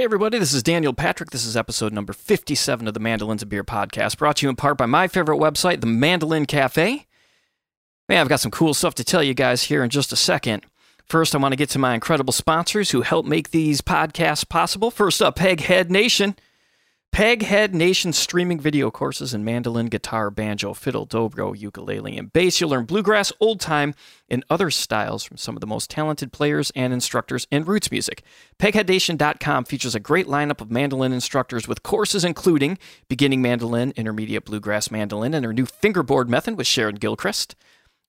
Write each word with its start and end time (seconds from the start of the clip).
Hey, 0.00 0.04
everybody, 0.04 0.38
this 0.38 0.54
is 0.54 0.62
Daniel 0.62 0.94
Patrick. 0.94 1.28
This 1.28 1.44
is 1.44 1.58
episode 1.58 1.92
number 1.92 2.14
57 2.14 2.88
of 2.88 2.94
the 2.94 3.00
Mandolins 3.00 3.42
and 3.42 3.50
Beer 3.50 3.62
podcast, 3.62 4.16
brought 4.16 4.36
to 4.36 4.46
you 4.46 4.48
in 4.48 4.56
part 4.56 4.78
by 4.78 4.86
my 4.86 5.06
favorite 5.06 5.36
website, 5.36 5.82
the 5.82 5.86
Mandolin 5.86 6.46
Cafe. 6.46 7.06
Man, 8.08 8.18
I've 8.18 8.30
got 8.30 8.40
some 8.40 8.50
cool 8.50 8.72
stuff 8.72 8.94
to 8.94 9.04
tell 9.04 9.22
you 9.22 9.34
guys 9.34 9.64
here 9.64 9.84
in 9.84 9.90
just 9.90 10.10
a 10.10 10.16
second. 10.16 10.64
First, 11.04 11.34
I 11.34 11.38
want 11.38 11.52
to 11.52 11.56
get 11.56 11.68
to 11.68 11.78
my 11.78 11.92
incredible 11.92 12.32
sponsors 12.32 12.92
who 12.92 13.02
help 13.02 13.26
make 13.26 13.50
these 13.50 13.82
podcasts 13.82 14.48
possible. 14.48 14.90
First 14.90 15.20
up, 15.20 15.36
Peghead 15.36 15.90
Nation. 15.90 16.34
Peghead 17.12 17.74
Nation 17.74 18.12
streaming 18.12 18.60
video 18.60 18.88
courses 18.88 19.34
in 19.34 19.44
mandolin, 19.44 19.86
guitar, 19.86 20.30
banjo, 20.30 20.72
fiddle, 20.72 21.06
dobro, 21.06 21.58
ukulele, 21.58 22.16
and 22.16 22.32
bass. 22.32 22.60
You'll 22.60 22.70
learn 22.70 22.84
bluegrass, 22.84 23.32
old 23.40 23.58
time, 23.58 23.94
and 24.28 24.44
other 24.48 24.70
styles 24.70 25.24
from 25.24 25.36
some 25.36 25.56
of 25.56 25.60
the 25.60 25.66
most 25.66 25.90
talented 25.90 26.32
players 26.32 26.70
and 26.76 26.92
instructors 26.92 27.48
in 27.50 27.64
roots 27.64 27.90
music. 27.90 28.22
PegheadNation.com 28.60 29.64
features 29.64 29.96
a 29.96 30.00
great 30.00 30.28
lineup 30.28 30.60
of 30.60 30.70
mandolin 30.70 31.12
instructors 31.12 31.66
with 31.66 31.82
courses 31.82 32.24
including 32.24 32.78
beginning 33.08 33.42
mandolin, 33.42 33.92
intermediate 33.96 34.44
bluegrass 34.44 34.90
mandolin, 34.90 35.34
and 35.34 35.44
our 35.44 35.52
new 35.52 35.66
fingerboard 35.66 36.30
method 36.30 36.56
with 36.56 36.68
Sharon 36.68 36.94
Gilchrist. 36.94 37.56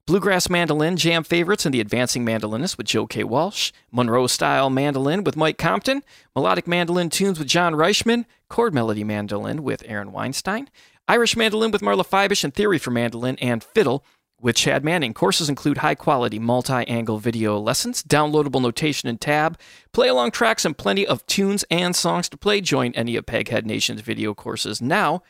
Bluegrass 0.08 0.50
Mandolin 0.50 0.98
Jam 0.98 1.24
Favorites 1.24 1.66
and 1.66 1.74
the 1.74 1.80
Advancing 1.80 2.26
Mandolinist 2.26 2.78
with 2.78 2.88
Joe 2.88 3.06
K. 3.06 3.24
Walsh, 3.24 3.72
Monroe 3.92 4.28
Style 4.28 4.70
Mandolin 4.70 5.24
with 5.24 5.36
Mike 5.36 5.60
Compton, 5.60 6.04
Melodic 6.36 6.68
Mandolin 6.68 7.10
Tunes 7.10 7.38
with 7.38 7.48
John 7.48 7.74
Reischman, 7.74 8.26
Chord 8.50 8.74
Melody 8.74 9.04
Mandolin 9.04 9.62
with 9.64 9.84
Aaron 9.86 10.12
Weinstein, 10.12 10.70
Irish 11.08 11.38
Mandolin 11.38 11.72
with 11.72 11.82
Marla 11.82 12.06
Fibish, 12.06 12.44
and 12.44 12.54
Theory 12.54 12.80
for 12.80 12.90
Mandolin 12.90 13.38
and 13.40 13.64
Fiddle 13.64 14.04
with 14.42 14.56
Chad 14.56 14.84
Manning. 14.84 15.14
Courses 15.14 15.50
include 15.50 15.78
high 15.78 15.96
quality 15.96 16.40
multi 16.40 16.74
angle 16.88 17.20
video 17.20 17.60
lessons, 17.60 18.02
downloadable 18.02 18.62
notation 18.62 19.08
and 19.08 19.22
tab, 19.22 19.60
play 19.94 20.08
along 20.08 20.32
tracks, 20.32 20.66
and 20.66 20.78
plenty 20.78 21.06
of 21.06 21.26
tunes 21.28 21.64
and 21.70 21.96
songs 21.96 22.28
to 22.30 22.38
play. 22.38 22.60
Join 22.60 22.92
any 22.94 23.16
of 23.16 23.28
Peghead 23.28 23.66
Nation's 23.66 24.02
video 24.02 24.34
courses 24.34 24.82
now 24.82 25.22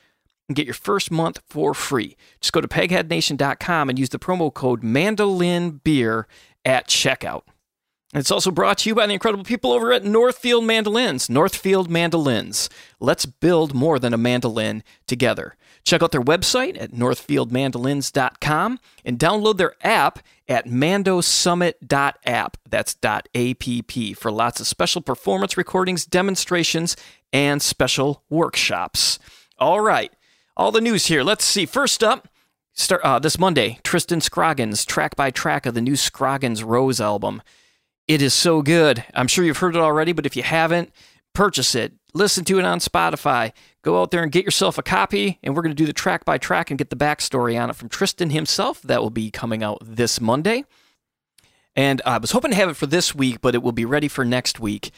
and 0.52 0.56
get 0.58 0.68
your 0.68 0.74
first 0.74 1.12
month 1.12 1.40
for 1.48 1.74
free. 1.74 2.18
Just 2.42 2.52
go 2.52 2.60
to 2.60 2.68
pegheadnation.com 2.68 3.90
and 3.90 3.98
use 3.98 4.10
the 4.10 4.20
promo 4.20 4.54
code 4.54 4.82
mandolinbeer 4.84 6.26
at 6.66 6.90
checkout. 6.90 7.44
And 8.14 8.20
it's 8.20 8.32
also 8.32 8.52
brought 8.52 8.80
to 8.80 8.90
you 8.90 8.96
by 8.96 9.08
the 9.08 9.14
incredible 9.14 9.46
people 9.46 9.72
over 9.72 9.94
at 9.94 10.04
Northfield 10.04 10.66
Mandolins. 10.66 11.30
Northfield 11.30 11.90
Mandolins. 11.90 12.70
Let's 13.00 13.26
build 13.26 13.74
more 13.74 13.98
than 13.98 14.14
a 14.14 14.18
mandolin 14.18 14.84
together. 15.08 15.56
Check 15.86 16.04
out 16.04 16.12
their 16.12 16.22
website 16.22 16.80
at 16.80 16.92
northfieldmandolins.com 16.92 18.80
and 19.06 19.18
download 19.18 19.56
their 19.56 19.76
app 19.82 20.20
at 20.50 20.68
mandosummit.app. 20.68 22.58
That's 22.70 22.98
.app 23.02 24.18
for 24.18 24.32
lots 24.32 24.60
of 24.60 24.68
special 24.68 25.02
performance 25.02 25.56
recordings, 25.56 26.06
demonstrations, 26.06 26.98
and 27.32 27.62
special 27.62 28.26
workshops. 28.30 29.18
All 29.58 29.80
right, 29.80 30.12
all 30.56 30.72
the 30.72 30.82
news 30.82 31.08
here. 31.08 31.24
Let's 31.24 31.46
see. 31.46 31.66
First 31.66 32.04
up, 32.04 32.28
start 32.74 33.02
uh, 33.04 33.20
this 33.20 33.40
Monday, 33.40 33.80
Tristan 33.84 34.22
Scroggins 34.22 34.86
track 34.86 35.16
by 35.16 35.32
track 35.32 35.66
of 35.66 35.74
the 35.74 35.82
new 35.82 35.96
Scroggins 35.96 36.64
Rose 36.64 37.00
album. 37.00 37.42
It 38.08 38.22
is 38.22 38.34
so 38.34 38.62
good. 38.62 39.04
I'm 39.14 39.28
sure 39.28 39.46
you've 39.46 39.58
heard 39.58 39.76
it 39.76 39.82
already, 39.82 40.12
but 40.12 40.26
if 40.26 40.36
you 40.36 40.44
haven't, 40.44 40.92
purchase 41.34 41.76
it. 41.76 41.94
Listen 42.14 42.44
to 42.46 42.60
it 42.60 42.66
on 42.66 42.80
Spotify. 42.80 43.54
Go 43.84 44.02
out 44.02 44.12
there 44.12 44.24
and 44.24 44.32
get 44.32 44.44
yourself 44.44 44.78
a 44.78 44.84
copy, 44.84 45.40
and 45.42 45.56
we're 45.56 45.62
going 45.62 45.76
to 45.76 45.82
do 45.82 45.86
the 45.86 45.94
track 45.94 46.26
by 46.26 46.38
track 46.38 46.70
and 46.70 46.78
get 46.78 46.90
the 46.90 46.96
backstory 46.96 47.62
on 47.62 47.70
it 47.70 47.76
from 47.76 47.90
Tristan 47.90 48.32
himself. 48.32 48.82
That 48.82 49.02
will 49.02 49.10
be 49.10 49.32
coming 49.32 49.64
out 49.64 49.80
this 49.82 50.20
Monday. 50.20 50.66
And 51.74 52.02
I 52.06 52.18
was 52.18 52.32
hoping 52.32 52.52
to 52.52 52.58
have 52.58 52.70
it 52.70 52.76
for 52.76 52.86
this 52.86 53.16
week, 53.16 53.40
but 53.40 53.56
it 53.56 53.64
will 53.64 53.72
be 53.72 53.86
ready 53.86 54.10
for 54.10 54.26
next 54.26 54.60
week 54.60 54.92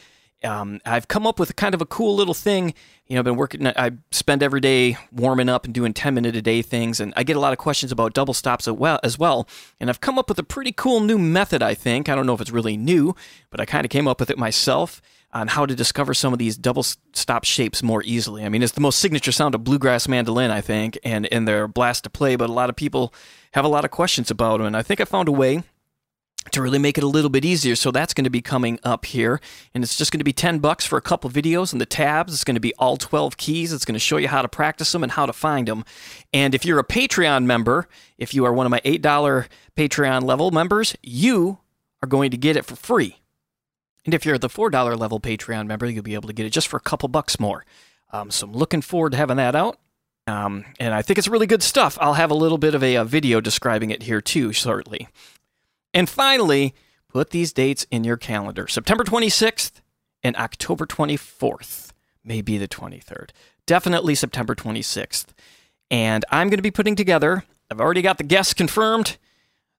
um, 0.44 0.80
I've 0.84 1.08
come 1.08 1.26
up 1.26 1.38
with 1.38 1.56
kind 1.56 1.74
of 1.74 1.80
a 1.80 1.86
cool 1.86 2.14
little 2.14 2.34
thing. 2.34 2.74
You 3.06 3.14
know, 3.14 3.20
I've 3.20 3.24
been 3.24 3.36
working, 3.36 3.66
I 3.66 3.92
spend 4.12 4.42
every 4.42 4.60
day 4.60 4.96
warming 5.12 5.48
up 5.48 5.64
and 5.64 5.74
doing 5.74 5.92
10 5.92 6.14
minute 6.14 6.36
a 6.36 6.42
day 6.42 6.62
things, 6.62 7.00
and 7.00 7.12
I 7.16 7.22
get 7.22 7.36
a 7.36 7.40
lot 7.40 7.52
of 7.52 7.58
questions 7.58 7.92
about 7.92 8.14
double 8.14 8.34
stops 8.34 8.68
as 8.68 9.18
well. 9.18 9.48
And 9.80 9.90
I've 9.90 10.00
come 10.00 10.18
up 10.18 10.28
with 10.28 10.38
a 10.38 10.44
pretty 10.44 10.72
cool 10.72 11.00
new 11.00 11.18
method, 11.18 11.62
I 11.62 11.74
think. 11.74 12.08
I 12.08 12.14
don't 12.14 12.26
know 12.26 12.34
if 12.34 12.40
it's 12.40 12.50
really 12.50 12.76
new, 12.76 13.14
but 13.50 13.60
I 13.60 13.64
kind 13.64 13.84
of 13.84 13.90
came 13.90 14.08
up 14.08 14.20
with 14.20 14.30
it 14.30 14.38
myself 14.38 15.02
on 15.32 15.48
how 15.48 15.66
to 15.66 15.74
discover 15.74 16.14
some 16.14 16.32
of 16.32 16.38
these 16.38 16.56
double 16.56 16.84
stop 16.84 17.44
shapes 17.44 17.82
more 17.82 18.02
easily. 18.04 18.44
I 18.44 18.48
mean, 18.48 18.62
it's 18.62 18.72
the 18.72 18.80
most 18.80 19.00
signature 19.00 19.32
sound 19.32 19.54
of 19.54 19.64
bluegrass 19.64 20.06
mandolin, 20.06 20.52
I 20.52 20.60
think, 20.60 20.96
and, 21.02 21.26
and 21.32 21.46
they're 21.46 21.64
a 21.64 21.68
blast 21.68 22.04
to 22.04 22.10
play, 22.10 22.36
but 22.36 22.48
a 22.48 22.52
lot 22.52 22.70
of 22.70 22.76
people 22.76 23.12
have 23.52 23.64
a 23.64 23.68
lot 23.68 23.84
of 23.84 23.90
questions 23.90 24.30
about 24.30 24.58
them. 24.58 24.66
And 24.66 24.76
I 24.76 24.82
think 24.82 25.00
I 25.00 25.04
found 25.04 25.28
a 25.28 25.32
way 25.32 25.64
to 26.52 26.62
really 26.62 26.78
make 26.78 26.98
it 26.98 27.04
a 27.04 27.08
little 27.08 27.30
bit 27.30 27.44
easier. 27.44 27.76
So 27.76 27.90
that's 27.90 28.14
going 28.14 28.24
to 28.24 28.30
be 28.30 28.42
coming 28.42 28.78
up 28.82 29.06
here. 29.06 29.40
And 29.74 29.82
it's 29.82 29.96
just 29.96 30.12
going 30.12 30.20
to 30.20 30.24
be 30.24 30.32
10 30.32 30.58
bucks 30.58 30.84
for 30.86 30.96
a 30.96 31.02
couple 31.02 31.30
videos 31.30 31.72
and 31.72 31.80
the 31.80 31.86
tabs. 31.86 32.32
It's 32.32 32.44
going 32.44 32.54
to 32.54 32.60
be 32.60 32.74
all 32.74 32.96
12 32.96 33.36
keys. 33.36 33.72
It's 33.72 33.84
going 33.84 33.94
to 33.94 34.00
show 34.00 34.16
you 34.16 34.28
how 34.28 34.42
to 34.42 34.48
practice 34.48 34.92
them 34.92 35.02
and 35.02 35.12
how 35.12 35.26
to 35.26 35.32
find 35.32 35.68
them. 35.68 35.84
And 36.32 36.54
if 36.54 36.64
you're 36.64 36.78
a 36.78 36.84
Patreon 36.84 37.44
member, 37.44 37.88
if 38.18 38.34
you 38.34 38.44
are 38.44 38.52
one 38.52 38.66
of 38.66 38.70
my 38.70 38.80
$8 38.80 39.48
Patreon 39.76 40.22
level 40.22 40.50
members, 40.50 40.96
you 41.02 41.58
are 42.02 42.08
going 42.08 42.30
to 42.30 42.36
get 42.36 42.56
it 42.56 42.64
for 42.64 42.76
free. 42.76 43.20
And 44.04 44.12
if 44.12 44.26
you're 44.26 44.38
the 44.38 44.48
$4 44.48 44.98
level 44.98 45.20
Patreon 45.20 45.66
member, 45.66 45.86
you'll 45.86 46.02
be 46.02 46.14
able 46.14 46.28
to 46.28 46.34
get 46.34 46.46
it 46.46 46.50
just 46.50 46.68
for 46.68 46.76
a 46.76 46.80
couple 46.80 47.08
bucks 47.08 47.40
more. 47.40 47.64
Um, 48.12 48.30
so 48.30 48.46
I'm 48.46 48.52
looking 48.52 48.82
forward 48.82 49.12
to 49.12 49.18
having 49.18 49.38
that 49.38 49.56
out. 49.56 49.78
Um, 50.26 50.64
and 50.80 50.94
I 50.94 51.02
think 51.02 51.18
it's 51.18 51.28
really 51.28 51.46
good 51.46 51.62
stuff. 51.62 51.98
I'll 52.00 52.14
have 52.14 52.30
a 52.30 52.34
little 52.34 52.56
bit 52.56 52.74
of 52.74 52.82
a, 52.82 52.94
a 52.94 53.04
video 53.04 53.40
describing 53.40 53.90
it 53.90 54.04
here 54.04 54.20
too 54.20 54.52
shortly. 54.52 55.08
And 55.94 56.10
finally, 56.10 56.74
put 57.08 57.30
these 57.30 57.52
dates 57.52 57.86
in 57.90 58.02
your 58.02 58.16
calendar 58.16 58.66
September 58.66 59.04
26th 59.04 59.80
and 60.24 60.36
October 60.36 60.84
24th, 60.84 61.92
maybe 62.24 62.58
the 62.58 62.66
23rd. 62.66 63.30
Definitely 63.66 64.16
September 64.16 64.54
26th. 64.56 65.26
And 65.90 66.24
I'm 66.30 66.48
going 66.48 66.58
to 66.58 66.62
be 66.62 66.72
putting 66.72 66.96
together, 66.96 67.44
I've 67.70 67.80
already 67.80 68.02
got 68.02 68.18
the 68.18 68.24
guests 68.24 68.52
confirmed. 68.52 69.16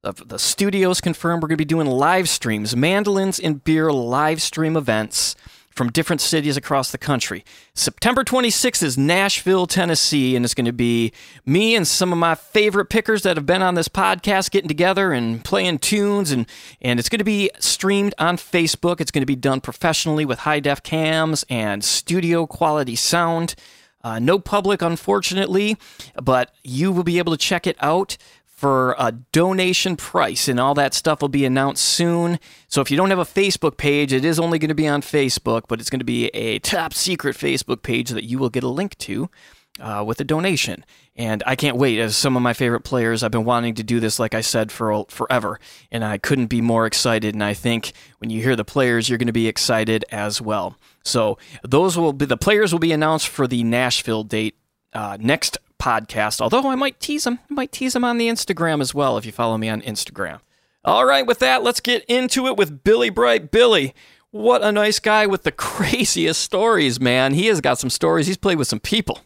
The, 0.03 0.13
the 0.13 0.39
studios 0.39 1.01
confirmed 1.01 1.41
we're 1.41 1.49
going 1.49 1.57
to 1.57 1.61
be 1.61 1.65
doing 1.65 1.87
live 1.87 2.29
streams, 2.29 2.75
mandolins 2.75 3.39
and 3.39 3.63
beer 3.63 3.91
live 3.91 4.41
stream 4.41 4.77
events 4.77 5.35
from 5.75 5.91
different 5.91 6.21
cities 6.21 6.55
across 6.55 6.91
the 6.91 6.97
country. 6.97 7.43
September 7.73 8.23
26th 8.23 8.81
is 8.81 8.97
Nashville, 8.97 9.67
Tennessee, 9.67 10.35
and 10.35 10.45
it's 10.45 10.53
going 10.53 10.65
to 10.65 10.73
be 10.73 11.11
me 11.45 11.75
and 11.75 11.85
some 11.85 12.13
of 12.13 12.17
my 12.17 12.33
favorite 12.33 12.85
pickers 12.85 13.23
that 13.23 13.35
have 13.35 13.45
been 13.45 13.61
on 13.61 13.75
this 13.75 13.89
podcast 13.89 14.51
getting 14.51 14.69
together 14.69 15.11
and 15.11 15.43
playing 15.43 15.79
tunes 15.79 16.31
and 16.31 16.47
and 16.81 16.99
it's 16.99 17.09
going 17.09 17.19
to 17.19 17.25
be 17.25 17.51
streamed 17.59 18.13
on 18.17 18.37
Facebook. 18.37 19.01
It's 19.01 19.11
going 19.11 19.21
to 19.21 19.25
be 19.25 19.35
done 19.35 19.59
professionally 19.59 20.23
with 20.23 20.39
high 20.39 20.61
def 20.61 20.81
cams 20.81 21.43
and 21.49 21.83
studio 21.83 22.47
quality 22.47 22.95
sound. 22.95 23.55
Uh, 24.01 24.19
no 24.19 24.37
public, 24.37 24.83
unfortunately, 24.83 25.77
but 26.21 26.53
you 26.63 26.91
will 26.91 27.03
be 27.03 27.17
able 27.17 27.33
to 27.33 27.37
check 27.37 27.65
it 27.65 27.75
out 27.81 28.17
for 28.65 28.95
a 28.97 29.11
donation 29.11 29.95
price, 29.95 30.47
and 30.47 30.59
all 30.59 30.73
that 30.73 30.95
stuff 30.95 31.21
will 31.21 31.29
be 31.29 31.45
announced 31.45 31.85
soon. 31.85 32.39
So 32.67 32.81
if 32.81 32.89
you 32.89 32.97
don't 32.97 33.11
have 33.11 33.19
a 33.19 33.23
Facebook 33.23 33.77
page, 33.77 34.11
it 34.11 34.25
is 34.25 34.39
only 34.39 34.57
going 34.57 34.69
to 34.69 34.73
be 34.73 34.87
on 34.87 35.03
Facebook, 35.03 35.65
but 35.67 35.79
it's 35.79 35.91
going 35.91 35.99
to 35.99 36.03
be 36.03 36.29
a 36.29 36.57
top 36.57 36.91
secret 36.91 37.37
Facebook 37.37 37.83
page 37.83 38.09
that 38.09 38.23
you 38.23 38.39
will 38.39 38.49
get 38.49 38.63
a 38.63 38.67
link 38.67 38.97
to. 38.97 39.29
Uh, 39.77 40.01
with 40.07 40.21
a 40.21 40.23
donation. 40.23 40.85
And 41.17 41.43
I 41.45 41.57
can't 41.57 41.75
wait. 41.75 41.99
As 41.99 42.15
some 42.15 42.37
of 42.37 42.41
my 42.41 42.53
favorite 42.53 42.85
players, 42.85 43.23
I've 43.23 43.31
been 43.31 43.43
wanting 43.43 43.75
to 43.75 43.83
do 43.83 43.99
this, 43.99 44.19
like 44.19 44.33
I 44.33 44.39
said, 44.39 44.71
for 44.71 45.03
forever. 45.09 45.59
And 45.91 46.01
I 46.05 46.17
couldn't 46.17 46.47
be 46.47 46.61
more 46.61 46.85
excited. 46.85 47.33
And 47.33 47.43
I 47.43 47.53
think 47.53 47.91
when 48.19 48.29
you 48.29 48.41
hear 48.41 48.55
the 48.55 48.63
players, 48.63 49.09
you're 49.09 49.17
going 49.17 49.27
to 49.27 49.33
be 49.33 49.49
excited 49.49 50.05
as 50.13 50.41
well. 50.41 50.77
So 51.03 51.37
those 51.61 51.97
will 51.97 52.13
be 52.13 52.25
the 52.25 52.37
players 52.37 52.71
will 52.71 52.79
be 52.79 52.93
announced 52.93 53.27
for 53.27 53.47
the 53.47 53.63
Nashville 53.63 54.23
date 54.23 54.55
uh, 54.93 55.17
next 55.19 55.57
podcast. 55.85 56.41
Although 56.41 56.69
I 56.69 56.75
might 56.75 56.99
tease 56.99 57.27
him, 57.27 57.39
I 57.49 57.53
might 57.53 57.71
tease 57.71 57.95
him 57.95 58.03
on 58.03 58.17
the 58.17 58.27
Instagram 58.27 58.81
as 58.81 58.95
well 58.95 59.17
if 59.17 59.25
you 59.25 59.31
follow 59.31 59.57
me 59.57 59.69
on 59.69 59.81
Instagram. 59.83 60.41
All 60.83 61.05
right, 61.05 61.25
with 61.25 61.39
that, 61.39 61.63
let's 61.63 61.79
get 61.79 62.03
into 62.05 62.47
it 62.47 62.57
with 62.57 62.83
Billy 62.83 63.09
Bright. 63.09 63.51
Billy, 63.51 63.93
what 64.31 64.63
a 64.63 64.71
nice 64.71 64.99
guy 64.99 65.27
with 65.27 65.43
the 65.43 65.51
craziest 65.51 66.41
stories, 66.41 66.99
man. 66.99 67.35
He 67.35 67.45
has 67.47 67.61
got 67.61 67.77
some 67.77 67.91
stories. 67.91 68.27
He's 68.27 68.37
played 68.37 68.57
with 68.57 68.67
some 68.67 68.79
people, 68.79 69.19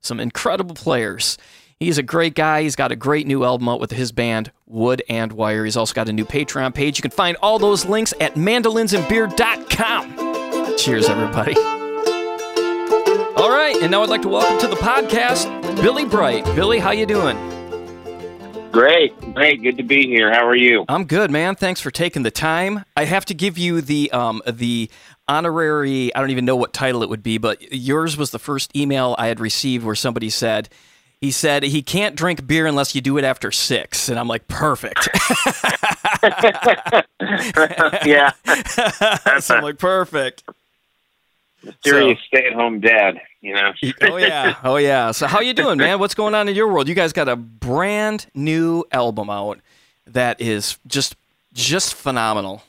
some 0.00 0.18
incredible 0.18 0.74
players. 0.74 1.36
He's 1.78 1.98
a 1.98 2.02
great 2.02 2.34
guy. 2.34 2.62
He's 2.62 2.74
got 2.74 2.90
a 2.90 2.96
great 2.96 3.26
new 3.26 3.44
album 3.44 3.68
out 3.68 3.78
with 3.78 3.92
his 3.92 4.10
band, 4.10 4.50
Wood 4.66 5.02
and 5.08 5.32
Wire. 5.32 5.64
He's 5.64 5.76
also 5.76 5.94
got 5.94 6.08
a 6.08 6.12
new 6.12 6.24
Patreon 6.24 6.74
page. 6.74 6.98
You 6.98 7.02
can 7.02 7.12
find 7.12 7.36
all 7.40 7.58
those 7.58 7.84
links 7.84 8.12
at 8.20 8.34
mandolinsandbeer.com. 8.34 10.76
Cheers, 10.76 11.08
everybody. 11.08 11.54
All 13.36 13.50
right, 13.50 13.76
and 13.80 13.92
now 13.92 14.02
I'd 14.02 14.08
like 14.08 14.22
to 14.22 14.28
welcome 14.28 14.58
to 14.58 14.66
the 14.66 14.76
podcast 14.76 15.57
Billy 15.80 16.04
Bright. 16.04 16.44
Billy, 16.56 16.80
how 16.80 16.90
you 16.90 17.06
doing? 17.06 17.36
Great, 18.72 19.14
great, 19.32 19.62
good 19.62 19.76
to 19.76 19.84
be 19.84 20.06
here. 20.06 20.32
How 20.32 20.44
are 20.46 20.56
you? 20.56 20.84
I'm 20.88 21.04
good, 21.04 21.30
man. 21.30 21.54
Thanks 21.54 21.80
for 21.80 21.92
taking 21.92 22.24
the 22.24 22.32
time. 22.32 22.84
I 22.96 23.04
have 23.04 23.24
to 23.26 23.34
give 23.34 23.56
you 23.56 23.80
the 23.80 24.10
um 24.10 24.42
the 24.46 24.90
honorary. 25.28 26.12
I 26.14 26.20
don't 26.20 26.30
even 26.30 26.44
know 26.44 26.56
what 26.56 26.72
title 26.72 27.04
it 27.04 27.08
would 27.08 27.22
be, 27.22 27.38
but 27.38 27.72
yours 27.72 28.16
was 28.16 28.32
the 28.32 28.40
first 28.40 28.74
email 28.76 29.14
I 29.18 29.28
had 29.28 29.38
received 29.38 29.84
where 29.84 29.94
somebody 29.94 30.30
said. 30.30 30.68
He 31.20 31.32
said 31.32 31.64
he 31.64 31.82
can't 31.82 32.14
drink 32.14 32.46
beer 32.46 32.66
unless 32.66 32.94
you 32.94 33.00
do 33.00 33.18
it 33.18 33.24
after 33.24 33.50
six, 33.50 34.08
and 34.08 34.18
I'm 34.18 34.28
like, 34.28 34.46
perfect. 34.46 35.08
yeah, 38.06 38.30
so 39.40 39.56
I'm 39.56 39.62
like, 39.62 39.78
perfect. 39.78 40.44
Mysterious 41.62 42.18
so, 42.18 42.24
stay-at-home 42.26 42.80
dad, 42.80 43.20
you 43.40 43.52
know. 43.52 43.72
oh 44.02 44.16
yeah, 44.16 44.56
oh 44.62 44.76
yeah. 44.76 45.10
So 45.10 45.26
how 45.26 45.40
you 45.40 45.54
doing, 45.54 45.78
man? 45.78 45.98
What's 45.98 46.14
going 46.14 46.34
on 46.34 46.48
in 46.48 46.54
your 46.54 46.68
world? 46.68 46.88
You 46.88 46.94
guys 46.94 47.12
got 47.12 47.28
a 47.28 47.36
brand 47.36 48.26
new 48.34 48.84
album 48.92 49.28
out 49.28 49.58
that 50.06 50.40
is 50.40 50.78
just 50.86 51.16
just 51.52 51.94
phenomenal. 51.94 52.62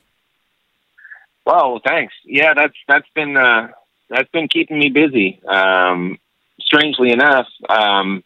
Well, 1.45 1.79
thanks. 1.85 2.13
Yeah, 2.25 2.53
that's 2.55 2.75
that's 2.87 3.07
been 3.13 3.37
uh, 3.37 3.69
that's 4.09 4.29
been 4.29 4.47
keeping 4.47 4.79
me 4.79 4.89
busy. 4.89 5.39
Um, 5.47 6.17
strangely 6.59 7.11
enough, 7.11 7.47
um, 7.69 8.23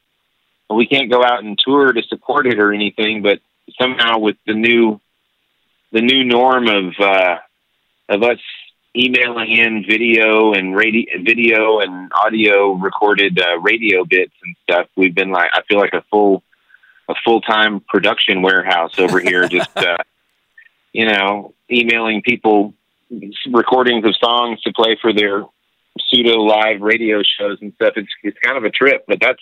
we 0.69 0.87
can't 0.87 1.11
go 1.11 1.23
out 1.23 1.43
and 1.43 1.57
tour 1.57 1.91
to 1.91 2.03
support 2.03 2.47
it 2.47 2.59
or 2.59 2.73
anything, 2.73 3.21
but 3.21 3.39
somehow 3.79 4.19
with 4.19 4.37
the 4.45 4.53
new 4.53 4.99
the 5.91 6.01
new 6.01 6.23
norm 6.23 6.67
of 6.67 6.93
uh, 6.99 7.37
of 8.09 8.23
us 8.23 8.39
emailing 8.95 9.51
in 9.51 9.83
video 9.87 10.53
and 10.53 10.75
radio, 10.75 11.05
video 11.23 11.79
and 11.79 12.11
audio 12.13 12.73
recorded 12.73 13.39
uh, 13.39 13.59
radio 13.59 14.05
bits 14.05 14.33
and 14.43 14.55
stuff. 14.63 14.87
We've 14.95 15.15
been 15.15 15.31
like, 15.31 15.49
I 15.53 15.61
feel 15.67 15.79
like 15.79 15.93
a 15.93 16.03
full, 16.11 16.43
a 17.09 17.15
full 17.25 17.41
time 17.41 17.81
production 17.87 18.41
warehouse 18.41 18.99
over 18.99 19.19
here. 19.19 19.47
just, 19.47 19.75
uh, 19.77 19.97
you 20.91 21.07
know, 21.07 21.53
emailing 21.71 22.21
people 22.21 22.73
recordings 23.51 24.05
of 24.05 24.15
songs 24.17 24.61
to 24.61 24.73
play 24.73 24.97
for 25.01 25.13
their 25.13 25.43
pseudo 26.07 26.41
live 26.41 26.81
radio 26.81 27.21
shows 27.21 27.57
and 27.61 27.73
stuff. 27.73 27.93
It's 27.95 28.09
it's 28.23 28.37
kind 28.39 28.57
of 28.57 28.63
a 28.63 28.69
trip, 28.69 29.05
but 29.07 29.19
that's 29.19 29.41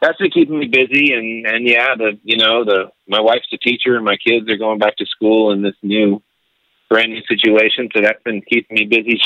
that's 0.00 0.18
been 0.18 0.30
keeping 0.30 0.58
me 0.58 0.66
busy. 0.66 1.12
And 1.12 1.46
and 1.46 1.66
yeah, 1.66 1.94
the 1.96 2.18
you 2.22 2.36
know 2.36 2.64
the 2.64 2.90
my 3.06 3.20
wife's 3.20 3.48
a 3.52 3.58
teacher 3.58 3.96
and 3.96 4.04
my 4.04 4.16
kids 4.16 4.50
are 4.50 4.56
going 4.56 4.78
back 4.78 4.96
to 4.96 5.06
school 5.06 5.52
in 5.52 5.62
this 5.62 5.76
new 5.82 6.22
brand 6.88 7.12
new 7.12 7.22
situation, 7.28 7.88
so 7.94 8.00
that's 8.02 8.22
been 8.22 8.42
keeping 8.42 8.76
me 8.76 8.84
busy. 8.86 9.20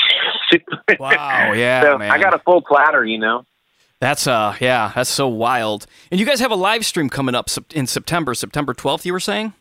wow, 0.98 1.52
yeah, 1.52 1.82
so 1.82 1.98
man. 1.98 2.10
I 2.10 2.18
got 2.18 2.34
a 2.34 2.38
full 2.38 2.62
platter, 2.62 3.04
you 3.04 3.18
know. 3.18 3.44
That's 4.00 4.26
uh, 4.26 4.56
yeah, 4.60 4.90
that's 4.94 5.10
so 5.10 5.28
wild. 5.28 5.86
And 6.10 6.18
you 6.18 6.26
guys 6.26 6.40
have 6.40 6.50
a 6.50 6.56
live 6.56 6.84
stream 6.84 7.08
coming 7.08 7.34
up 7.34 7.48
in 7.72 7.86
September, 7.86 8.34
September 8.34 8.74
twelfth. 8.74 9.06
You 9.06 9.12
were 9.12 9.20
saying? 9.20 9.52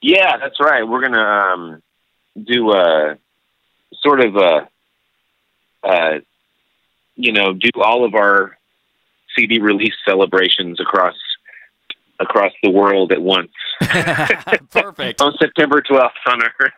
Yeah, 0.00 0.36
that's 0.36 0.60
right. 0.60 0.86
We're 0.86 1.02
gonna 1.02 1.18
um, 1.18 1.82
do 2.40 2.72
a 2.72 3.18
sort 3.94 4.20
of 4.20 4.36
a, 4.36 4.68
uh, 5.82 6.18
you 7.16 7.32
know, 7.32 7.52
do 7.52 7.70
all 7.82 8.04
of 8.04 8.14
our 8.14 8.56
CD 9.36 9.58
release 9.58 9.94
celebrations 10.04 10.78
across 10.80 11.16
across 12.20 12.52
the 12.62 12.70
world 12.70 13.12
at 13.12 13.22
once. 13.22 13.50
Perfect. 14.70 15.20
on 15.20 15.34
September 15.38 15.80
12th 15.80 16.10
on 16.26 16.42
our 16.42 16.72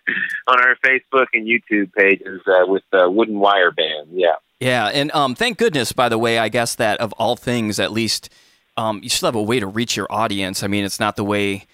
on 0.47 0.61
our 0.61 0.77
Facebook 0.85 1.27
and 1.33 1.47
YouTube 1.47 1.93
pages 1.95 2.41
uh, 2.47 2.67
with 2.67 2.83
the 2.93 3.11
Wood 3.11 3.29
and 3.29 3.41
Wire 3.41 3.71
Band. 3.71 4.09
Yeah. 4.13 4.35
Yeah, 4.61 4.89
and 4.89 5.11
um, 5.13 5.35
thank 5.35 5.57
goodness, 5.57 5.93
by 5.93 6.11
the 6.11 6.19
way, 6.19 6.39
I 6.39 6.51
guess 6.51 6.75
that 6.75 7.01
of 7.01 7.15
all 7.15 7.35
things, 7.35 7.81
at 7.81 7.93
least 7.93 8.29
um, 8.77 9.01
you 9.03 9.09
still 9.09 9.29
have 9.29 9.35
a 9.35 9.43
way 9.43 9.59
to 9.59 9.67
reach 9.67 9.97
your 9.97 10.07
audience. 10.11 10.63
I 10.63 10.67
mean, 10.67 10.85
it's 10.85 11.01
not 11.01 11.17
the 11.17 11.25
way 11.25 11.65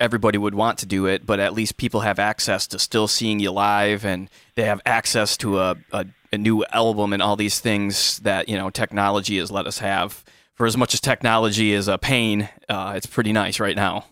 everybody 0.00 0.38
would 0.38 0.54
want 0.54 0.78
to 0.78 0.86
do 0.86 1.06
it, 1.06 1.24
but 1.24 1.38
at 1.38 1.54
least 1.54 1.76
people 1.76 2.00
have 2.00 2.18
access 2.18 2.66
to 2.68 2.80
still 2.80 3.06
seeing 3.06 3.38
you 3.38 3.52
live, 3.52 4.04
and 4.04 4.28
they 4.56 4.64
have 4.64 4.80
access 4.84 5.36
to 5.38 5.60
a, 5.60 5.76
a, 5.92 6.06
a 6.32 6.38
new 6.38 6.64
album 6.72 7.12
and 7.12 7.22
all 7.22 7.36
these 7.36 7.60
things 7.60 8.18
that 8.20 8.48
you 8.48 8.56
know 8.56 8.70
technology 8.70 9.38
has 9.38 9.52
let 9.52 9.66
us 9.66 9.78
have 9.78 10.24
for 10.54 10.66
as 10.66 10.76
much 10.76 10.94
as 10.94 11.00
technology 11.00 11.72
is 11.72 11.88
a 11.88 11.98
pain, 11.98 12.48
uh, 12.68 12.92
it's 12.96 13.06
pretty 13.06 13.32
nice 13.32 13.58
right 13.60 13.76
now. 13.76 14.06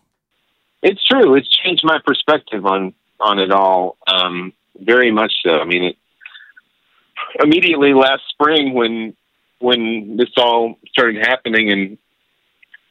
It's 0.83 1.05
true. 1.05 1.35
It's 1.35 1.49
changed 1.49 1.83
my 1.85 1.99
perspective 2.05 2.65
on 2.65 2.95
on 3.21 3.39
it 3.39 3.51
all. 3.51 3.99
Um, 4.07 4.53
very 4.79 5.11
much 5.11 5.33
so. 5.45 5.59
I 5.59 5.65
mean, 5.65 5.85
it, 5.85 5.97
immediately 7.43 7.93
last 7.93 8.23
spring 8.31 8.73
when 8.73 9.15
when 9.59 10.17
this 10.17 10.31
all 10.37 10.77
started 10.89 11.27
happening 11.27 11.71
and 11.71 11.99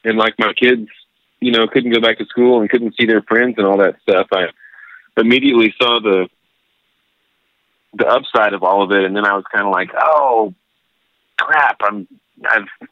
and 0.04 0.16
like 0.16 0.34
my 0.38 0.52
kids, 0.52 0.88
you 1.40 1.52
know, 1.52 1.66
couldn't 1.66 1.92
go 1.92 2.00
back 2.00 2.18
to 2.18 2.26
school 2.26 2.60
and 2.60 2.70
couldn't 2.70 2.94
see 2.98 3.06
their 3.06 3.22
friends 3.22 3.56
and 3.58 3.66
all 3.66 3.78
that 3.78 4.00
stuff. 4.02 4.28
I 4.32 4.46
immediately 5.16 5.74
saw 5.80 6.00
the 6.00 6.28
the 7.94 8.06
upside 8.06 8.52
of 8.52 8.62
all 8.62 8.82
of 8.84 8.92
it, 8.92 9.04
and 9.04 9.16
then 9.16 9.26
I 9.26 9.34
was 9.34 9.44
kind 9.52 9.66
of 9.66 9.72
like, 9.72 9.90
oh 10.00 10.54
crap, 11.36 11.78
I'm 11.82 12.06
I've 12.48 12.88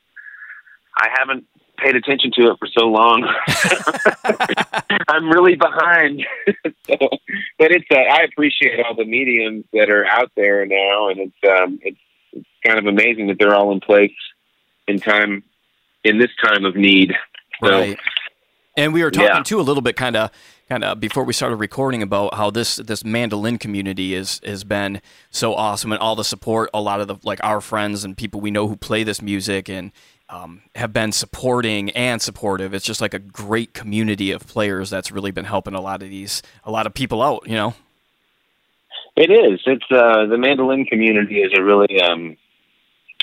I 0.98 1.08
haven't 1.16 1.44
paid 1.78 1.94
attention 1.94 2.32
to 2.32 2.50
it 2.50 2.58
for 2.58 2.66
so 2.66 2.86
long. 2.86 3.24
I'm 5.08 5.30
really 5.30 5.54
behind. 5.54 6.26
so, 6.86 6.96
but 7.58 7.70
it's 7.70 7.86
uh, 7.90 7.96
I 7.96 8.24
appreciate 8.24 8.80
all 8.84 8.94
the 8.94 9.04
mediums 9.04 9.64
that 9.72 9.90
are 9.90 10.04
out 10.04 10.30
there 10.36 10.66
now, 10.66 11.08
and 11.08 11.20
it's 11.20 11.60
um, 11.62 11.78
it's 11.82 11.98
it's 12.32 12.48
kind 12.66 12.78
of 12.78 12.86
amazing 12.86 13.28
that 13.28 13.36
they're 13.38 13.54
all 13.54 13.72
in 13.72 13.80
place 13.80 14.12
in 14.86 14.98
time 14.98 15.44
in 16.04 16.18
this 16.18 16.30
time 16.42 16.64
of 16.64 16.76
need. 16.76 17.14
So, 17.62 17.70
right. 17.70 17.98
And 18.76 18.92
we 18.92 19.02
were 19.02 19.10
talking 19.10 19.28
yeah. 19.28 19.42
too 19.42 19.58
a 19.58 19.62
little 19.62 19.82
bit, 19.82 19.96
kind 19.96 20.14
of, 20.14 20.30
kind 20.68 20.84
of 20.84 21.00
before 21.00 21.24
we 21.24 21.32
started 21.32 21.56
recording 21.56 22.00
about 22.00 22.34
how 22.34 22.50
this 22.50 22.76
this 22.76 23.04
mandolin 23.04 23.58
community 23.58 24.14
is 24.14 24.40
has 24.44 24.62
been 24.62 25.00
so 25.30 25.54
awesome 25.54 25.90
and 25.90 26.00
all 26.00 26.14
the 26.14 26.24
support. 26.24 26.70
A 26.72 26.80
lot 26.80 27.00
of 27.00 27.08
the 27.08 27.16
like 27.24 27.40
our 27.42 27.60
friends 27.60 28.04
and 28.04 28.16
people 28.16 28.40
we 28.40 28.52
know 28.52 28.68
who 28.68 28.76
play 28.76 29.02
this 29.02 29.20
music 29.20 29.68
and 29.68 29.90
um, 30.30 30.62
have 30.74 30.92
been 30.92 31.12
supporting 31.12 31.90
and 31.90 32.20
supportive. 32.20 32.74
It's 32.74 32.84
just 32.84 33.00
like 33.00 33.14
a 33.14 33.18
great 33.18 33.74
community 33.74 34.30
of 34.30 34.46
players 34.46 34.90
that's 34.90 35.10
really 35.10 35.30
been 35.30 35.44
helping 35.44 35.74
a 35.74 35.80
lot 35.80 36.02
of 36.02 36.10
these, 36.10 36.42
a 36.64 36.70
lot 36.70 36.86
of 36.86 36.94
people 36.94 37.22
out. 37.22 37.46
You 37.46 37.54
know, 37.54 37.74
it 39.16 39.30
is. 39.30 39.60
It's 39.66 39.84
uh, 39.90 40.26
the 40.26 40.38
mandolin 40.38 40.84
community 40.84 41.40
is 41.40 41.52
a 41.56 41.62
really, 41.62 42.00
um, 42.00 42.36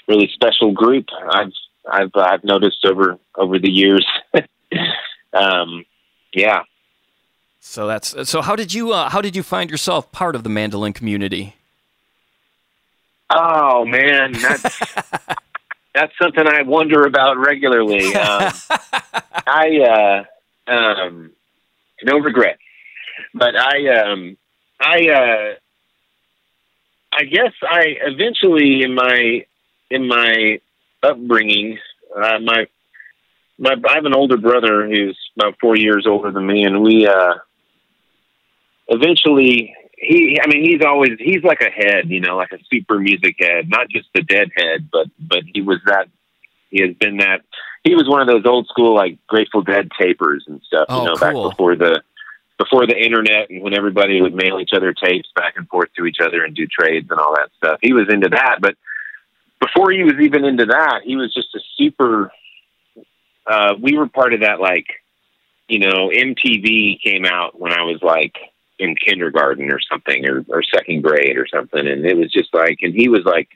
really 0.08 0.30
special 0.34 0.72
group. 0.72 1.06
I've 1.30 1.54
I've 1.90 2.12
I've 2.16 2.44
noticed 2.44 2.86
over 2.86 3.18
over 3.36 3.60
the 3.60 3.70
years. 3.70 4.06
um, 5.34 5.86
yeah. 6.34 6.64
So 7.60 7.88
that's 7.88 8.30
so. 8.30 8.42
How 8.42 8.56
did 8.56 8.74
you 8.74 8.92
uh, 8.92 9.10
how 9.10 9.22
did 9.22 9.36
you 9.36 9.44
find 9.44 9.70
yourself 9.70 10.12
part 10.12 10.36
of 10.36 10.44
the 10.44 10.50
mandolin 10.50 10.94
community? 10.94 11.56
Oh 13.30 13.86
man, 13.86 14.34
that's 14.34 14.80
that's 15.96 16.14
something 16.22 16.46
I 16.46 16.62
wonder 16.64 17.06
about 17.06 17.38
regularly. 17.38 18.14
Um, 18.26 18.52
I 19.48 20.26
uh, 20.68 20.72
um, 20.72 21.32
no 22.04 22.18
regret, 22.18 22.58
but 23.34 23.56
I 23.56 24.02
um, 24.02 24.38
I 24.80 25.10
uh, 25.10 25.54
I 27.14 27.24
guess 27.26 27.54
I 27.62 27.96
eventually 28.02 28.82
in 28.82 28.96
my 28.96 29.46
in 29.92 30.08
my 30.08 30.60
upbringing, 31.04 31.78
uh, 32.16 32.40
my 32.40 32.68
my 33.60 33.76
I 33.88 33.94
have 33.94 34.06
an 34.06 34.16
older 34.16 34.38
brother 34.38 34.88
who's 34.88 35.18
about 35.38 35.56
four 35.62 35.78
years 35.78 36.06
older 36.08 36.32
than 36.32 36.48
me, 36.48 36.64
and 36.64 36.82
we 36.82 37.08
uh, 37.08 37.36
eventually 38.88 39.76
he 40.08 40.40
I 40.42 40.48
mean 40.48 40.64
he's 40.64 40.82
always 40.86 41.12
he's 41.20 41.44
like 41.44 41.62
a 41.62 41.70
head, 41.70 42.10
you 42.10 42.20
know, 42.20 42.38
like 42.38 42.52
a 42.52 42.60
super 42.72 43.00
music 43.00 43.36
head, 43.40 43.70
not 43.70 43.90
just 43.90 44.08
the 44.14 44.22
dead 44.22 44.50
head, 44.56 44.90
but 44.92 45.08
but 45.20 45.44
he 45.54 45.62
was 45.62 45.80
that 45.86 46.08
he 46.70 46.82
has 46.82 46.96
been 46.96 47.18
that 47.18 47.42
he 47.84 47.96
was 47.96 48.08
one 48.08 48.22
of 48.22 48.28
those 48.28 48.46
old 48.46 48.68
school 48.68 48.96
like 48.96 49.18
Grateful 49.28 49.62
Dead 49.62 49.90
tapers 50.00 50.46
and 50.48 50.62
stuff, 50.64 50.86
oh, 50.90 51.00
you 51.00 51.06
know, 51.06 51.16
cool. 51.16 51.20
back 51.20 51.52
before 51.52 51.76
the 51.76 52.02
before 52.58 52.88
the 52.88 52.98
internet 52.98 53.50
and 53.50 53.62
when 53.62 53.74
everybody 53.74 54.22
would 54.22 54.34
mail 54.34 54.60
each 54.60 54.72
other 54.74 54.94
tapes 54.94 55.30
back 55.36 55.56
and 55.58 55.68
forth 55.68 55.90
to 55.98 56.06
each 56.06 56.18
other 56.22 56.44
and 56.44 56.56
do 56.56 56.66
trades 56.68 57.08
and 57.10 57.20
all 57.20 57.36
that 57.36 57.50
stuff. 57.58 57.80
He 57.82 57.94
was 57.94 58.08
into 58.10 58.30
that, 58.30 58.58
but 58.62 58.76
before 59.60 59.92
he 59.92 60.04
was 60.04 60.16
even 60.22 60.46
into 60.46 60.66
that, 60.68 61.02
he 61.04 61.16
was 61.16 61.34
just 61.34 61.54
a 61.56 61.60
super 61.78 62.32
uh 63.48 63.76
we 63.80 63.98
were 63.98 64.08
part 64.08 64.34
of 64.34 64.42
that 64.42 64.60
like 64.60 64.88
you 65.68 65.80
know, 65.80 66.10
MTV 66.10 67.02
came 67.02 67.26
out 67.26 67.60
when 67.60 67.74
I 67.74 67.84
was 67.84 68.00
like 68.02 68.36
in 68.80 68.96
kindergarten 68.96 69.72
or 69.72 69.80
something 69.80 70.28
or, 70.28 70.44
or 70.50 70.62
second 70.64 71.02
grade 71.02 71.38
or 71.38 71.48
something 71.48 71.88
and 71.88 72.06
it 72.06 72.18
was 72.18 72.32
just 72.32 72.54
like 72.54 72.80
and 72.82 72.94
he 72.94 73.08
was 73.08 73.24
like 73.26 73.50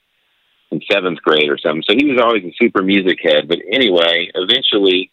in 0.71 0.81
seventh 0.89 1.21
grade 1.21 1.49
or 1.49 1.57
something 1.57 1.83
so 1.87 1.95
he 1.97 2.05
was 2.05 2.21
always 2.21 2.43
a 2.43 2.53
super 2.57 2.81
music 2.81 3.19
head 3.21 3.47
but 3.47 3.59
anyway 3.71 4.29
eventually 4.35 5.11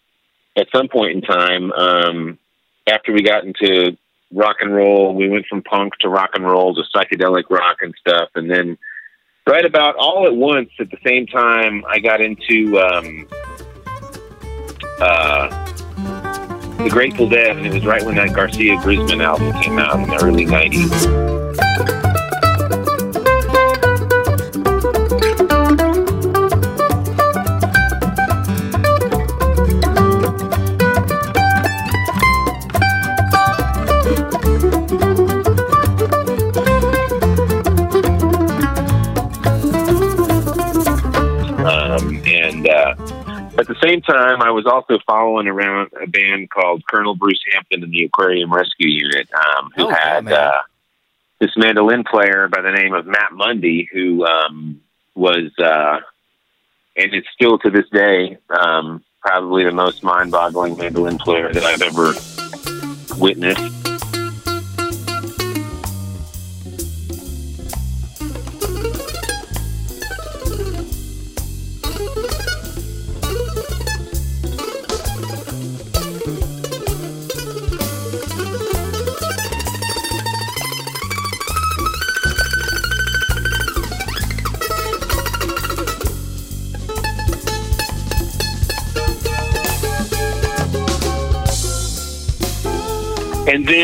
at 0.57 0.69
some 0.75 0.89
point 0.89 1.13
in 1.13 1.23
time 1.23 1.73
um 1.73 2.39
after 2.87 3.13
we 3.13 3.23
got 3.23 3.45
into 3.45 3.97
rock 4.33 4.57
and 4.61 4.75
roll 4.75 5.15
we 5.15 5.29
went 5.29 5.47
from 5.47 5.63
punk 5.63 5.93
to 5.99 6.09
rock 6.09 6.31
and 6.35 6.45
roll 6.45 6.75
to 6.75 6.83
psychedelic 6.95 7.45
rock 7.51 7.79
and 7.81 7.95
stuff 7.99 8.29
and 8.37 8.49
then 8.51 8.79
right 9.49 9.65
about 9.65 9.97
all 9.97 10.27
at 10.27 10.35
once 10.37 10.71
at 10.79 10.91
the 10.91 10.99
same 11.05 11.27
time 11.27 11.85
i 11.89 11.99
got 11.99 12.21
into 12.21 12.79
um 12.79 13.27
uh 15.01 15.66
the 16.79 16.89
Grateful 16.91 17.29
Dead, 17.29 17.57
and 17.57 17.67
it 17.67 17.73
was 17.73 17.85
right 17.87 18.03
when 18.03 18.17
that 18.17 18.33
Garcia 18.33 18.77
Grisman 18.77 19.23
album 19.23 19.53
came 19.63 19.79
out 19.79 19.95
in 19.95 20.09
the 20.09 20.17
early 20.23 20.47
90s. 20.47 21.86
At 43.59 43.67
the 43.67 43.77
same 43.83 44.01
time, 44.03 44.43
I 44.43 44.51
was 44.51 44.67
also 44.67 44.99
following 45.07 45.47
around 45.49 45.91
a 46.01 46.07
band 46.07 46.51
called 46.51 46.87
Colonel 46.87 47.15
Bruce 47.15 47.41
Hampton 47.53 47.83
and 47.83 47.93
the 47.93 48.05
Aquarium 48.05 48.53
Rescue 48.53 48.89
Unit, 48.89 49.29
um, 49.33 49.71
who 49.77 49.87
Oh, 49.87 49.91
had 49.91 50.25
man. 50.25 50.35
uh, 50.35 50.53
this 51.41 51.51
mandolin 51.57 52.05
player 52.05 52.49
by 52.49 52.61
the 52.61 52.73
name 52.73 52.95
of 52.95 53.07
Matt 53.07 53.33
Mundy, 53.33 53.89
who 53.93 54.25
um, 54.27 54.81
was, 55.15 55.51
uh, 55.59 56.01
and 56.97 57.15
it's 57.15 57.29
still 57.35 57.59
to 57.59 57.71
this 57.71 57.89
day, 57.91 58.39
um, 58.51 59.03
probably 59.21 59.65
the 59.65 59.73
most 59.73 60.03
mind-boggling 60.03 60.77
mandolin 60.77 61.19
player 61.19 61.53
that 61.53 61.65
I've 61.65 61.83
ever 61.83 62.15
witnessed. 63.19 63.96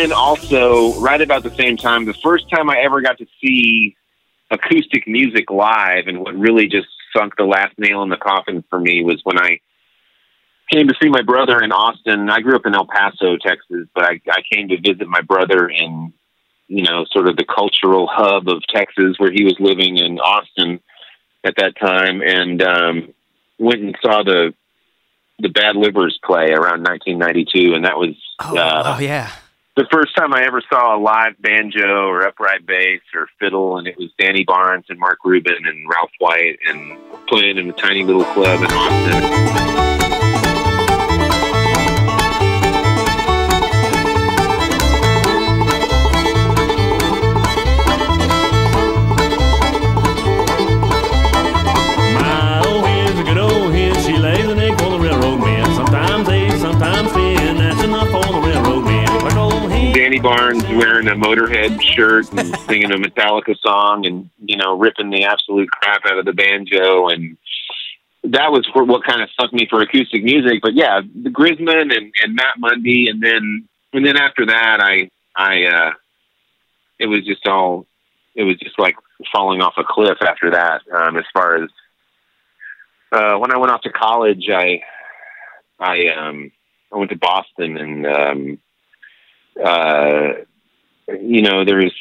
Then 0.03 0.13
also, 0.13 0.99
right 1.01 1.21
about 1.21 1.45
the 1.45 1.55
same 1.55 1.77
time, 1.77 2.05
the 2.05 2.15
first 2.15 2.51
time 2.51 2.69
I 2.69 2.79
ever 2.85 3.01
got 3.01 3.19
to 3.19 3.27
see 3.41 3.97
acoustic 4.51 5.07
music 5.07 5.49
live, 5.49 6.09
and 6.09 6.19
what 6.21 6.35
really 6.35 6.67
just 6.67 6.89
sunk 7.17 7.35
the 7.37 7.45
last 7.45 7.79
nail 7.79 8.03
in 8.03 8.09
the 8.09 8.17
coffin 8.17 8.65
for 8.69 8.81
me 8.81 9.05
was 9.05 9.21
when 9.23 9.39
I 9.39 9.61
came 10.73 10.89
to 10.89 10.95
see 11.01 11.09
my 11.09 11.23
brother 11.23 11.63
in 11.63 11.71
Austin. 11.71 12.29
I 12.31 12.41
grew 12.41 12.57
up 12.57 12.67
in 12.67 12.75
El 12.75 12.87
Paso, 12.87 13.37
Texas, 13.37 13.87
but 13.95 14.05
I, 14.05 14.21
I 14.29 14.43
came 14.53 14.69
to 14.69 14.81
visit 14.81 15.07
my 15.07 15.21
brother 15.21 15.69
in, 15.69 16.13
you 16.67 16.83
know, 16.83 17.05
sort 17.13 17.29
of 17.29 17.37
the 17.37 17.45
cultural 17.45 18.09
hub 18.11 18.49
of 18.49 18.63
Texas 18.75 19.15
where 19.19 19.31
he 19.31 19.45
was 19.45 19.55
living 19.61 19.99
in 19.99 20.19
Austin 20.19 20.81
at 21.45 21.55
that 21.59 21.79
time, 21.79 22.23
and 22.23 22.61
um, 22.61 23.15
went 23.59 23.83
and 23.83 23.97
saw 24.03 24.25
the 24.25 24.53
the 25.39 25.49
Bad 25.49 25.77
Livers 25.77 26.19
play 26.25 26.51
around 26.51 26.87
1992, 26.87 27.75
and 27.75 27.85
that 27.85 27.97
was 27.97 28.15
Oh, 28.41 28.57
uh, 28.57 28.97
oh 28.97 29.01
yeah. 29.01 29.31
The 29.77 29.87
first 29.91 30.15
time 30.15 30.35
I 30.35 30.45
ever 30.45 30.63
saw 30.69 30.97
a 30.97 31.01
live 31.01 31.41
banjo 31.41 32.07
or 32.07 32.27
upright 32.27 32.67
bass 32.67 33.01
or 33.15 33.27
fiddle, 33.39 33.79
and 33.79 33.87
it 33.87 33.97
was 33.97 34.11
Danny 34.19 34.45
Barnes 34.45 34.87
and 34.89 34.99
Mark 34.99 35.19
Rubin 35.25 35.67
and 35.67 35.89
Ralph 35.89 36.11
White, 36.19 36.59
and 36.69 36.99
playing 37.27 37.59
in 37.59 37.71
a 37.71 37.73
tiny 37.73 38.05
little 38.05 38.25
club 38.25 38.61
in 38.61 38.71
Austin. 38.71 40.22
Danny 60.13 60.23
Barnes 60.23 60.63
wearing 60.65 61.09
a 61.09 61.13
Motorhead 61.13 61.81
shirt 61.81 62.31
and 62.35 62.55
singing 62.69 62.93
a 62.93 62.97
Metallica 62.97 63.59
song, 63.59 64.05
and 64.05 64.29
you 64.45 64.59
know 64.59 64.79
ripping 64.79 65.09
the 65.09 65.25
absolute 65.25 65.71
crap 65.71 66.05
out 66.05 66.19
of 66.19 66.27
the 66.27 66.35
banjo, 66.35 67.09
and 67.09 67.39
that 68.23 68.53
was 68.53 68.69
what 68.75 69.05
kind 69.05 69.23
of 69.23 69.31
sucked 69.41 69.55
me 69.55 69.67
for 69.71 69.81
acoustic 69.81 70.23
music. 70.23 70.61
But 70.61 70.75
yeah, 70.75 71.01
the 71.01 71.31
Grisman 71.31 71.97
and, 71.97 72.13
and 72.23 72.35
Matt 72.35 72.59
Mundy, 72.59 73.09
and 73.09 73.23
then 73.23 73.67
and 73.95 74.05
then 74.05 74.19
after 74.19 74.45
that, 74.45 74.81
I 74.83 75.09
I 75.35 75.65
uh, 75.65 75.93
it 76.99 77.07
was 77.07 77.25
just 77.25 77.47
all 77.47 77.87
it 78.35 78.43
was 78.43 78.59
just 78.59 78.79
like 78.79 78.97
falling 79.33 79.63
off 79.63 79.79
a 79.79 79.83
cliff 79.83 80.19
after 80.21 80.51
that. 80.51 80.83
Um, 80.95 81.17
as 81.17 81.25
far 81.33 81.65
as 81.65 81.71
uh, 83.13 83.39
when 83.39 83.51
I 83.51 83.57
went 83.57 83.73
off 83.73 83.81
to 83.83 83.91
college, 83.91 84.51
I 84.51 84.83
I 85.81 86.09
um, 86.09 86.53
I 86.93 86.99
went 86.99 87.11
to 87.13 87.17
Boston 87.17 87.79
and 87.79 88.07
um, 88.07 88.59
uh, 89.57 90.29
you 91.09 91.43
know 91.43 91.65
there 91.65 91.79
was 91.79 91.93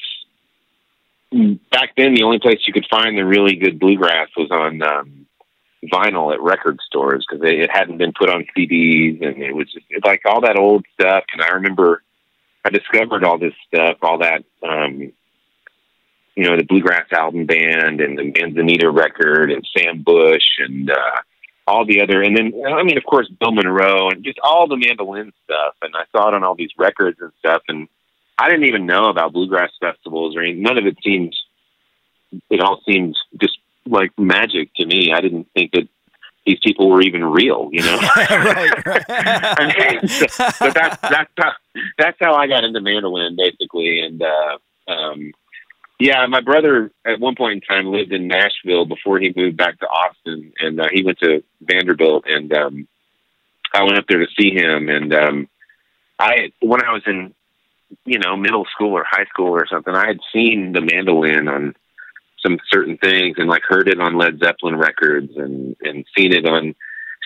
back 1.72 1.94
then 1.96 2.14
the 2.14 2.24
only 2.24 2.40
place 2.40 2.60
you 2.68 2.74
could 2.74 2.88
find 2.90 3.18
the 3.18 3.26
really 3.26 3.56
good 3.56 3.80
bluegrass 3.80 4.30
was 4.36 4.52
on 4.52 4.82
um, 4.82 5.26
vinyl 5.86 6.34
at 6.34 6.42
record 6.42 6.80
stores 6.86 7.26
because 7.28 7.44
it, 7.48 7.70
hadn't 7.72 7.98
been 7.98 8.14
put 8.14 8.30
on 8.30 8.46
CDs 8.56 9.26
and 9.26 9.42
it 9.42 9.56
was 9.56 9.72
just 9.72 10.06
like 10.06 10.22
all 10.26 10.42
that 10.42 10.60
old 10.60 10.86
stuff. 10.94 11.24
And 11.34 11.42
I 11.42 11.50
remember 11.56 12.04
I 12.64 12.70
discovered 12.70 13.24
all 13.24 13.38
this 13.38 13.54
stuff, 13.68 13.98
all 14.02 14.20
that. 14.20 14.44
Um, 14.62 15.12
you 16.36 16.50
know, 16.50 16.56
the 16.56 16.64
Bluegrass 16.64 17.12
Album 17.12 17.46
Band 17.46 18.00
and 18.00 18.18
the 18.18 18.32
Manzanita 18.32 18.90
record 18.90 19.52
and 19.52 19.68
Sam 19.76 20.02
Bush 20.02 20.46
and 20.60 20.90
uh, 20.90 21.22
all 21.72 21.86
the 21.86 22.02
other, 22.02 22.22
and 22.22 22.36
then 22.38 22.54
I 22.68 22.84
mean, 22.84 22.98
of 22.98 23.06
course, 23.06 23.30
Bill 23.40 23.52
Monroe 23.52 24.10
and 24.10 24.24
just 24.24 24.40
all 24.44 24.68
the 24.68 24.76
mandolin 24.76 25.32
stuff. 25.46 25.76
And 25.82 25.94
I 25.96 26.04
saw 26.12 26.28
it 26.28 26.34
on 26.34 26.44
all 26.44 26.56
these 26.56 26.72
records 26.78 27.18
and 27.22 27.32
stuff. 27.40 27.62
And 27.70 27.88
I 28.38 28.50
didn't 28.50 28.66
even 28.66 28.86
know 28.86 29.06
about 29.06 29.32
bluegrass 29.34 29.72
festivals 29.80 30.36
or 30.36 30.42
anything. 30.42 30.64
None 30.64 30.78
of 30.78 30.86
it 30.86 30.98
seemed. 31.04 31.34
It 32.50 32.60
all 32.62 32.82
seemed 32.86 33.16
just 33.40 33.58
like 33.86 34.12
magic 34.18 34.74
to 34.76 34.86
me. 34.86 35.14
I 35.14 35.22
didn't 35.22 35.48
think 35.54 35.72
that 35.72 35.88
these 36.46 36.60
people 36.64 36.90
were 36.90 37.02
even 37.02 37.24
real. 37.24 37.70
You 37.72 37.84
know. 37.84 38.00
right, 38.18 38.86
right. 38.86 39.06
I 39.10 39.74
mean, 40.02 40.08
so- 40.10 40.50
but 40.60 40.74
that's 40.74 40.98
that's 41.02 41.32
how 41.38 41.52
that's 41.98 42.18
how 42.20 42.34
I 42.36 42.48
got 42.48 42.64
into 42.64 42.82
mandolin 42.82 43.38
basically, 43.38 44.02
and 44.02 44.22
uh, 44.22 44.58
um, 44.92 45.32
yeah, 46.02 46.26
my 46.26 46.42
brother 46.42 46.92
at 47.06 47.20
one 47.20 47.36
point 47.36 47.54
in 47.54 47.62
time 47.62 47.92
lived 47.92 48.12
in 48.12 48.28
Nashville 48.28 48.86
before 48.86 49.20
he 49.20 49.32
moved 49.36 49.56
back 49.56 49.80
to 49.80 49.86
Austin, 49.86 50.52
and 50.60 50.82
uh, 50.82 50.88
he 50.92 51.04
went 51.04 51.20
to 51.20 51.44
Vanderbilt, 51.62 52.26
and 52.28 52.52
um, 52.54 52.88
I 53.72 53.84
went 53.84 54.00
up 54.00 54.06
there 54.10 54.20
to 54.20 54.28
see 54.40 54.50
him, 54.50 54.90
and 54.90 55.14
um, 55.14 55.50
I 56.18 56.52
when 56.60 56.84
I 56.84 56.92
was 56.92 57.04
in 57.06 57.36
you 58.06 58.18
know 58.18 58.36
middle 58.36 58.66
school 58.66 58.94
or 58.94 59.06
high 59.08 59.26
school 59.26 59.50
or 59.50 59.68
something, 59.68 59.94
I 59.94 60.08
had 60.08 60.20
seen 60.34 60.74
the 60.74 60.82
mandolin 60.82 61.48
on 61.48 61.76
some 62.40 62.58
certain 62.72 62.98
things 62.98 63.36
and 63.38 63.48
like 63.48 63.62
heard 63.62 63.88
it 63.88 64.00
on 64.00 64.18
Led 64.18 64.40
Zeppelin 64.40 64.78
records 64.78 65.32
and 65.36 65.76
and 65.82 66.04
seen 66.18 66.34
it 66.34 66.48
on 66.48 66.74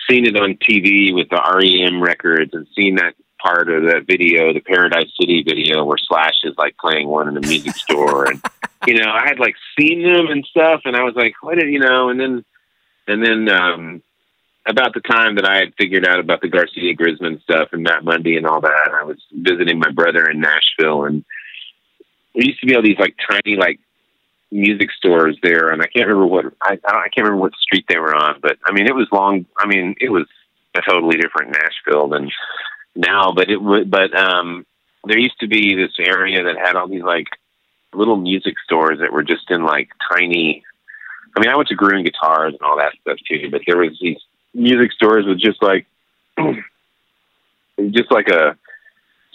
seen 0.08 0.26
it 0.26 0.36
on 0.36 0.56
TV 0.56 1.14
with 1.14 1.30
the 1.30 1.40
REM 1.40 2.02
records 2.02 2.52
and 2.52 2.66
seen 2.76 2.96
that 2.96 3.14
part 3.38 3.70
of 3.70 3.84
that 3.84 4.06
video, 4.06 4.52
the 4.52 4.60
Paradise 4.60 5.10
City 5.20 5.42
video, 5.42 5.84
where 5.84 5.98
Slash 5.98 6.40
is 6.44 6.54
like 6.56 6.76
playing 6.78 7.08
one 7.08 7.28
in 7.28 7.36
a 7.36 7.40
music 7.40 7.74
store, 7.76 8.26
and 8.30 8.42
you 8.86 8.98
know, 8.98 9.10
I 9.10 9.26
had 9.26 9.38
like 9.38 9.54
seen 9.78 10.02
them 10.02 10.28
and 10.28 10.44
stuff, 10.44 10.82
and 10.84 10.96
I 10.96 11.02
was 11.02 11.14
like, 11.14 11.34
what 11.40 11.58
did 11.58 11.72
you 11.72 11.80
know? 11.80 12.08
And 12.08 12.20
then, 12.20 12.44
and 13.06 13.24
then, 13.24 13.48
um, 13.48 14.02
about 14.68 14.94
the 14.94 15.00
time 15.00 15.36
that 15.36 15.48
I 15.48 15.58
had 15.58 15.74
figured 15.78 16.06
out 16.06 16.18
about 16.18 16.40
the 16.40 16.48
Garcia 16.48 16.94
Grisman 16.94 17.40
stuff 17.42 17.68
and 17.72 17.84
Matt 17.84 18.04
Mundy 18.04 18.36
and 18.36 18.46
all 18.46 18.60
that, 18.60 18.90
I 18.92 19.04
was 19.04 19.18
visiting 19.32 19.78
my 19.78 19.90
brother 19.90 20.28
in 20.28 20.40
Nashville, 20.40 21.04
and 21.04 21.24
there 22.34 22.44
used 22.44 22.60
to 22.60 22.66
be 22.66 22.74
all 22.74 22.82
these 22.82 22.98
like 22.98 23.14
tiny 23.30 23.56
like 23.56 23.78
music 24.50 24.90
stores 24.92 25.38
there, 25.42 25.68
and 25.68 25.82
I 25.82 25.86
can't 25.86 26.08
remember 26.08 26.26
what 26.26 26.46
I 26.60 26.78
I 26.84 27.08
can't 27.08 27.26
remember 27.26 27.42
what 27.42 27.54
street 27.54 27.86
they 27.88 27.98
were 27.98 28.14
on, 28.14 28.40
but 28.40 28.58
I 28.64 28.72
mean 28.72 28.86
it 28.86 28.94
was 28.94 29.08
long. 29.12 29.46
I 29.56 29.66
mean 29.66 29.94
it 30.00 30.10
was 30.10 30.26
a 30.74 30.80
totally 30.82 31.16
different 31.16 31.52
Nashville 31.52 32.08
than 32.08 32.30
now, 32.94 33.32
but 33.32 33.50
it 33.50 33.60
would. 33.60 33.90
But 33.90 34.16
um, 34.18 34.66
there 35.04 35.18
used 35.18 35.38
to 35.40 35.48
be 35.48 35.74
this 35.74 35.92
area 35.98 36.42
that 36.44 36.56
had 36.56 36.76
all 36.76 36.88
these 36.88 37.02
like 37.02 37.28
little 37.96 38.16
music 38.16 38.54
stores 38.64 38.98
that 39.00 39.12
were 39.12 39.22
just 39.22 39.50
in 39.50 39.64
like 39.64 39.88
tiny. 40.12 40.62
I 41.36 41.40
mean, 41.40 41.50
I 41.50 41.56
went 41.56 41.68
to 41.68 41.76
Gruhn 41.76 42.04
Guitars 42.04 42.54
and 42.54 42.62
all 42.62 42.76
that 42.78 42.94
stuff 43.00 43.18
too, 43.28 43.50
but 43.50 43.62
there 43.66 43.78
was 43.78 43.98
these 44.00 44.18
music 44.54 44.92
stores 44.92 45.26
with 45.26 45.38
just 45.38 45.62
like 45.62 45.86
just 47.90 48.10
like 48.10 48.28
a 48.28 48.56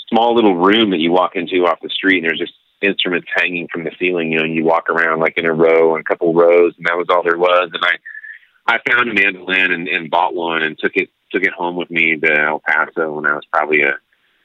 small 0.09 0.35
little 0.35 0.55
room 0.55 0.91
that 0.91 0.99
you 0.99 1.11
walk 1.11 1.35
into 1.35 1.65
off 1.65 1.79
the 1.81 1.89
street, 1.89 2.17
and 2.17 2.25
there's 2.25 2.39
just 2.39 2.53
instruments 2.81 3.27
hanging 3.35 3.67
from 3.71 3.83
the 3.83 3.91
ceiling. 3.99 4.31
You 4.31 4.39
know, 4.39 4.45
and 4.45 4.55
you 4.55 4.63
walk 4.63 4.89
around 4.89 5.19
like 5.19 5.37
in 5.37 5.45
a 5.45 5.53
row, 5.53 5.95
and 5.95 6.01
a 6.01 6.03
couple 6.03 6.33
rows, 6.33 6.73
and 6.77 6.85
that 6.85 6.97
was 6.97 7.07
all 7.09 7.23
there 7.23 7.37
was. 7.37 7.69
And 7.73 7.83
I, 7.83 8.75
I 8.75 8.79
found 8.89 9.09
a 9.09 9.13
mandolin 9.13 9.71
and, 9.71 9.87
and 9.87 10.09
bought 10.09 10.35
one 10.35 10.63
and 10.63 10.77
took 10.77 10.95
it 10.95 11.09
took 11.31 11.43
it 11.43 11.53
home 11.53 11.75
with 11.75 11.89
me 11.89 12.17
to 12.17 12.41
El 12.41 12.59
Paso 12.59 13.13
when 13.13 13.25
I 13.25 13.33
was 13.33 13.45
probably 13.51 13.81
a 13.83 13.93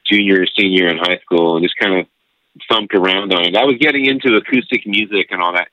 junior 0.08 0.42
or 0.42 0.46
senior 0.46 0.88
in 0.88 0.99
high 0.99 1.18
school, 1.18 1.56
and 1.56 1.64
just 1.64 1.76
kind 1.78 1.99
of 2.00 2.06
thumped 2.70 2.94
around 2.94 3.32
on 3.32 3.44
it. 3.44 3.56
I 3.56 3.64
was 3.64 3.76
getting 3.78 4.06
into 4.06 4.36
acoustic 4.36 4.86
music 4.86 5.28
and 5.30 5.42
all 5.42 5.52
that. 5.52 5.68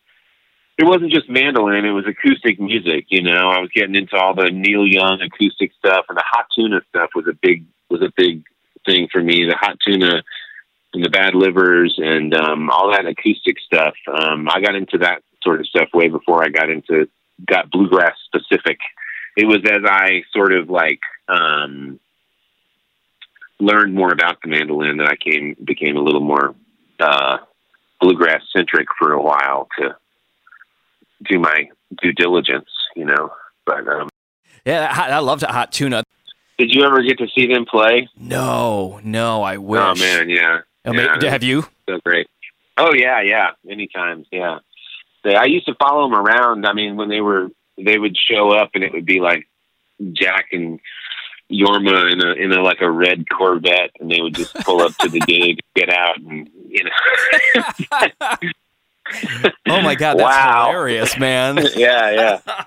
It 0.78 0.86
wasn't 0.86 1.12
just 1.12 1.30
mandolin; 1.30 1.86
it 1.86 1.92
was 1.92 2.06
acoustic 2.08 2.60
music. 2.60 3.06
You 3.10 3.22
know, 3.22 3.50
I 3.50 3.60
was 3.60 3.70
getting 3.74 3.96
into 3.96 4.16
all 4.16 4.34
the 4.34 4.50
Neil 4.50 4.88
Young 4.88 5.22
acoustic 5.22 5.72
stuff, 5.78 6.06
and 6.10 6.18
the 6.18 6.24
hot 6.26 6.46
tuna 6.56 6.82
stuff 6.90 7.12
was 7.16 7.26
a 7.28 7.38
big 7.42 7.66
was 7.90 8.02
a 8.02 8.12
big 8.16 8.44
thing 8.86 9.08
for 9.12 9.22
me. 9.22 9.46
The 9.46 9.56
hot 9.56 9.78
tuna 9.86 10.24
and 10.94 11.04
the 11.04 11.10
bad 11.10 11.36
livers 11.36 11.96
and 11.98 12.34
um, 12.36 12.70
all 12.70 12.92
that 12.92 13.06
acoustic 13.06 13.58
stuff. 13.60 13.94
Um, 14.08 14.48
I 14.50 14.62
got 14.62 14.76
into 14.76 14.98
that 15.00 15.22
sort 15.44 15.60
of 15.60 15.68
stuff 15.68 15.90
way 15.94 16.08
before 16.08 16.44
I 16.44 16.50
got 16.50 16.70
into 16.70 17.08
got 17.46 17.70
bluegrass 17.70 18.16
specific 18.26 18.80
it 19.36 19.46
was 19.46 19.62
as 19.66 19.82
I 19.86 20.24
sort 20.32 20.54
of 20.54 20.70
like 20.70 21.00
um, 21.28 22.00
learned 23.60 23.96
more 23.96 24.12
about 24.12 24.42
the 24.42 24.50
mandolin 24.50 24.98
that 24.98 25.08
I 25.08 25.16
came 25.16 25.56
became 25.64 25.98
a 25.98 26.02
little 26.02 26.22
more 26.22 26.56
uh, 27.00 27.38
bluegrass 28.02 28.42
centric 28.56 28.88
for 28.98 29.14
a 29.14 29.22
while 29.22 29.68
to 29.80 29.96
do 31.30 31.40
my 31.40 31.70
due 32.02 32.12
diligence, 32.14 32.70
you 32.96 33.06
know. 33.06 33.32
But 33.66 33.88
um, 33.88 34.10
Yeah, 34.66 34.94
I 34.96 35.12
I 35.12 35.20
loved 35.20 35.44
Hot 35.44 35.72
Tuna. 35.72 36.04
did 36.58 36.74
you 36.74 36.84
ever 36.84 37.02
get 37.02 37.18
to 37.20 37.28
see 37.36 37.48
them 37.48 37.66
play? 37.66 38.10
No, 38.20 39.00
no, 39.04 39.42
I 39.44 39.58
wish. 39.58 39.82
Oh 39.82 39.96
man, 39.96 40.30
yeah. 40.30 40.62
Mean, 40.86 40.96
yeah. 41.22 41.30
have 41.30 41.44
you? 41.44 41.66
so 41.88 42.00
great. 42.06 42.28
Oh 42.78 42.94
yeah, 42.94 43.22
yeah, 43.22 43.52
many 43.64 43.88
times, 43.88 44.28
yeah. 44.32 44.60
They, 45.24 45.36
I 45.36 45.46
used 45.46 45.66
to 45.68 45.76
follow 45.76 46.10
them 46.10 46.16
around. 46.18 46.66
I 46.66 46.74
mean, 46.74 46.98
when 46.98 47.08
they 47.08 47.22
were, 47.22 47.50
they 47.78 47.98
would 47.98 48.18
show 48.18 48.52
up, 48.52 48.72
and 48.74 48.84
it 48.84 48.92
would 48.92 49.06
be 49.06 49.20
like 49.22 49.48
Jack 50.12 50.48
and 50.52 50.80
Jorma 51.54 52.12
in 52.12 52.22
a 52.26 52.32
in 52.34 52.52
a 52.52 52.62
like 52.62 52.82
a 52.82 52.90
red 52.92 53.26
Corvette, 53.30 53.92
and 54.00 54.10
they 54.12 54.22
would 54.22 54.36
just 54.36 54.54
pull 54.66 54.82
up 54.82 54.98
to 55.00 55.10
the 55.10 55.20
gig, 55.26 55.60
get 55.76 55.90
out, 55.90 56.18
and 56.18 56.50
you 56.68 56.84
know, 56.84 57.62
Oh 59.68 59.82
my 59.82 59.96
god, 59.96 60.18
that's 60.18 60.24
Wow. 60.38 60.68
hilarious, 60.68 61.18
man. 61.18 61.58
yeah, 61.76 62.40
yeah. 62.46 62.64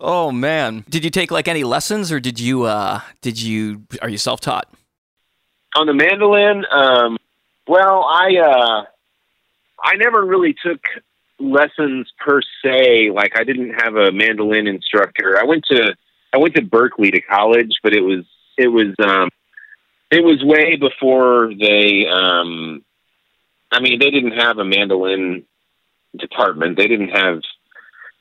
oh 0.00 0.30
man. 0.32 0.84
Did 0.88 1.04
you 1.04 1.10
take 1.10 1.30
like 1.30 1.48
any 1.48 1.64
lessons 1.64 2.10
or 2.12 2.20
did 2.20 2.38
you 2.40 2.64
uh 2.64 3.00
did 3.22 3.40
you 3.40 3.84
are 4.02 4.08
you 4.08 4.18
self-taught? 4.18 4.68
On 5.76 5.86
the 5.86 5.94
mandolin, 5.94 6.64
um, 6.70 7.18
well, 7.68 8.04
I 8.04 8.36
uh, 8.38 8.84
I 9.84 9.96
never 9.96 10.24
really 10.24 10.54
took 10.64 10.80
lessons 11.38 12.10
per 12.18 12.40
se. 12.64 13.10
Like 13.10 13.32
I 13.38 13.44
didn't 13.44 13.74
have 13.82 13.94
a 13.96 14.10
mandolin 14.10 14.66
instructor. 14.66 15.38
I 15.38 15.44
went 15.44 15.64
to 15.70 15.94
I 16.36 16.38
went 16.38 16.54
to 16.56 16.62
Berklee 16.62 17.12
to 17.12 17.20
college, 17.22 17.72
but 17.82 17.94
it 17.94 18.02
was 18.02 18.26
it 18.58 18.68
was 18.68 18.94
um, 19.02 19.30
it 20.10 20.22
was 20.22 20.44
way 20.44 20.76
before 20.76 21.50
they. 21.58 22.06
Um, 22.06 22.84
I 23.72 23.80
mean, 23.80 23.98
they 23.98 24.10
didn't 24.10 24.38
have 24.38 24.58
a 24.58 24.64
mandolin 24.64 25.44
department. 26.14 26.76
They 26.76 26.88
didn't 26.88 27.08
have 27.08 27.40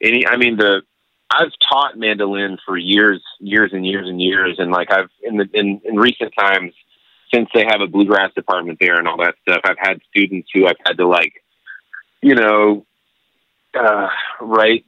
any. 0.02 0.26
I 0.26 0.38
mean, 0.38 0.56
the 0.56 0.84
I've 1.30 1.52
taught 1.70 1.98
mandolin 1.98 2.58
for 2.66 2.78
years, 2.78 3.22
years 3.40 3.72
and 3.74 3.86
years 3.86 4.08
and 4.08 4.22
years, 4.22 4.56
and 4.60 4.72
like 4.72 4.94
I've 4.94 5.10
in 5.22 5.36
the 5.36 5.50
in, 5.54 5.82
in 5.84 5.98
recent 5.98 6.34
times 6.40 6.72
since 7.34 7.50
they 7.54 7.66
have 7.68 7.82
a 7.82 7.88
bluegrass 7.88 8.34
department 8.34 8.78
there 8.80 8.96
and 8.96 9.10
all 9.10 9.18
that 9.18 9.36
stuff, 9.42 9.60
I've 9.66 9.78
had 9.78 10.00
students 10.10 10.48
who 10.54 10.68
I've 10.68 10.78
had 10.86 10.98
to 10.98 11.08
like, 11.08 11.34
you 12.22 12.36
know, 12.36 12.86
uh, 13.78 14.08
write 14.40 14.86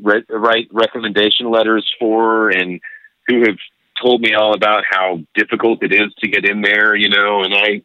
write, 0.00 0.24
write 0.30 0.68
recommendation 0.72 1.50
letters 1.50 1.90
for, 1.98 2.50
and 2.50 2.80
who 3.26 3.40
have 3.40 3.56
told 4.00 4.20
me 4.20 4.34
all 4.34 4.54
about 4.54 4.84
how 4.88 5.20
difficult 5.34 5.82
it 5.82 5.92
is 5.92 6.12
to 6.18 6.28
get 6.28 6.48
in 6.48 6.62
there, 6.62 6.94
you 6.94 7.08
know. 7.08 7.42
And 7.42 7.54
I, 7.54 7.82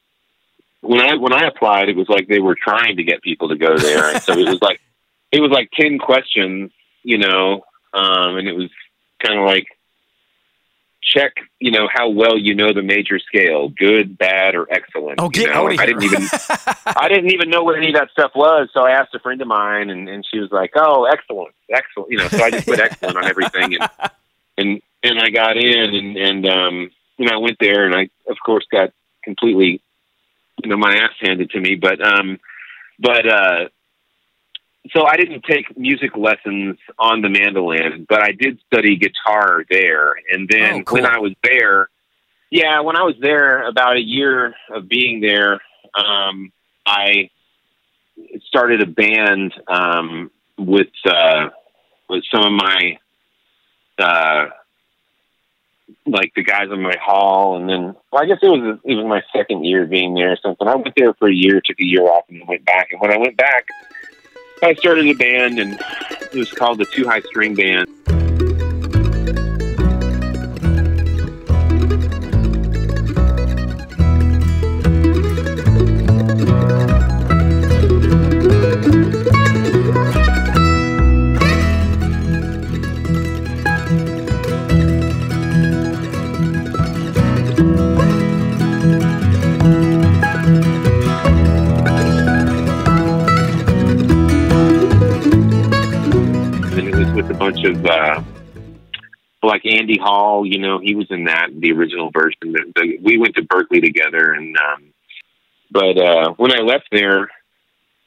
when 0.81 1.01
I 1.01 1.15
when 1.15 1.33
I 1.33 1.47
applied, 1.47 1.89
it 1.89 1.95
was 1.95 2.09
like 2.09 2.27
they 2.27 2.39
were 2.39 2.55
trying 2.55 2.97
to 2.97 3.03
get 3.03 3.21
people 3.21 3.49
to 3.49 3.55
go 3.55 3.77
there, 3.77 4.13
and 4.13 4.21
so 4.21 4.33
it 4.33 4.47
was 4.47 4.61
like 4.61 4.79
it 5.31 5.41
was 5.41 5.51
like 5.51 5.69
ten 5.73 5.99
questions, 5.99 6.71
you 7.03 7.17
know, 7.17 7.63
um, 7.93 8.37
and 8.37 8.47
it 8.47 8.53
was 8.53 8.69
kind 9.23 9.39
of 9.39 9.45
like 9.45 9.67
check, 11.07 11.33
you 11.59 11.71
know, 11.71 11.87
how 11.91 12.09
well 12.09 12.37
you 12.37 12.53
know 12.53 12.73
the 12.73 12.81
major 12.81 13.19
scale, 13.19 13.69
good, 13.69 14.17
bad, 14.17 14.55
or 14.55 14.67
excellent. 14.71 15.19
Oh, 15.19 15.25
you 15.25 15.29
get 15.31 15.49
know? 15.49 15.65
out 15.65 15.73
of 15.73 15.79
I 15.79 15.85
didn't 15.85 16.03
even 16.03 16.27
I 16.85 17.07
didn't 17.07 17.31
even 17.33 17.49
know 17.49 17.63
what 17.63 17.77
any 17.77 17.89
of 17.89 17.95
that 17.95 18.09
stuff 18.11 18.31
was. 18.35 18.69
So 18.73 18.81
I 18.81 18.91
asked 18.91 19.15
a 19.15 19.19
friend 19.19 19.41
of 19.41 19.47
mine, 19.47 19.89
and, 19.89 20.07
and 20.09 20.25
she 20.29 20.39
was 20.39 20.51
like, 20.51 20.71
"Oh, 20.75 21.05
excellent, 21.05 21.55
excellent." 21.69 22.11
You 22.11 22.17
know, 22.17 22.27
so 22.27 22.43
I 22.43 22.51
just 22.51 22.67
put 22.67 22.79
excellent 22.79 23.17
on 23.17 23.25
everything, 23.25 23.75
and 23.75 23.89
and 24.57 24.81
and 25.03 25.19
I 25.19 25.29
got 25.29 25.58
in, 25.58 25.95
and 25.95 26.17
and 26.17 26.45
um, 26.47 26.91
you 27.17 27.25
know, 27.25 27.34
I 27.34 27.38
went 27.38 27.58
there, 27.60 27.86
and 27.86 27.95
I 27.95 28.10
of 28.29 28.38
course 28.45 28.65
got 28.71 28.91
completely, 29.23 29.82
you 30.63 30.69
know, 30.69 30.77
my 30.77 30.95
ass 30.95 31.12
handed 31.19 31.51
to 31.51 31.60
me. 31.60 31.75
But 31.75 32.01
um, 32.05 32.39
but 32.99 33.27
uh, 33.27 33.65
so 34.93 35.06
I 35.06 35.15
didn't 35.17 35.43
take 35.43 35.78
music 35.78 36.15
lessons 36.15 36.78
on 37.00 37.21
the 37.21 37.30
mandolin, 37.30 38.06
but 38.08 38.21
I 38.21 38.32
did 38.32 38.60
study 38.67 38.95
guitar 38.97 39.63
there, 39.69 40.13
and 40.32 40.47
then 40.50 40.73
Oh, 40.73 40.84
cool. 40.84 40.95
when 41.02 41.06
I 41.06 41.19
was 41.19 41.34
there. 41.43 41.89
Yeah, 42.50 42.80
when 42.82 42.95
I 42.95 43.04
was 43.04 43.15
there, 43.19 43.67
about 43.67 43.97
a 43.97 44.02
year 44.02 44.54
of 44.69 44.88
being 44.88 45.19
there, 45.21 45.60
um, 45.95 46.52
I 46.86 47.30
started 48.45 48.82
a 48.82 48.86
band 48.86 49.54
um, 49.67 50.32
with 50.58 50.88
uh, 51.06 51.50
with 52.10 52.23
some 52.34 52.45
of 52.45 52.52
my 52.54 52.97
uh, 54.00 54.45
like 56.06 56.34
the 56.36 56.43
guys 56.43 56.67
in 56.71 56.82
my 56.82 56.95
hall, 57.02 57.58
and 57.58 57.69
then 57.69 57.95
well, 58.12 58.23
I 58.23 58.26
guess 58.26 58.39
it 58.41 58.47
was 58.47 58.80
it 58.86 58.95
was 58.95 59.06
my 59.06 59.21
second 59.36 59.65
year 59.65 59.86
being 59.86 60.13
there 60.13 60.32
or 60.34 60.38
something. 60.41 60.67
I 60.67 60.76
went 60.76 60.93
there 60.95 61.13
for 61.15 61.28
a 61.30 61.34
year, 61.34 61.62
took 61.63 61.80
a 61.80 61.86
year 61.86 62.04
off, 62.04 62.23
and 62.30 62.39
then 62.39 62.47
went 62.47 62.65
back. 62.65 62.89
And 62.91 63.02
when 63.02 63.12
I 63.12 63.17
went 63.17 63.36
back, 63.38 63.65
I 64.63 64.74
started 64.74 65.06
a 65.08 65.13
band, 65.13 65.60
and 65.60 65.80
it 66.22 66.34
was 66.34 66.52
called 66.52 66.80
the 66.80 66.86
Two 66.86 67.08
High 67.08 67.22
String 67.22 67.54
Band. 67.54 67.88
Like 99.47 99.65
Andy 99.65 99.97
Hall. 99.97 100.45
You 100.45 100.60
know, 100.60 100.79
he 100.79 100.95
was 100.95 101.07
in 101.10 101.25
that 101.25 101.47
the 101.57 101.71
original 101.71 102.12
version. 102.12 102.38
The, 102.41 102.71
the, 102.75 102.97
we 103.01 103.17
went 103.17 103.36
to 103.36 103.43
Berklee 103.43 103.81
together, 103.81 104.33
and 104.33 104.55
um, 104.57 104.93
but 105.71 105.97
uh, 105.97 106.33
when 106.38 106.51
I 106.51 106.62
left 106.62 106.88
there, 106.91 107.29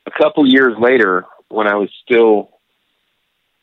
a 0.07 0.11
couple 0.16 0.46
years 0.46 0.76
later, 0.79 1.24
when 1.48 1.66
I 1.66 1.76
was 1.76 1.90
still 2.05 2.50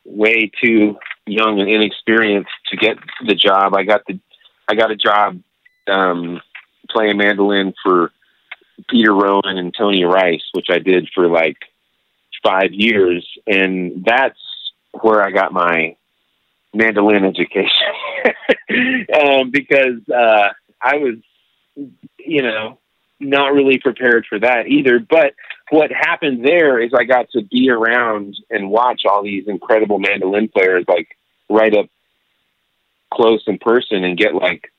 way 0.04 0.50
too 0.62 0.98
young 1.26 1.60
and 1.60 1.68
inexperienced 1.68 2.50
to 2.70 2.76
get 2.76 2.96
the 3.26 3.34
job, 3.34 3.74
I 3.74 3.84
got 3.84 4.02
the 4.06 4.18
I 4.68 4.74
got 4.74 4.90
a 4.90 4.96
job 4.96 5.40
um, 5.86 6.40
playing 6.90 7.16
mandolin 7.16 7.74
for 7.82 8.10
Peter 8.88 9.12
Rowan 9.14 9.58
and 9.58 9.74
Tony 9.76 10.04
Rice, 10.04 10.44
which 10.52 10.66
I 10.70 10.78
did 10.78 11.08
for 11.14 11.28
like 11.28 11.58
five 12.42 12.72
years, 12.72 13.26
and 13.46 14.04
that's 14.04 14.38
where 15.00 15.22
I 15.22 15.30
got 15.30 15.52
my 15.52 15.96
mandolin 16.74 17.24
education 17.24 17.70
um, 19.14 19.50
because 19.50 20.08
uh, 20.08 20.48
I 20.80 20.96
was, 20.96 21.16
you 22.18 22.42
know, 22.42 22.78
not 23.20 23.52
really 23.52 23.78
prepared 23.78 24.26
for 24.28 24.38
that 24.38 24.66
either. 24.68 24.98
But 24.98 25.34
what 25.70 25.90
happened 25.90 26.44
there 26.44 26.80
is 26.80 26.92
I 26.94 27.04
got 27.04 27.30
to 27.30 27.42
be 27.42 27.70
around 27.70 28.36
and 28.50 28.70
watch 28.70 29.02
all 29.08 29.22
these 29.22 29.48
incredible 29.48 29.98
mandolin 29.98 30.48
players, 30.48 30.84
like 30.88 31.08
right 31.48 31.74
up 31.76 31.86
close 33.12 33.42
in 33.46 33.58
person, 33.58 34.04
and 34.04 34.16
get 34.18 34.34
like, 34.34 34.70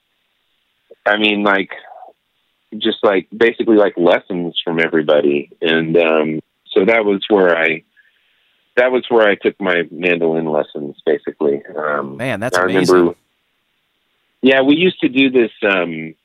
I 1.05 1.17
mean, 1.17 1.43
like, 1.43 1.71
just 2.77 3.03
like 3.03 3.27
basically 3.35 3.77
like 3.77 3.97
lessons 3.97 4.59
from 4.63 4.79
everybody, 4.79 5.51
and 5.61 5.97
um, 5.97 6.39
so 6.71 6.85
that 6.85 7.03
was 7.03 7.25
where 7.29 7.57
I 7.57 7.83
that 8.75 8.91
was 8.91 9.05
where 9.09 9.27
I 9.27 9.35
took 9.35 9.59
my 9.59 9.83
mandolin 9.91 10.45
lessons, 10.45 10.95
basically. 11.05 11.61
Um, 11.75 12.17
Man, 12.17 12.39
that's 12.39 12.57
I 12.57 12.63
amazing. 12.63 12.93
remember. 12.93 13.17
Yeah, 14.41 14.61
we 14.61 14.75
used 14.75 14.99
to 15.01 15.09
do 15.09 15.29
this. 15.29 15.51
Um, 15.63 16.15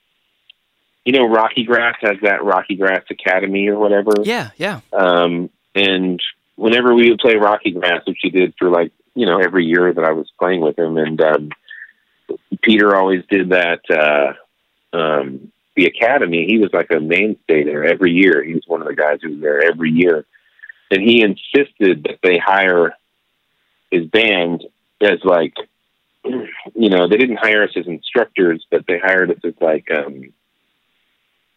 you 1.04 1.12
know, 1.12 1.26
Rocky 1.28 1.64
Grass 1.64 1.96
has 2.00 2.16
that 2.22 2.44
Rocky 2.44 2.76
Grass 2.76 3.04
Academy 3.10 3.68
or 3.68 3.78
whatever. 3.78 4.12
Yeah, 4.22 4.50
yeah. 4.56 4.80
Um, 4.92 5.50
and 5.74 6.20
whenever 6.56 6.94
we 6.94 7.10
would 7.10 7.18
play 7.18 7.34
Rocky 7.34 7.72
Grass, 7.72 8.02
which 8.06 8.18
he 8.22 8.30
did 8.30 8.54
for 8.58 8.70
like 8.70 8.92
you 9.14 9.26
know 9.26 9.38
every 9.38 9.64
year 9.66 9.92
that 9.92 10.04
I 10.04 10.12
was 10.12 10.30
playing 10.38 10.60
with 10.60 10.78
him, 10.78 10.96
and 10.96 11.20
um, 11.20 11.50
Peter 12.62 12.94
always 12.96 13.24
did 13.30 13.50
that. 13.50 13.80
Uh, 13.90 14.96
um, 14.96 15.52
the 15.76 15.86
Academy, 15.86 16.46
he 16.48 16.58
was 16.58 16.70
like 16.72 16.90
a 16.90 17.00
mainstay 17.00 17.64
there 17.64 17.84
every 17.84 18.12
year. 18.12 18.42
He 18.44 18.54
was 18.54 18.62
one 18.66 18.80
of 18.80 18.86
the 18.86 18.94
guys 18.94 19.18
who 19.20 19.30
was 19.30 19.40
there 19.40 19.60
every 19.62 19.90
year, 19.90 20.24
and 20.90 21.02
he 21.02 21.22
insisted 21.22 22.04
that 22.04 22.18
they 22.22 22.38
hire 22.38 22.94
his 23.90 24.06
band 24.06 24.64
as 25.00 25.18
like, 25.24 25.54
you 26.24 26.88
know, 26.88 27.08
they 27.08 27.16
didn't 27.16 27.36
hire 27.38 27.62
us 27.64 27.70
as 27.76 27.86
instructors, 27.86 28.64
but 28.70 28.86
they 28.86 28.98
hired 28.98 29.30
us 29.30 29.38
as 29.44 29.54
like 29.60 29.88
um, 29.90 30.32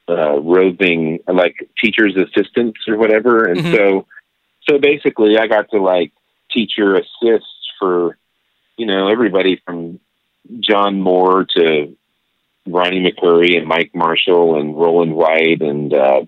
uh, 0.10 0.40
roving, 0.40 1.20
like 1.28 1.70
teachers' 1.82 2.16
assistants 2.16 2.80
or 2.88 2.98
whatever. 2.98 3.46
And 3.46 3.60
Mhm. 3.60 3.76
so, 3.76 4.06
so 4.70 4.78
basically, 4.80 5.38
I 5.38 5.48
got 5.48 5.70
to 5.72 5.82
like 5.82 6.12
teacher 6.52 6.96
assist 6.96 7.46
for 7.80 8.18
you 8.78 8.86
know, 8.86 9.08
everybody 9.08 9.60
from 9.66 10.00
John 10.60 11.02
Moore 11.02 11.46
to 11.56 11.98
Ronnie 12.68 13.02
McCoury 13.12 13.58
and 13.58 13.66
Mike 13.66 13.90
Marshall 13.96 14.60
and 14.60 14.78
Roland 14.78 15.16
White 15.16 15.62
and 15.62 15.92
uh, 15.92 16.22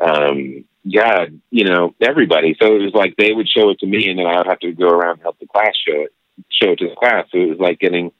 um, 0.00 0.64
God, 0.90 1.40
you 1.50 1.64
know, 1.64 1.94
everybody. 2.00 2.56
So 2.60 2.74
it 2.76 2.82
was 2.82 2.94
like 2.94 3.14
they 3.16 3.32
would 3.32 3.48
show 3.48 3.70
it 3.70 3.78
to 3.80 3.86
me, 3.86 4.08
and 4.08 4.18
then 4.18 4.26
I 4.26 4.38
would 4.38 4.46
have 4.46 4.60
to 4.60 4.72
go 4.72 4.88
around 4.88 5.14
and 5.14 5.22
help 5.22 5.38
the 5.38 5.46
class 5.46 5.74
show 5.76 6.02
it, 6.02 6.12
show 6.50 6.72
it 6.72 6.78
to 6.80 6.88
the 6.88 6.96
class. 6.96 7.26
So 7.30 7.38
it 7.38 7.50
was 7.50 7.58
like 7.58 7.78
getting, 7.78 8.12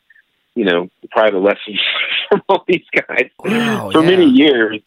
you 0.55 0.65
know, 0.65 0.89
private 1.11 1.39
lessons 1.41 1.81
from 2.29 2.43
all 2.49 2.65
these 2.67 2.85
guys 2.95 3.31
Wow, 3.39 3.91
for 3.91 4.03
yeah. 4.03 4.11
many 4.11 4.27
years. 4.27 4.81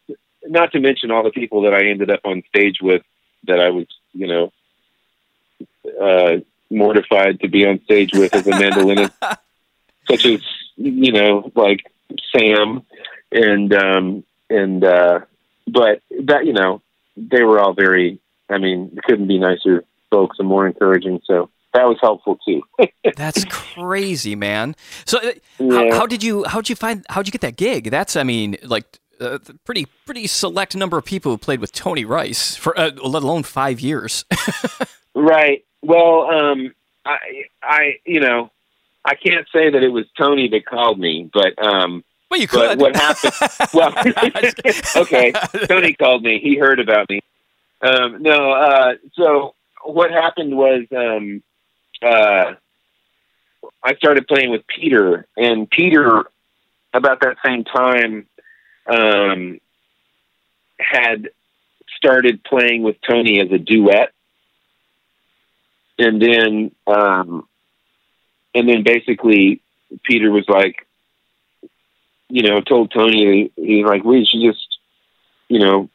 Not 0.47 0.71
to 0.73 0.79
mention 0.79 1.11
all 1.11 1.23
the 1.23 1.31
people 1.31 1.63
that 1.63 1.73
I 1.73 1.87
ended 1.87 2.11
up 2.11 2.21
on 2.23 2.43
stage 2.49 2.77
with 2.81 3.01
that 3.45 3.59
I 3.59 3.71
was, 3.71 3.87
you 4.13 4.27
know, 4.27 4.53
uh, 6.01 6.37
mortified 6.69 7.39
to 7.41 7.47
be 7.47 7.65
on 7.65 7.81
stage 7.83 8.11
with 8.13 8.33
as 8.35 8.45
a 8.47 8.51
mandolinist, 8.51 9.11
such 10.09 10.25
as 10.25 10.41
you 10.77 11.11
know, 11.11 11.51
like 11.55 11.81
Sam 12.31 12.83
and 13.31 13.73
um, 13.73 14.23
and 14.49 14.83
uh, 14.83 15.21
but 15.67 16.01
that 16.23 16.45
you 16.45 16.53
know 16.53 16.81
they 17.15 17.43
were 17.43 17.59
all 17.59 17.73
very. 17.73 18.19
I 18.49 18.59
mean, 18.59 18.95
couldn't 19.05 19.27
be 19.27 19.39
nicer 19.39 19.83
folks 20.11 20.37
and 20.37 20.47
more 20.47 20.67
encouraging. 20.67 21.19
So 21.25 21.49
that 21.73 21.85
was 21.87 21.97
helpful 22.01 22.37
too. 22.47 22.61
That's 23.15 23.43
crazy, 23.45 24.35
man. 24.35 24.75
So, 25.05 25.19
uh, 25.19 25.31
how, 25.59 25.91
how 25.99 26.05
did 26.05 26.23
you 26.23 26.43
how 26.43 26.61
did 26.61 26.69
you 26.69 26.75
find 26.75 27.05
how 27.09 27.21
did 27.21 27.27
you 27.27 27.31
get 27.31 27.41
that 27.41 27.57
gig? 27.57 27.89
That's 27.89 28.15
I 28.15 28.23
mean, 28.23 28.57
like 28.63 28.99
a 29.19 29.39
pretty 29.63 29.87
pretty 30.05 30.27
select 30.27 30.75
number 30.75 30.97
of 30.97 31.05
people 31.05 31.31
who 31.31 31.37
played 31.37 31.59
with 31.59 31.71
Tony 31.71 32.05
Rice 32.05 32.55
for 32.55 32.77
uh, 32.79 32.91
let 33.03 33.23
alone 33.23 33.43
five 33.43 33.79
years. 33.79 34.25
Right. 35.15 35.63
Well, 35.81 36.29
um, 36.29 36.75
I, 37.05 37.17
I, 37.63 37.93
you 38.05 38.19
know, 38.19 38.51
I 39.03 39.15
can't 39.15 39.47
say 39.53 39.71
that 39.71 39.81
it 39.81 39.89
was 39.89 40.05
Tony 40.17 40.49
that 40.49 40.65
called 40.65 40.99
me, 40.99 41.29
but 41.33 41.57
um, 41.65 42.03
well, 42.29 42.39
you 42.39 42.47
But 42.47 42.69
could. 42.69 42.79
what 42.79 42.95
happened- 42.95 43.33
well, 43.73 43.93
okay, 45.03 45.31
Tony 45.67 45.93
called 45.93 46.23
me. 46.23 46.39
He 46.39 46.57
heard 46.57 46.79
about 46.79 47.09
me. 47.09 47.21
Um, 47.81 48.21
no, 48.21 48.51
uh, 48.51 48.93
so 49.13 49.53
what 49.83 50.11
happened 50.11 50.55
was 50.57 50.85
um, 50.95 51.43
uh, 52.01 52.53
I 53.83 53.95
started 53.95 54.27
playing 54.27 54.49
with 54.51 54.65
Peter, 54.67 55.27
and 55.37 55.69
Peter, 55.69 56.25
about 56.93 57.19
that 57.21 57.37
same 57.45 57.63
time, 57.63 58.27
um, 58.87 59.59
had 60.79 61.29
started 61.97 62.43
playing 62.43 62.83
with 62.83 62.95
Tony 63.07 63.39
as 63.41 63.51
a 63.51 63.57
duet, 63.57 64.11
and 65.99 66.21
then, 66.21 66.71
um, 66.87 67.47
and 68.53 68.67
then 68.67 68.83
basically 68.83 69.61
Peter 70.03 70.31
was 70.31 70.45
like, 70.47 70.84
you 72.29 72.43
know, 72.43 72.61
told 72.61 72.91
Tony, 72.91 73.51
he's 73.55 73.85
like, 73.85 74.03
we 74.03 74.25
should 74.25 74.41
just, 74.41 74.67
you 75.47 75.59
know, 75.59 75.89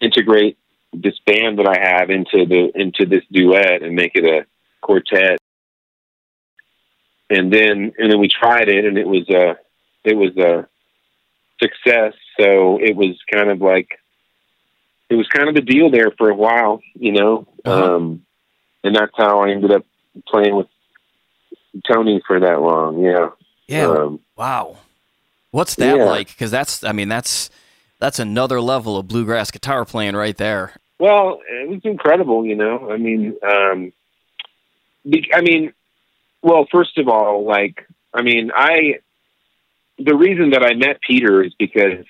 integrate 0.00 0.58
this 0.92 1.18
band 1.26 1.58
that 1.58 1.66
I 1.68 1.78
have 1.78 2.10
into 2.10 2.46
the 2.46 2.70
into 2.74 3.06
this 3.06 3.24
duet 3.30 3.82
and 3.82 3.94
make 3.94 4.12
it 4.14 4.24
a 4.24 4.46
quartet. 4.80 5.38
And 7.30 7.52
then 7.52 7.92
and 7.98 8.10
then 8.10 8.18
we 8.18 8.28
tried 8.28 8.68
it 8.68 8.84
and 8.84 8.96
it 8.96 9.06
was 9.06 9.28
a 9.28 9.56
it 10.04 10.16
was 10.16 10.36
a 10.36 10.66
success. 11.62 12.14
So 12.40 12.78
it 12.80 12.96
was 12.96 13.16
kind 13.30 13.50
of 13.50 13.60
like 13.60 13.98
it 15.10 15.14
was 15.14 15.28
kind 15.28 15.48
of 15.48 15.54
the 15.54 15.60
deal 15.60 15.90
there 15.90 16.10
for 16.16 16.30
a 16.30 16.34
while, 16.34 16.80
you 16.94 17.12
know. 17.12 17.46
Uh-huh. 17.64 17.96
Um 17.96 18.22
and 18.82 18.96
that's 18.96 19.12
how 19.16 19.40
I 19.40 19.50
ended 19.50 19.72
up 19.72 19.84
playing 20.26 20.56
with 20.56 20.68
Tony 21.86 22.22
for 22.26 22.40
that 22.40 22.60
long, 22.60 23.00
yeah. 23.00 23.30
yeah. 23.66 23.86
Um, 23.86 24.20
wow. 24.36 24.78
What's 25.50 25.74
that 25.76 25.96
yeah. 25.96 26.04
like? 26.04 26.28
Because 26.28 26.50
that's 26.50 26.84
I 26.84 26.92
mean 26.92 27.08
that's 27.08 27.50
that's 27.98 28.18
another 28.18 28.60
level 28.60 28.96
of 28.96 29.08
bluegrass 29.08 29.50
guitar 29.50 29.84
playing 29.84 30.14
right 30.14 30.36
there. 30.36 30.72
Well, 30.98 31.40
it 31.48 31.68
was 31.68 31.80
incredible, 31.84 32.44
you 32.44 32.56
know. 32.56 32.90
I 32.90 32.96
mean, 32.96 33.36
um, 33.48 33.92
be- 35.08 35.30
I 35.32 35.42
mean, 35.42 35.72
well, 36.42 36.66
first 36.70 36.98
of 36.98 37.08
all, 37.08 37.44
like, 37.44 37.86
I 38.12 38.22
mean, 38.22 38.50
I, 38.54 38.98
the 39.98 40.16
reason 40.16 40.50
that 40.50 40.64
I 40.64 40.74
met 40.74 41.00
Peter 41.00 41.42
is 41.42 41.54
because 41.58 42.04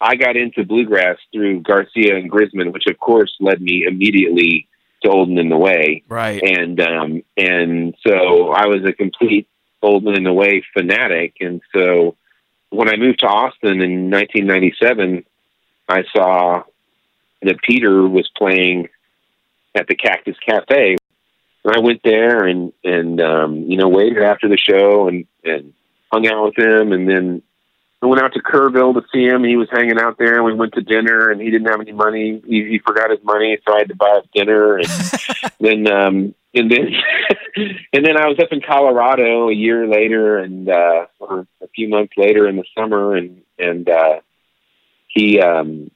I 0.00 0.16
got 0.16 0.36
into 0.36 0.64
bluegrass 0.64 1.18
through 1.32 1.60
Garcia 1.60 2.16
and 2.16 2.30
Grisman, 2.30 2.72
which 2.72 2.86
of 2.86 2.98
course 2.98 3.34
led 3.40 3.60
me 3.60 3.84
immediately 3.86 4.68
to 5.02 5.10
Old 5.10 5.28
and 5.28 5.38
in 5.38 5.48
the 5.48 5.56
Way. 5.56 6.02
Right. 6.08 6.42
And, 6.42 6.80
um, 6.80 7.22
and 7.36 7.94
so 8.06 8.50
I 8.50 8.66
was 8.66 8.84
a 8.84 8.92
complete 8.92 9.48
Old 9.82 10.04
and 10.06 10.16
in 10.16 10.24
the 10.24 10.32
Way 10.32 10.64
fanatic. 10.76 11.36
And 11.40 11.60
so 11.72 12.16
when 12.74 12.88
I 12.88 12.96
moved 12.96 13.20
to 13.20 13.26
Austin 13.26 13.80
in 13.80 14.10
1997, 14.10 15.24
I 15.88 16.02
saw 16.14 16.64
that 17.42 17.62
Peter 17.62 18.06
was 18.08 18.28
playing 18.36 18.88
at 19.74 19.86
the 19.86 19.94
Cactus 19.94 20.36
Cafe. 20.46 20.96
And 21.64 21.76
I 21.76 21.80
went 21.80 22.00
there 22.04 22.44
and 22.44 22.72
and 22.82 23.20
um, 23.20 23.56
you 23.70 23.76
know 23.76 23.88
waited 23.88 24.22
after 24.22 24.48
the 24.48 24.58
show 24.58 25.08
and 25.08 25.26
and 25.44 25.72
hung 26.12 26.26
out 26.26 26.44
with 26.44 26.58
him 26.58 26.92
and 26.92 27.08
then 27.08 27.42
I 28.04 28.06
went 28.06 28.20
out 28.20 28.34
to 28.34 28.42
Kerrville 28.42 28.92
to 28.92 29.02
see 29.10 29.24
him. 29.24 29.44
He 29.44 29.56
was 29.56 29.68
hanging 29.72 29.98
out 29.98 30.18
there 30.18 30.34
and 30.34 30.44
we 30.44 30.52
went 30.52 30.74
to 30.74 30.82
dinner 30.82 31.30
and 31.30 31.40
he 31.40 31.50
didn't 31.50 31.70
have 31.70 31.80
any 31.80 31.92
money. 31.92 32.42
He, 32.46 32.68
he 32.68 32.78
forgot 32.78 33.08
his 33.08 33.24
money, 33.24 33.56
so 33.66 33.74
I 33.74 33.78
had 33.78 33.88
to 33.88 33.96
buy 33.96 34.20
us 34.20 34.26
dinner 34.34 34.76
and 34.76 34.86
then 35.60 35.90
um 35.90 36.34
and 36.52 36.70
then 36.70 36.92
and 37.94 38.04
then 38.04 38.18
I 38.18 38.28
was 38.28 38.38
up 38.40 38.52
in 38.52 38.60
Colorado 38.60 39.48
a 39.48 39.54
year 39.54 39.86
later 39.88 40.36
and 40.36 40.68
uh 40.68 41.06
or 41.18 41.46
a 41.62 41.68
few 41.74 41.88
months 41.88 42.12
later 42.18 42.46
in 42.46 42.56
the 42.56 42.64
summer 42.76 43.16
and 43.16 43.40
and 43.58 43.88
uh 43.88 44.20
he 45.08 45.40
um 45.40 45.90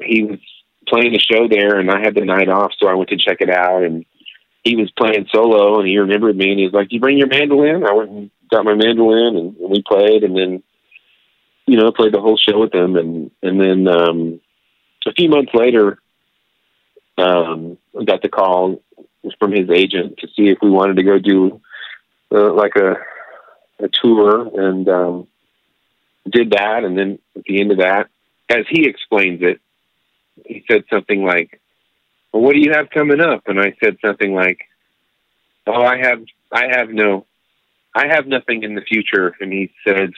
he 0.00 0.24
was 0.24 0.40
playing 0.88 1.14
a 1.14 1.20
show 1.20 1.46
there 1.48 1.78
and 1.78 1.88
I 1.88 2.00
had 2.00 2.16
the 2.16 2.24
night 2.24 2.48
off 2.48 2.72
so 2.76 2.88
I 2.88 2.94
went 2.94 3.10
to 3.10 3.16
check 3.16 3.40
it 3.40 3.50
out 3.50 3.84
and 3.84 4.04
he 4.64 4.74
was 4.74 4.90
playing 4.90 5.28
solo 5.32 5.78
and 5.78 5.86
he 5.86 5.98
remembered 5.98 6.36
me 6.36 6.50
and 6.50 6.58
he 6.58 6.64
was 6.64 6.74
like, 6.74 6.88
You 6.90 6.98
bring 6.98 7.16
your 7.16 7.28
mandolin? 7.28 7.84
I 7.86 7.92
went 7.92 8.10
and 8.10 8.30
got 8.50 8.64
my 8.64 8.74
mandolin 8.74 9.36
and, 9.36 9.56
and 9.56 9.70
we 9.70 9.84
played 9.86 10.24
and 10.24 10.36
then 10.36 10.64
you 11.66 11.76
know, 11.76 11.90
played 11.92 12.14
the 12.14 12.20
whole 12.20 12.36
show 12.36 12.60
with 12.60 12.74
him 12.74 12.96
and 12.96 13.30
and 13.42 13.60
then 13.60 13.88
um 13.88 14.40
a 15.06 15.12
few 15.12 15.28
months 15.28 15.52
later 15.54 15.98
um 17.18 17.78
got 18.04 18.22
the 18.22 18.28
call 18.28 18.82
from 19.38 19.52
his 19.52 19.68
agent 19.70 20.18
to 20.18 20.28
see 20.28 20.48
if 20.48 20.58
we 20.62 20.70
wanted 20.70 20.96
to 20.96 21.02
go 21.02 21.18
do 21.18 21.60
uh, 22.32 22.52
like 22.52 22.76
a 22.76 22.96
a 23.84 23.88
tour. 23.92 24.48
And 24.54 24.88
um 24.88 25.26
did 26.28 26.50
that. 26.50 26.84
And 26.84 26.96
then 26.98 27.18
at 27.36 27.44
the 27.44 27.60
end 27.60 27.72
of 27.72 27.78
that 27.78 28.08
as 28.48 28.64
he 28.70 28.86
explains 28.86 29.42
it 29.42 29.60
he 30.44 30.64
said 30.70 30.84
something 30.92 31.24
like 31.24 31.60
well 32.32 32.42
what 32.42 32.54
do 32.54 32.60
you 32.60 32.72
have 32.72 32.90
coming 32.90 33.20
up? 33.20 33.48
And 33.48 33.60
i 33.60 33.74
said 33.82 33.96
something 34.04 34.34
like 34.34 34.60
oh 35.66 35.82
i 35.82 35.96
have 35.98 36.22
i 36.52 36.66
have 36.76 36.90
no 36.90 37.26
i 37.94 38.06
have 38.06 38.26
nothing 38.26 38.62
in 38.62 38.74
the 38.74 38.82
future. 38.82 39.34
And 39.40 39.52
he 39.52 39.72
says 39.86 40.10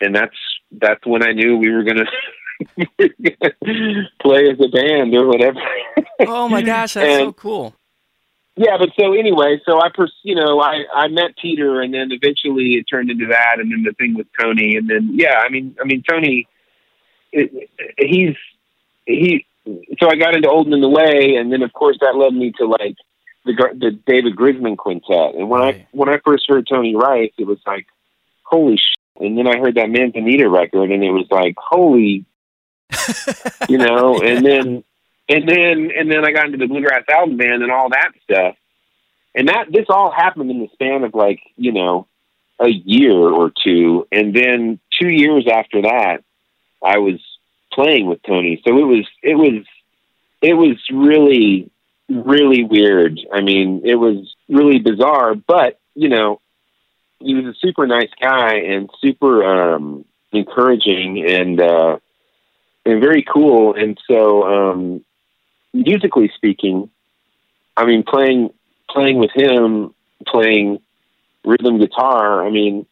and 0.00 0.14
that's 0.14 0.36
that's 0.72 1.04
when 1.06 1.22
i 1.22 1.32
knew 1.32 1.56
we 1.56 1.70
were 1.70 1.82
going 1.84 1.98
to 2.98 4.06
play 4.20 4.48
as 4.50 4.58
a 4.60 4.68
band 4.68 5.14
or 5.14 5.26
whatever 5.26 5.60
oh 6.20 6.48
my 6.48 6.62
gosh, 6.62 6.94
that's 6.94 7.18
so 7.18 7.32
cool. 7.32 7.74
yeah, 8.56 8.76
but 8.78 8.88
so 8.98 9.12
anyway, 9.12 9.60
so 9.64 9.80
I, 9.80 9.88
pers- 9.94 10.12
you 10.24 10.34
know, 10.34 10.60
I 10.60 10.82
I 10.92 11.06
met 11.08 11.36
Peter, 11.40 11.80
and 11.80 11.94
then 11.94 12.08
eventually 12.10 12.74
it 12.74 12.86
turned 12.90 13.08
into 13.10 13.26
that, 13.26 13.60
and 13.60 13.70
then 13.70 13.84
the 13.84 13.92
thing 13.92 14.16
with 14.16 14.26
Tony, 14.40 14.76
and 14.76 14.90
then 14.90 15.10
yeah, 15.12 15.38
I 15.44 15.48
mean, 15.48 15.76
I 15.80 15.84
mean 15.84 16.02
Tony, 16.08 16.48
it, 17.32 17.70
he's 17.98 18.34
he. 19.06 19.46
So 20.00 20.08
I 20.10 20.16
got 20.16 20.34
into 20.34 20.48
Old 20.50 20.66
and 20.66 20.74
in 20.74 20.80
the 20.80 20.88
Way, 20.88 21.36
and 21.36 21.52
then 21.52 21.62
of 21.62 21.72
course 21.72 21.98
that 22.00 22.16
led 22.16 22.32
me 22.34 22.52
to 22.58 22.66
like 22.66 22.96
the 23.44 23.52
the 23.78 23.90
David 24.06 24.34
Grisman 24.34 24.76
Quintet, 24.76 25.36
and 25.36 25.48
when 25.48 25.60
Right. 25.60 25.74
I 25.76 25.86
when 25.92 26.08
I 26.08 26.18
first 26.24 26.46
heard 26.48 26.66
Tony 26.68 26.96
Rice, 26.96 27.30
it 27.38 27.46
was 27.46 27.58
like 27.64 27.86
holy 28.42 28.76
shit, 28.76 28.98
and 29.20 29.36
then 29.36 29.46
I 29.46 29.58
heard 29.58 29.76
that 29.76 29.90
Manzanita 29.90 30.48
record, 30.48 30.90
and 30.90 31.02
it 31.02 31.10
was 31.10 31.26
like 31.30 31.54
holy, 31.58 32.24
you 33.68 33.78
know, 33.78 34.20
and 34.20 34.44
then 34.44 34.84
and 35.28 35.48
then 35.48 35.90
and 35.96 36.10
then 36.10 36.24
I 36.24 36.32
got 36.32 36.46
into 36.46 36.58
the 36.58 36.66
bluegrass 36.66 37.04
album 37.10 37.36
band 37.36 37.62
and 37.62 37.72
all 37.72 37.90
that 37.90 38.12
stuff. 38.24 38.56
And 39.34 39.48
that 39.48 39.66
this 39.70 39.86
all 39.88 40.10
happened 40.10 40.50
in 40.50 40.60
the 40.60 40.68
span 40.72 41.04
of 41.04 41.14
like, 41.14 41.40
you 41.56 41.72
know, 41.72 42.06
a 42.58 42.68
year 42.68 43.14
or 43.14 43.52
two. 43.64 44.06
And 44.10 44.34
then 44.34 44.80
two 45.00 45.08
years 45.08 45.46
after 45.46 45.82
that 45.82 46.24
I 46.84 46.98
was 46.98 47.20
playing 47.72 48.06
with 48.06 48.22
Tony. 48.22 48.60
So 48.66 48.76
it 48.78 48.84
was 48.84 49.06
it 49.22 49.34
was 49.34 49.64
it 50.40 50.54
was 50.54 50.76
really 50.90 51.70
really 52.08 52.64
weird. 52.64 53.20
I 53.32 53.42
mean, 53.42 53.82
it 53.84 53.96
was 53.96 54.34
really 54.48 54.78
bizarre, 54.78 55.34
but 55.34 55.78
you 55.94 56.08
know, 56.08 56.40
he 57.20 57.34
was 57.34 57.44
a 57.44 57.58
super 57.58 57.86
nice 57.86 58.10
guy 58.20 58.56
and 58.56 58.90
super 59.00 59.44
um 59.44 60.04
encouraging 60.32 61.24
and 61.26 61.60
uh 61.60 61.98
and 62.84 63.00
very 63.00 63.22
cool. 63.22 63.74
And 63.74 63.98
so 64.10 64.44
um 64.44 65.04
musically 65.72 66.30
speaking, 66.34 66.90
I 67.76 67.84
mean, 67.86 68.02
playing 68.02 68.50
playing 68.90 69.18
with 69.18 69.30
him, 69.34 69.94
playing 70.26 70.80
rhythm 71.44 71.78
guitar. 71.78 72.46
I 72.46 72.50
mean, 72.50 72.86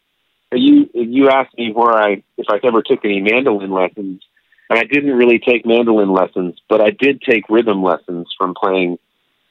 you 0.52 0.88
you 0.94 1.28
asked 1.28 1.56
me 1.56 1.72
where 1.72 1.94
I 1.94 2.22
if 2.36 2.46
I 2.48 2.58
ever 2.66 2.82
took 2.82 3.04
any 3.04 3.20
mandolin 3.20 3.70
lessons, 3.70 4.22
and 4.70 4.78
I 4.78 4.84
didn't 4.84 5.14
really 5.14 5.38
take 5.38 5.66
mandolin 5.66 6.10
lessons, 6.12 6.60
but 6.68 6.80
I 6.80 6.90
did 6.90 7.22
take 7.22 7.48
rhythm 7.48 7.82
lessons 7.82 8.28
from 8.36 8.54
playing 8.54 8.98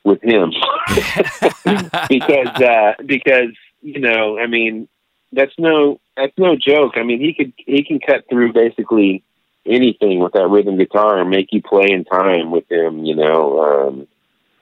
with 0.03 0.21
him 0.21 0.51
because 2.09 2.61
uh, 2.61 2.93
because 3.05 3.51
you 3.85 3.99
know 3.99 4.37
I 4.39 4.47
mean 4.47 4.87
that's 5.31 5.53
no 5.59 5.99
that's 6.17 6.37
no 6.37 6.55
joke. 6.55 6.93
I 6.95 7.03
mean 7.03 7.19
he 7.21 7.33
could 7.33 7.53
he 7.57 7.83
can 7.83 7.99
cut 7.99 8.25
through 8.29 8.51
basically 8.53 9.23
anything 9.65 10.19
with 10.19 10.33
that 10.33 10.47
rhythm 10.47 10.77
guitar 10.77 11.19
and 11.19 11.29
make 11.29 11.49
you 11.51 11.61
play 11.61 11.87
in 11.89 12.03
time 12.03 12.51
with 12.51 12.69
him. 12.71 13.05
You 13.05 13.15
know, 13.15 13.59
um, 13.59 14.07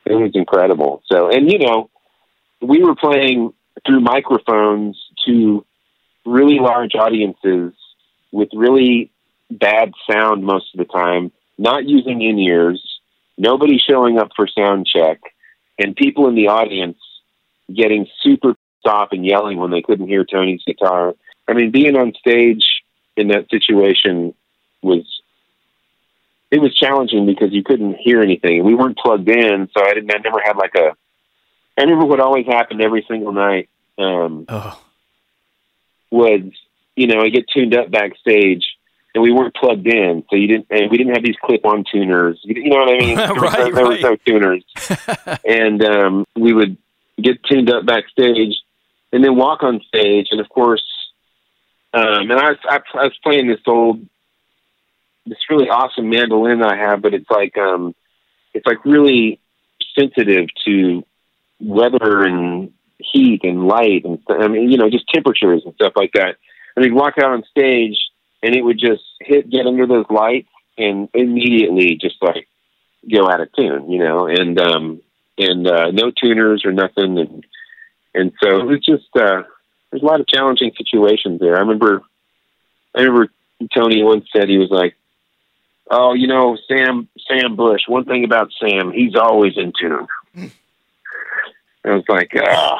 it 0.05 0.13
was 0.13 0.31
incredible. 0.33 1.01
So 1.05 1.29
and 1.29 1.49
you 1.49 1.59
know 1.59 1.89
we 2.61 2.83
were 2.83 2.95
playing 2.95 3.53
through 3.85 4.01
microphones 4.01 5.01
to 5.25 5.65
really 6.25 6.59
large 6.59 6.95
audiences 6.95 7.73
with 8.31 8.49
really 8.53 9.11
bad 9.49 9.93
sound 10.09 10.43
most 10.43 10.73
of 10.73 10.79
the 10.79 10.85
time, 10.85 11.31
not 11.57 11.87
using 11.87 12.21
in 12.21 12.39
ears, 12.39 12.81
nobody 13.37 13.77
showing 13.77 14.17
up 14.17 14.31
for 14.35 14.47
sound 14.47 14.85
check, 14.85 15.19
and 15.79 15.95
people 15.95 16.27
in 16.27 16.35
the 16.35 16.47
audience 16.47 16.97
getting 17.73 18.07
super 18.21 18.55
off 18.85 19.09
and 19.11 19.25
yelling 19.25 19.57
when 19.57 19.71
they 19.71 19.81
couldn't 19.81 20.07
hear 20.07 20.23
Tony's 20.23 20.63
guitar. 20.65 21.13
I 21.47 21.53
mean, 21.53 21.71
being 21.71 21.95
on 21.95 22.13
stage 22.13 22.63
in 23.15 23.27
that 23.29 23.49
situation 23.49 24.33
was 24.81 25.03
it 26.51 26.61
was 26.61 26.75
challenging 26.75 27.25
because 27.25 27.51
you 27.51 27.63
couldn't 27.63 27.95
hear 27.95 28.21
anything. 28.21 28.63
We 28.63 28.75
weren't 28.75 28.97
plugged 28.97 29.27
in, 29.27 29.69
so 29.75 29.83
I 29.83 29.93
didn't. 29.93 30.11
I 30.13 30.19
never 30.19 30.39
had 30.43 30.55
like 30.55 30.75
a. 30.75 30.95
I 31.77 31.81
remember 31.81 32.05
what 32.05 32.19
always 32.19 32.45
happened 32.45 32.81
every 32.81 33.03
single 33.07 33.31
night. 33.31 33.69
Um, 33.97 34.45
oh. 34.47 34.79
Was 36.11 36.41
you 36.95 37.07
know 37.07 37.21
I 37.21 37.29
get 37.29 37.47
tuned 37.49 37.75
up 37.75 37.89
backstage 37.89 38.63
and 39.13 39.21
we 39.21 39.31
weren't 39.31 39.55
plugged 39.55 39.87
in, 39.87 40.23
so 40.29 40.35
you 40.35 40.47
didn't. 40.47 40.67
And 40.69 40.89
we 40.89 40.97
didn't 40.97 41.13
have 41.13 41.23
these 41.23 41.35
clip-on 41.43 41.85
tuners. 41.91 42.39
You 42.43 42.69
know 42.69 42.77
what 42.77 42.89
I 42.89 42.97
mean? 42.97 43.17
right, 43.17 43.27
there, 43.27 43.39
right. 43.41 43.73
there 43.73 43.87
was 43.87 44.01
no 44.01 44.15
tuners, 44.15 44.63
and 45.45 45.83
um, 45.83 46.25
we 46.35 46.53
would 46.53 46.77
get 47.21 47.43
tuned 47.43 47.71
up 47.71 47.85
backstage, 47.85 48.55
and 49.13 49.23
then 49.23 49.37
walk 49.37 49.63
on 49.63 49.79
stage. 49.87 50.27
And 50.31 50.41
of 50.41 50.49
course, 50.49 50.83
um, 51.93 52.31
and 52.31 52.33
I 52.33 52.49
was, 52.49 52.57
I, 52.65 52.79
I 52.95 53.03
was 53.03 53.17
playing 53.23 53.47
this 53.47 53.61
old, 53.67 54.05
this 55.25 55.37
really 55.49 55.69
awesome 55.69 56.09
mandolin 56.09 56.61
I 56.63 56.75
have, 56.75 57.01
but 57.01 57.13
it's 57.13 57.29
like 57.29 57.57
um, 57.57 57.95
it's 58.53 58.65
like 58.65 58.83
really 58.83 59.39
sensitive 59.97 60.47
to 60.65 61.05
weather 61.59 62.25
and 62.25 62.73
heat 62.97 63.41
and 63.43 63.67
light 63.67 64.03
and 64.05 64.19
I 64.27 64.47
mean, 64.47 64.71
you 64.71 64.77
know, 64.77 64.89
just 64.89 65.07
temperatures 65.07 65.61
and 65.65 65.73
stuff 65.75 65.93
like 65.95 66.13
that. 66.13 66.35
And 66.75 66.83
we'd 66.83 66.93
walk 66.93 67.15
out 67.17 67.31
on 67.31 67.43
stage 67.49 67.97
and 68.41 68.55
it 68.55 68.61
would 68.61 68.79
just 68.79 69.03
hit, 69.21 69.49
get 69.49 69.67
under 69.67 69.85
those 69.85 70.05
lights 70.09 70.49
and 70.77 71.07
immediately 71.13 71.97
just 72.01 72.15
like 72.21 72.47
go 73.09 73.29
out 73.29 73.41
of 73.41 73.49
tune, 73.53 73.91
you 73.91 73.99
know, 73.99 74.27
and, 74.27 74.59
um, 74.59 75.01
and, 75.37 75.67
uh, 75.67 75.91
no 75.91 76.11
tuners 76.11 76.63
or 76.65 76.71
nothing. 76.71 77.19
And, 77.19 77.45
and 78.13 78.31
so 78.41 78.59
it 78.59 78.65
was 78.65 78.79
just, 78.79 79.07
uh, 79.15 79.43
there's 79.91 80.03
a 80.03 80.05
lot 80.05 80.19
of 80.19 80.27
challenging 80.27 80.71
situations 80.77 81.39
there. 81.39 81.55
I 81.55 81.59
remember, 81.59 82.01
I 82.95 83.01
remember 83.01 83.31
Tony 83.73 84.03
once 84.03 84.27
said 84.33 84.49
he 84.49 84.57
was 84.57 84.69
like, 84.69 84.95
Oh, 85.91 86.13
you 86.13 86.27
know, 86.27 86.57
Sam, 86.67 87.07
Sam 87.27 87.55
Bush, 87.55 87.81
one 87.87 88.05
thing 88.05 88.23
about 88.23 88.51
Sam, 88.59 88.91
he's 88.91 89.15
always 89.15 89.57
in 89.57 89.73
tune. 89.79 90.07
I 91.85 91.95
was 91.95 92.05
like, 92.07 92.31
oh, 92.35 92.77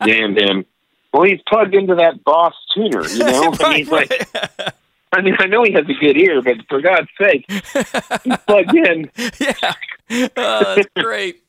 damn 0.04 0.36
him. 0.36 0.64
Well, 1.12 1.24
he's 1.24 1.40
plugged 1.48 1.74
into 1.74 1.96
that 1.96 2.22
Boss 2.22 2.54
tuner, 2.74 3.06
you 3.08 3.18
know. 3.18 3.52
I 3.60 3.74
mean, 3.74 3.88
right, 3.88 4.10
like, 4.10 4.74
I 5.12 5.22
mean, 5.22 5.34
I 5.38 5.46
know 5.46 5.64
he 5.64 5.72
has 5.72 5.84
a 5.88 5.94
good 5.94 6.16
ear, 6.16 6.40
but 6.42 6.58
for 6.68 6.80
God's 6.80 7.08
sake, 7.20 7.46
he's 7.48 8.36
plugged 8.46 8.74
in. 8.74 9.10
yeah. 9.40 9.74
Oh, 10.36 10.74
that's 10.76 10.88
great. 10.96 11.42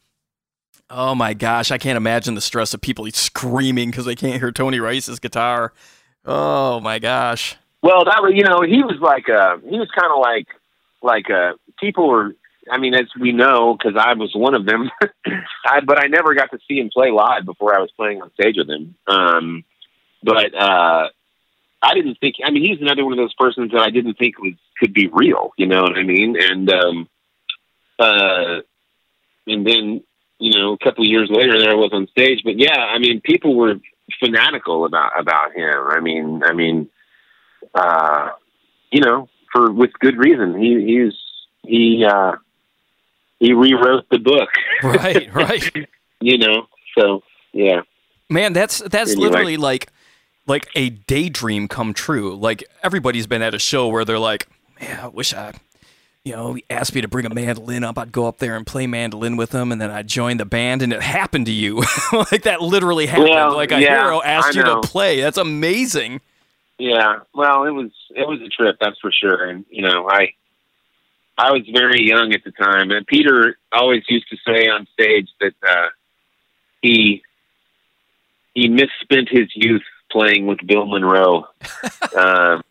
Oh 0.91 1.13
my 1.13 1.34
gosh, 1.36 1.69
I 1.69 1.78
can't 1.78 1.97
imagine 1.97 2.34
the 2.34 2.41
stress 2.41 2.73
of 2.73 2.82
people 2.82 3.08
screaming 3.12 3.91
because 3.91 4.06
they 4.06 4.15
can't 4.15 4.39
hear 4.39 4.52
Tony 4.52 4.80
Rice's 4.80 5.19
guitar. 5.19 5.71
Oh 6.25 6.80
my 6.80 6.97
gosh. 6.97 7.56
Well, 7.84 8.06
that 8.06 8.21
was, 8.21 8.34
you 8.36 8.43
know, 8.43 8.62
he 8.62 8.84
was 8.84 8.97
like, 8.99 9.30
uh, 9.30 9.58
he 9.60 9.78
was 9.78 9.89
kind 9.91 10.12
of 10.12 10.19
like, 10.19 10.47
like, 11.02 11.30
uh, 11.30 11.54
people 11.80 12.10
were, 12.10 12.36
I 12.69 12.78
mean, 12.78 12.93
as 12.93 13.06
we 13.19 13.32
know, 13.32 13.78
because 13.78 13.95
I 13.97 14.13
was 14.15 14.32
one 14.34 14.56
of 14.56 14.65
them, 14.65 14.89
I, 15.65 15.82
but 15.86 16.04
I 16.04 16.08
never 16.08 16.34
got 16.34 16.52
to 16.52 16.60
see 16.67 16.80
him 16.80 16.89
play 16.91 17.12
live 17.12 17.45
before 17.45 17.75
I 17.75 17.80
was 17.80 17.91
playing 17.91 18.21
on 18.21 18.34
stage 18.34 18.56
with 18.58 18.69
him. 18.69 18.95
Um, 19.08 19.63
but, 20.23 20.54
uh, 20.56 21.10
I 21.82 21.93
didn't 21.93 22.17
think, 22.19 22.36
I 22.43 22.52
mean, 22.52 22.65
he's 22.65 22.82
another 22.82 23.06
one 23.06 23.13
of 23.13 23.17
those 23.17 23.34
persons 23.36 23.71
that 23.71 23.82
I 23.82 23.91
didn't 23.91 24.15
think 24.15 24.39
was, 24.39 24.54
could 24.80 24.93
be 24.93 25.08
real, 25.08 25.52
you 25.56 25.67
know 25.67 25.84
what 25.84 25.97
I 25.97 26.04
mean? 26.04 26.36
And, 26.38 26.69
um, 26.73 27.10
uh, 27.97 28.62
and 29.47 29.65
then, 29.65 30.04
you 30.39 30.52
know, 30.58 30.73
a 30.73 30.78
couple 30.78 31.04
of 31.04 31.10
years 31.10 31.30
later 31.32 31.60
there 31.60 31.71
I 31.71 31.75
was 31.75 31.91
on 31.93 32.08
stage, 32.08 32.41
but 32.43 32.58
yeah, 32.58 32.78
I 32.78 32.97
mean, 32.97 33.21
people 33.21 33.56
were 33.56 33.75
fanatical 34.19 34.86
about, 34.86 35.19
about 35.19 35.54
him. 35.54 35.73
I 35.89 35.99
mean, 35.99 36.41
I 36.43 36.54
mean, 36.54 36.89
uh, 37.75 38.30
you 38.91 39.02
know, 39.02 39.28
for, 39.52 39.71
with 39.71 39.91
good 39.99 40.17
reason. 40.17 40.60
He, 40.60 40.86
he's, 40.86 41.13
he, 41.63 42.06
uh, 42.06 42.34
he 43.39 43.54
rewrote 43.54 44.06
the 44.10 44.19
book. 44.19 44.49
Right, 44.84 45.34
right. 45.34 45.88
you 46.21 46.38
know, 46.38 46.67
so 46.97 47.21
yeah. 47.54 47.82
Man, 48.30 48.54
that's 48.54 48.80
that's 48.80 49.12
Anyway. 49.12 49.30
literally 49.30 49.58
like 49.58 49.91
like 50.45 50.67
a 50.75 50.89
daydream 50.89 51.67
come 51.67 51.93
true. 51.93 52.36
Like 52.36 52.63
everybody's 52.84 53.28
been 53.28 53.41
at 53.41 53.54
a 53.54 53.60
show 53.60 53.88
where 53.88 54.06
they're 54.06 54.19
like, 54.19 54.47
"Man, 54.80 54.99
I 54.99 55.08
wish 55.08 55.34
I, 55.34 55.54
you 56.30 56.36
know, 56.36 56.54
he 56.54 56.63
asked 56.70 56.94
me 56.94 57.02
to 57.02 57.08
bring 57.08 57.26
a 57.26 57.34
mandolin 57.34 57.84
up. 57.84 57.98
I'd 57.98 58.12
go 58.12 58.28
up 58.28 58.38
there 58.38 58.56
and 58.56 58.65
play 58.65 58.86
mandolin 58.86 59.36
with 59.36 59.52
him, 59.52 59.72
and 59.72 59.82
then 59.82 59.89
I'd 59.89 60.08
join 60.08 60.38
the 60.38 60.46
band, 60.46 60.84
and 60.84 60.94
it 60.94 61.02
happened 61.02 61.48
to 61.48 61.52
you. 61.52 61.78
like 62.13 62.44
that 62.44 62.62
literally 62.62 63.08
happened. 63.08 63.30
Well, 63.30 63.56
like 63.56 63.72
a 63.72 63.82
yeah, 63.82 64.04
hero 64.04 64.22
asked 64.22 64.56
you 64.56 64.63
to 64.63 64.80
play. 64.82 65.22
That's 65.22 65.39
amazing. 65.39 66.22
Yeah. 66.78 67.22
Well, 67.34 67.63
it 67.63 67.72
was 67.72 67.89
it 68.15 68.28
was 68.28 68.42
a 68.42 68.50
trip, 68.50 68.78
that's 68.80 69.00
for 69.00 69.12
sure. 69.12 69.44
And 69.46 69.65
you 69.72 69.82
know, 69.82 70.08
I 70.08 70.34
I 71.36 71.52
was 71.52 71.63
very 71.74 72.08
young 72.08 72.32
at 72.34 72.44
the 72.44 72.52
time, 72.52 72.92
and 72.92 73.08
Peter 73.08 73.58
always 73.72 74.04
used 74.08 74.30
to 74.30 74.38
say 74.48 74.68
on 74.68 74.88
stage 74.94 75.30
that 75.42 75.54
uh, 75.68 75.89
he 76.84 77.24
he 78.54 78.70
misspent 78.70 79.30
his 79.32 79.48
youth 79.56 79.82
playing 80.12 80.46
with 80.46 80.60
Bill 80.65 80.86
Monroe. 80.86 81.48
um, 82.15 82.62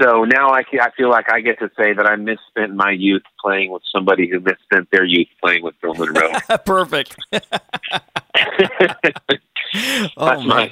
so 0.00 0.24
now 0.24 0.50
I, 0.50 0.62
I 0.80 0.90
feel 0.96 1.10
like 1.10 1.30
I 1.32 1.40
get 1.40 1.58
to 1.60 1.70
say 1.76 1.92
that 1.92 2.06
I 2.06 2.16
misspent 2.16 2.74
my 2.74 2.90
youth 2.90 3.22
playing 3.40 3.70
with 3.70 3.82
somebody 3.94 4.28
who 4.28 4.40
misspent 4.40 4.88
their 4.90 5.04
youth 5.04 5.28
playing 5.42 5.62
with 5.62 5.74
Bill 5.80 5.94
Monroe. 5.94 6.32
Perfect. 6.64 7.16
That's 7.32 7.50
oh 10.16 10.42
my 10.42 10.70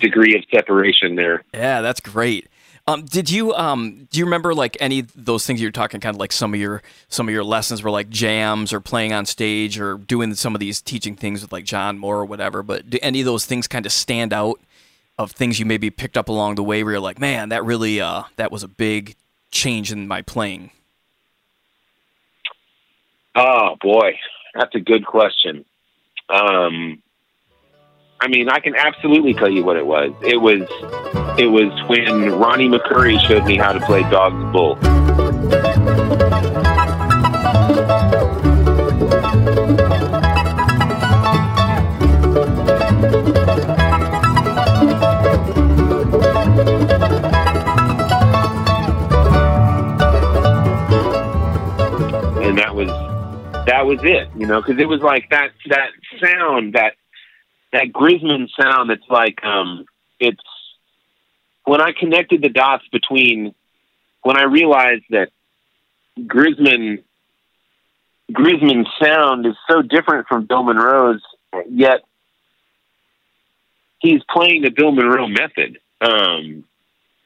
degree 0.00 0.36
of 0.36 0.44
separation 0.52 1.14
there. 1.14 1.44
Yeah, 1.54 1.82
that's 1.82 2.00
great. 2.00 2.48
Um, 2.86 3.04
did 3.04 3.30
you 3.30 3.54
um 3.54 4.08
do 4.10 4.18
you 4.18 4.24
remember 4.24 4.54
like 4.54 4.76
any 4.80 5.00
of 5.00 5.12
those 5.14 5.46
things 5.46 5.60
you're 5.60 5.70
talking 5.70 6.00
kind 6.00 6.16
of 6.16 6.20
like 6.20 6.32
some 6.32 6.54
of 6.54 6.58
your 6.58 6.82
some 7.08 7.28
of 7.28 7.32
your 7.32 7.44
lessons 7.44 7.82
were 7.82 7.90
like 7.90 8.08
jams 8.08 8.72
or 8.72 8.80
playing 8.80 9.12
on 9.12 9.26
stage 9.26 9.78
or 9.78 9.98
doing 9.98 10.34
some 10.34 10.54
of 10.54 10.60
these 10.60 10.80
teaching 10.80 11.14
things 11.14 11.42
with 11.42 11.52
like 11.52 11.64
John 11.64 11.98
Moore 11.98 12.18
or 12.20 12.24
whatever, 12.24 12.62
but 12.62 12.90
do 12.90 12.98
any 13.02 13.20
of 13.20 13.26
those 13.26 13.46
things 13.46 13.68
kind 13.68 13.86
of 13.86 13.92
stand 13.92 14.32
out 14.32 14.60
of 15.20 15.32
things 15.32 15.58
you 15.58 15.66
maybe 15.66 15.90
picked 15.90 16.16
up 16.16 16.28
along 16.28 16.54
the 16.54 16.62
way 16.62 16.82
where 16.82 16.94
you're 16.94 17.00
like, 17.00 17.18
man, 17.18 17.50
that 17.50 17.64
really 17.64 18.00
uh 18.00 18.24
that 18.36 18.50
was 18.50 18.62
a 18.62 18.68
big 18.68 19.16
change 19.50 19.92
in 19.92 20.08
my 20.08 20.22
playing. 20.22 20.70
Oh 23.34 23.76
boy, 23.80 24.18
that's 24.54 24.74
a 24.74 24.80
good 24.80 25.06
question. 25.06 25.64
Um, 26.28 27.02
I 28.20 28.28
mean, 28.28 28.48
I 28.48 28.60
can 28.60 28.74
absolutely 28.76 29.34
tell 29.34 29.50
you 29.50 29.64
what 29.64 29.76
it 29.76 29.86
was. 29.86 30.12
It 30.22 30.36
was, 30.36 30.62
it 31.38 31.46
was 31.46 31.72
when 31.88 32.32
Ronnie 32.38 32.68
McCoury 32.68 33.18
showed 33.26 33.44
me 33.46 33.56
how 33.56 33.72
to 33.72 33.80
play 33.80 34.02
Dog's 34.02 34.52
Bull. 34.52 34.76
That 53.70 53.86
was 53.86 54.00
it, 54.02 54.28
you 54.34 54.46
know, 54.46 54.60
because 54.60 54.80
it 54.80 54.88
was 54.88 55.00
like 55.00 55.30
that 55.30 55.50
that 55.68 55.90
sound 56.20 56.72
that 56.72 56.94
that 57.72 57.92
Grisman 57.92 58.48
sound. 58.60 58.90
It's 58.90 59.08
like 59.08 59.44
um, 59.44 59.84
it's 60.18 60.42
when 61.64 61.80
I 61.80 61.92
connected 61.92 62.42
the 62.42 62.48
dots 62.48 62.82
between 62.90 63.54
when 64.22 64.36
I 64.36 64.44
realized 64.44 65.04
that 65.10 65.28
Grisman 66.18 67.04
Grisman's 68.32 68.88
sound 69.00 69.46
is 69.46 69.54
so 69.68 69.82
different 69.82 70.26
from 70.26 70.46
Bill 70.46 70.64
Monroe's, 70.64 71.22
yet 71.68 72.00
he's 74.00 74.22
playing 74.28 74.62
the 74.62 74.70
Bill 74.70 74.90
Monroe 74.90 75.28
method. 75.28 75.78
Um, 76.00 76.64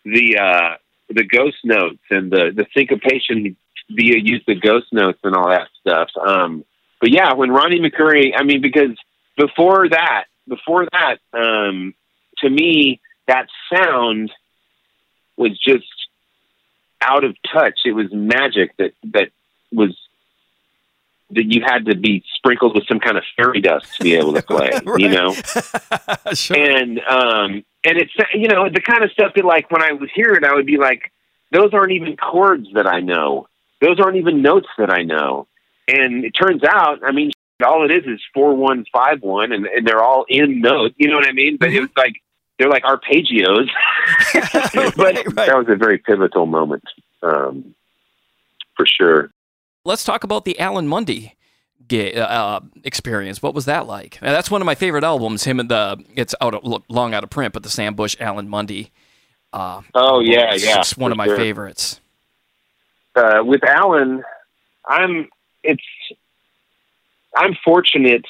the 0.05 0.39
uh, 0.39 0.77
the 1.09 1.25
ghost 1.25 1.57
notes 1.65 2.03
and 2.11 2.31
the 2.31 2.53
the 2.55 2.67
syncopation 2.77 3.57
via 3.91 4.19
use 4.19 4.43
of 4.49 4.61
ghost 4.61 4.87
notes 4.93 5.19
and 5.25 5.35
all 5.35 5.49
that 5.49 5.69
stuff. 5.81 6.09
Um, 6.21 6.65
but 7.01 7.11
yeah, 7.11 7.35
when 7.35 7.51
Ronnie 7.51 7.81
McCoury, 7.81 8.33
I 8.37 8.45
mean, 8.45 8.61
because 8.61 8.97
before 9.37 9.89
that, 9.89 10.25
before 10.49 10.87
that, 10.93 11.19
um, 11.33 11.95
to 12.39 12.51
me, 12.51 13.01
that 13.27 13.47
sound 13.73 14.31
was 15.37 15.59
just 15.59 15.87
out 17.01 17.25
of 17.25 17.37
touch. 17.53 17.81
It 17.85 17.93
was 17.93 18.13
magic 18.13 18.77
that 18.79 18.93
that 19.13 19.31
was 19.73 19.97
that 21.31 21.53
you 21.53 21.63
had 21.67 21.87
to 21.87 21.97
be 21.97 22.23
sprinkled 22.35 22.75
with 22.75 22.87
some 22.87 23.01
kind 23.01 23.17
of 23.17 23.25
fairy 23.37 23.61
dust 23.61 23.97
to 23.97 24.05
be 24.05 24.15
able 24.15 24.35
to 24.35 24.43
play. 24.47 24.71
Right. 24.85 25.01
You 25.01 25.09
know, 25.09 25.33
sure. 26.35 26.57
and 26.57 27.01
um, 27.01 27.65
and 27.85 27.99
it's 27.99 28.13
you 28.33 28.49
know 28.49 28.69
the 28.69 28.81
kind 28.81 29.05
of 29.05 29.11
stuff 29.13 29.33
that 29.35 29.45
like 29.45 29.71
when 29.71 29.83
I 29.83 29.93
would 29.93 30.11
hear 30.15 30.33
it, 30.33 30.45
I 30.45 30.55
would 30.55 30.67
be 30.67 30.79
like, 30.79 31.13
those 31.53 31.73
aren't 31.73 31.93
even 31.93 32.17
chords 32.17 32.69
that 32.75 32.87
I 32.87 33.01
know. 33.01 33.49
Those 33.85 34.01
aren't 34.01 34.17
even 34.17 34.41
notes 34.41 34.69
that 34.79 34.91
I 34.91 35.03
know. 35.03 35.47
And 35.87 36.25
it 36.25 36.31
turns 36.31 36.63
out, 36.65 37.01
I 37.05 37.13
mean, 37.13 37.31
all 37.67 37.85
it 37.85 37.91
is 37.91 38.05
is 38.07 38.21
four 38.33 38.55
one 38.55 38.85
five 38.93 39.23
one, 39.23 39.53
and 39.53 39.67
and 39.67 39.87
they're 39.87 40.03
all 40.03 40.25
in 40.29 40.61
notes. 40.61 40.95
You 40.99 41.09
know 41.09 41.17
what 41.17 41.29
I 41.29 41.33
mean? 41.33 41.57
But 41.59 41.71
it 41.71 41.81
was 41.81 41.91
like 41.97 42.15
they're 42.59 42.71
like 42.71 42.85
arpeggios. 42.85 43.69
but 44.33 44.97
Right, 44.97 45.27
right. 45.27 45.35
that 45.35 45.57
was 45.57 45.67
a 45.69 45.77
very 45.77 45.99
pivotal 45.99 46.47
moment, 46.47 46.85
um, 47.23 47.75
for 48.77 48.87
sure. 48.87 49.31
Let's 49.85 50.05
talk 50.05 50.25
about 50.25 50.47
the 50.47 50.59
Alan 50.59 50.89
Munde 50.89 51.33
uh, 51.93 52.61
experience. 52.85 53.43
What 53.43 53.55
was 53.55 53.67
that 53.67 53.87
like? 53.87 54.19
Uh, 54.23 54.33
that's 54.33 54.51
one 54.51 54.63
of 54.63 54.67
my 54.67 54.75
favorite 54.75 55.05
albums. 55.05 55.45
Him 55.45 55.61
and 55.61 55.71
the 55.71 56.03
it's 56.15 56.35
out 56.41 56.55
of, 56.55 56.83
long 56.89 57.13
out 57.13 57.23
of 57.25 57.31
print, 57.31 57.53
but 57.53 57.63
the 57.63 57.71
Sam 57.71 57.95
Bush 57.95 58.17
Alan 58.19 58.49
Munde. 58.49 58.91
Uh, 59.53 59.83
Oh 59.95 60.21
yeah, 60.21 60.55
it's 60.55 60.65
yeah. 60.65 60.77
just 60.77 60.97
one 60.97 61.11
of 61.11 61.19
my 61.19 61.27
sure. 61.27 61.37
favorites. 61.37 62.01
Uh, 63.15 63.43
with 63.45 63.63
Alan, 63.65 64.23
I'm 64.87 65.29
it's 65.63 65.83
I'm 67.37 67.57
fortunate 67.65 68.27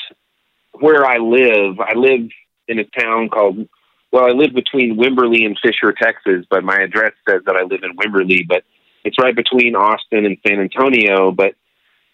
where 0.72 1.06
I 1.06 1.18
live. 1.18 1.80
I 1.80 1.94
live 1.94 2.28
in 2.68 2.78
a 2.78 2.84
town 2.84 3.28
called 3.28 3.68
well, 4.12 4.26
I 4.26 4.30
live 4.30 4.54
between 4.54 4.96
Wimberley 4.96 5.44
and 5.44 5.58
Fischer, 5.60 5.92
Texas, 5.92 6.46
but 6.48 6.62
my 6.62 6.76
address 6.76 7.14
says 7.28 7.42
that 7.46 7.56
I 7.56 7.62
live 7.62 7.80
in 7.82 7.96
Wimberley, 7.96 8.46
but 8.46 8.62
it's 9.02 9.18
right 9.18 9.34
between 9.34 9.74
Austin 9.74 10.24
and 10.24 10.36
San 10.46 10.60
Antonio. 10.60 11.32
But 11.32 11.56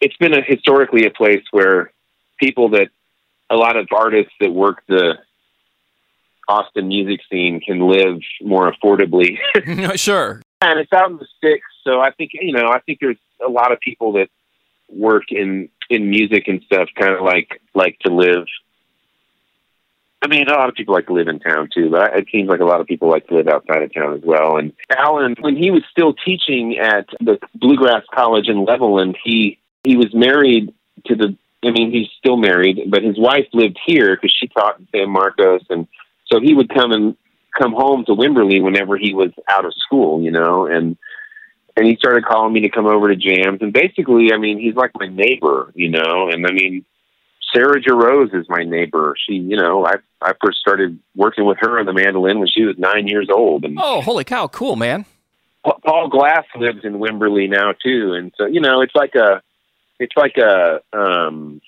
it's 0.01 0.17
been 0.17 0.33
a 0.33 0.41
historically 0.41 1.05
a 1.05 1.11
place 1.11 1.45
where 1.51 1.93
people 2.39 2.71
that 2.71 2.89
a 3.51 3.57
lot 3.57 3.77
of 3.77 3.89
artists 3.95 4.33
that 4.41 4.51
work 4.51 4.83
the 4.89 5.19
Austin 6.49 6.89
music 6.89 7.21
scene 7.31 7.61
can 7.61 7.81
live 7.81 8.21
more 8.41 8.73
affordably 8.73 9.39
sure. 9.97 10.41
And 10.61 10.79
it's 10.79 10.93
out 10.93 11.11
in 11.11 11.17
the 11.17 11.27
sticks. 11.39 11.67
So 11.85 12.01
I 12.01 12.11
think 12.11 12.33
you 12.35 12.53
know, 12.53 12.69
I 12.69 12.81
think 12.81 12.99
there's 13.01 13.19
a 13.45 13.51
lot 13.51 13.73
of 13.73 13.81
people 13.81 14.13
that 14.13 14.29
work 14.89 15.25
in 15.31 15.69
in 15.89 16.11
music 16.11 16.45
and 16.47 16.63
stuff, 16.63 16.89
kind 16.99 17.15
of 17.15 17.23
like 17.23 17.61
like 17.75 17.99
to 18.01 18.13
live. 18.13 18.47
I 20.23 20.29
mean, 20.29 20.49
a 20.49 20.53
lot 20.53 20.69
of 20.69 20.75
people 20.75 20.95
like 20.95 21.07
to 21.07 21.15
live 21.15 21.29
in 21.29 21.41
town 21.41 21.71
too, 21.75 21.91
but 21.91 22.15
it 22.15 22.27
seems 22.31 22.49
like 22.49 22.61
a 22.61 22.65
lot 22.65 22.81
of 22.81 22.87
people 22.87 23.09
like 23.09 23.27
to 23.29 23.37
live 23.37 23.49
outside 23.49 23.83
of 23.83 23.95
town 23.95 24.15
as 24.15 24.21
well. 24.23 24.59
And 24.59 24.75
Alan, 24.91 25.35
when 25.41 25.57
he 25.57 25.71
was 25.71 25.83
still 25.91 26.13
teaching 26.13 26.79
at 26.79 27.07
the 27.21 27.39
Bluegrass 27.55 28.03
College 28.15 28.49
in 28.49 28.67
Levelland, 28.67 29.17
he 29.25 29.59
he 29.85 29.97
was 29.97 30.13
married 30.15 30.75
to 31.07 31.15
the. 31.17 31.37
I 31.63 31.73
mean, 31.73 31.91
he's 31.91 32.09
still 32.19 32.39
married, 32.39 32.91
but 32.91 33.03
his 33.03 33.19
wife 33.19 33.47
lived 33.53 33.79
here 33.85 34.17
because 34.17 34.35
she 34.35 34.49
taught 34.49 34.79
in 34.79 34.89
San 34.93 35.11
Marcos, 35.11 35.61
and 35.69 35.87
so 36.25 36.41
he 36.41 36.55
would 36.55 36.73
come 36.73 36.93
and 36.93 37.17
come 37.59 37.73
home 37.73 38.05
to 38.07 38.13
Wimberley 38.13 38.63
whenever 38.63 38.97
he 38.97 39.15
was 39.15 39.31
out 39.49 39.65
of 39.65 39.73
school, 39.75 40.23
you 40.23 40.31
know, 40.31 40.67
and 40.67 40.97
and 41.77 41.87
he 41.87 41.97
started 41.97 42.25
calling 42.25 42.53
me 42.53 42.61
to 42.61 42.69
come 42.69 42.87
over 42.87 43.09
to 43.09 43.17
jams. 43.17 43.63
And 43.63 43.73
basically, 43.73 44.33
I 44.33 44.39
mean, 44.39 44.59
he's 44.59 44.75
like 44.75 44.91
my 44.95 45.07
neighbor, 45.07 45.73
you 45.75 45.89
know. 45.89 46.29
And 46.29 46.47
I 46.47 46.51
mean, 46.53 46.85
Sarah 47.55 47.81
Jarosz 47.81 48.35
is 48.35 48.47
my 48.49 48.65
neighbor. 48.65 49.15
She, 49.27 49.35
you 49.35 49.57
know, 49.57 49.87
I 49.87 49.95
I 50.21 50.33
first 50.45 50.59
started 50.59 50.99
working 51.15 51.45
with 51.47 51.59
her 51.61 51.79
on 51.79 51.87
the 51.87 51.93
mandolin 51.93 52.39
when 52.39 52.49
she 52.49 52.65
was 52.65 52.77
nine 52.79 53.07
years 53.09 53.29
old, 53.33 53.65
and 53.65 53.79
Oh, 53.81 54.01
holy 54.03 54.25
cow! 54.25 54.47
Cool, 54.49 54.77
man. 54.77 55.07
Pa- 55.65 55.79
Paul 55.85 56.09
Glasse 56.09 56.47
lives 56.57 56.85
in 56.85 56.95
Wimberley 56.95 57.49
now 57.49 57.73
too. 57.73 58.15
And 58.15 58.33
so, 58.37 58.47
you 58.47 58.61
know, 58.61 58.81
it's 58.81 58.95
like 58.95 59.15
a, 59.15 59.43
it's 59.99 60.17
like 60.17 60.37
a, 60.39 60.81
um, 60.93 61.61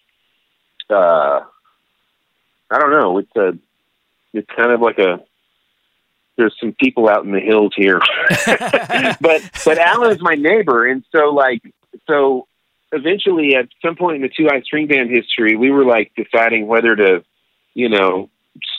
uh, 0.88 1.40
I 2.70 2.78
don't 2.78 2.90
know. 2.90 3.18
It's 3.18 3.36
a, 3.36 3.56
it's 4.32 4.48
kind 4.56 4.72
of 4.72 4.80
like 4.80 4.98
a. 4.98 5.20
There's 6.36 6.56
some 6.58 6.72
people 6.72 7.08
out 7.08 7.24
in 7.24 7.32
the 7.32 7.40
hills 7.40 7.72
here, 7.76 8.00
but 9.20 9.42
but 9.64 9.78
Alan 9.78 10.12
is 10.12 10.22
my 10.22 10.34
neighbor, 10.34 10.86
and 10.86 11.04
so 11.12 11.30
like 11.30 11.60
so 12.08 12.46
eventually 12.92 13.54
at 13.56 13.68
some 13.84 13.96
point 13.96 14.16
in 14.16 14.22
the 14.22 14.28
Two 14.28 14.46
High 14.46 14.60
String 14.62 14.86
Band 14.86 15.10
history, 15.10 15.56
we 15.56 15.70
were 15.70 15.84
like 15.84 16.12
deciding 16.16 16.66
whether 16.66 16.94
to, 16.94 17.24
you 17.74 17.88
know, 17.88 18.30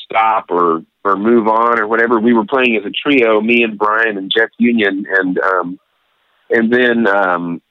stop 0.06 0.46
or 0.50 0.84
or 1.04 1.18
move 1.18 1.48
on 1.48 1.80
or 1.80 1.88
whatever. 1.88 2.20
We 2.20 2.34
were 2.34 2.46
playing 2.46 2.78
as 2.78 2.86
a 2.86 2.92
trio, 2.92 3.42
me 3.42 3.63
and 3.63 3.78
Brian 3.78 4.18
and 4.18 4.32
Jeff 4.36 4.50
Union, 4.58 5.06
and 5.10 5.39
um, 5.39 5.80
and 6.50 6.72
then 6.72 7.08
um, 7.08 7.62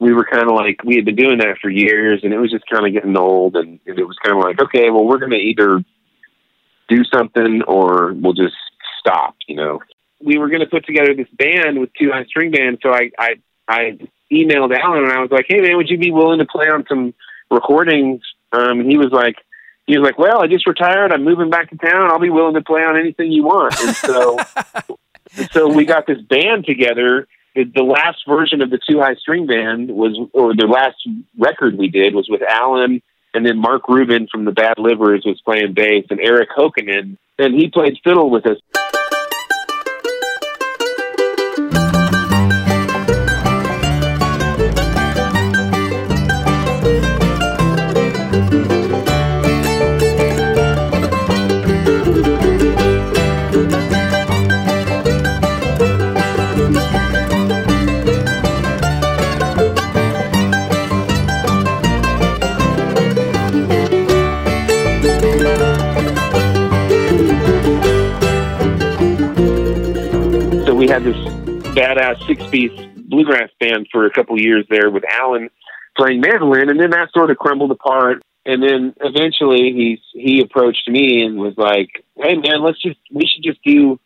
we 0.00 0.12
were 0.12 0.24
kind 0.24 0.50
of 0.50 0.56
like 0.56 0.82
we 0.82 0.96
had 0.96 1.04
been 1.04 1.16
doing 1.16 1.38
that 1.38 1.58
for 1.60 1.70
years, 1.70 2.20
and 2.22 2.32
it 2.32 2.38
was 2.38 2.50
just 2.50 2.64
kind 2.70 2.86
of 2.86 2.92
getting 2.92 3.16
old, 3.16 3.56
and, 3.56 3.78
and 3.86 3.98
it 3.98 4.04
was 4.04 4.16
kind 4.22 4.36
of 4.36 4.42
like, 4.42 4.60
okay, 4.60 4.90
well, 4.90 5.04
we're 5.04 5.18
going 5.18 5.30
to 5.30 5.36
either 5.36 5.84
do 6.88 7.04
something 7.04 7.62
or 7.68 8.12
we'll 8.14 8.32
just 8.32 8.56
stop, 9.02 9.36
you 9.46 9.56
know. 9.56 9.80
We 10.24 10.38
were 10.38 10.48
going 10.48 10.60
to 10.60 10.66
put 10.66 10.86
together 10.86 11.14
this 11.14 11.28
band 11.32 11.80
with 11.80 11.90
Two 11.98 12.10
High 12.12 12.24
String 12.24 12.52
Band, 12.52 12.78
so 12.82 12.90
I 12.90 13.10
I 13.18 13.34
I 13.68 13.98
emailed 14.32 14.76
Alan 14.76 15.04
and 15.04 15.12
I 15.12 15.20
was 15.20 15.30
like, 15.30 15.46
hey 15.48 15.60
man, 15.60 15.76
would 15.76 15.90
you 15.90 15.98
be 15.98 16.10
willing 16.10 16.38
to 16.38 16.46
play 16.46 16.66
on 16.66 16.84
some 16.88 17.14
recordings? 17.50 18.22
Um, 18.52 18.80
and 18.80 18.90
he 18.90 18.96
was 18.96 19.10
like, 19.12 19.36
he 19.86 19.98
was 19.98 20.06
like, 20.06 20.18
well, 20.18 20.42
I 20.42 20.46
just 20.46 20.66
retired. 20.66 21.12
I'm 21.12 21.24
moving 21.24 21.50
back 21.50 21.70
to 21.70 21.76
town. 21.76 22.10
I'll 22.10 22.20
be 22.20 22.30
willing 22.30 22.54
to 22.54 22.62
play 22.62 22.82
on 22.82 22.98
anything 22.98 23.32
you 23.32 23.44
want. 23.44 23.74
And 23.80 23.96
so, 23.96 24.38
so 25.52 25.68
we 25.68 25.84
got 25.84 26.06
this 26.06 26.20
band 26.20 26.64
together. 26.66 27.26
The, 27.54 27.64
the 27.64 27.82
last 27.82 28.18
version 28.26 28.62
of 28.62 28.70
the 28.70 28.78
two 28.88 29.00
high 29.00 29.16
string 29.16 29.46
band 29.46 29.90
was, 29.90 30.18
or 30.32 30.54
the 30.54 30.66
last 30.66 30.96
record 31.36 31.76
we 31.76 31.88
did 31.88 32.14
was 32.14 32.28
with 32.30 32.42
Alan, 32.42 33.02
and 33.34 33.44
then 33.44 33.58
Mark 33.58 33.88
Rubin 33.88 34.28
from 34.30 34.44
the 34.44 34.52
Bad 34.52 34.78
Livers 34.78 35.24
was 35.26 35.40
playing 35.42 35.74
bass, 35.74 36.06
and 36.10 36.20
Erik 36.20 36.50
Hokkanen, 36.56 37.18
and 37.38 37.54
he 37.54 37.68
played 37.68 37.98
fiddle 38.04 38.30
with 38.30 38.46
us. 38.46 38.58
Had 70.92 71.04
this 71.04 71.16
badass 71.72 72.26
six 72.26 72.46
piece 72.50 72.78
bluegrass 73.08 73.48
band 73.58 73.88
for 73.90 74.04
a 74.04 74.10
couple 74.10 74.38
years 74.38 74.66
there 74.68 74.90
with 74.90 75.04
Alan 75.08 75.48
playing 75.96 76.20
mandolin, 76.20 76.68
and 76.68 76.78
then 76.78 76.90
that 76.90 77.10
sort 77.14 77.30
of 77.30 77.38
crumbled 77.38 77.70
apart. 77.70 78.22
And 78.44 78.62
then 78.62 78.94
eventually 79.00 79.72
he 79.72 80.02
he 80.12 80.42
approached 80.42 80.86
me 80.90 81.24
and 81.24 81.38
was 81.38 81.56
like, 81.56 82.04
"Hey 82.16 82.36
man, 82.36 82.62
let's 82.62 82.78
just 82.78 82.98
we 83.10 83.26
should 83.26 83.42
just 83.42 83.62
do." 83.64 83.98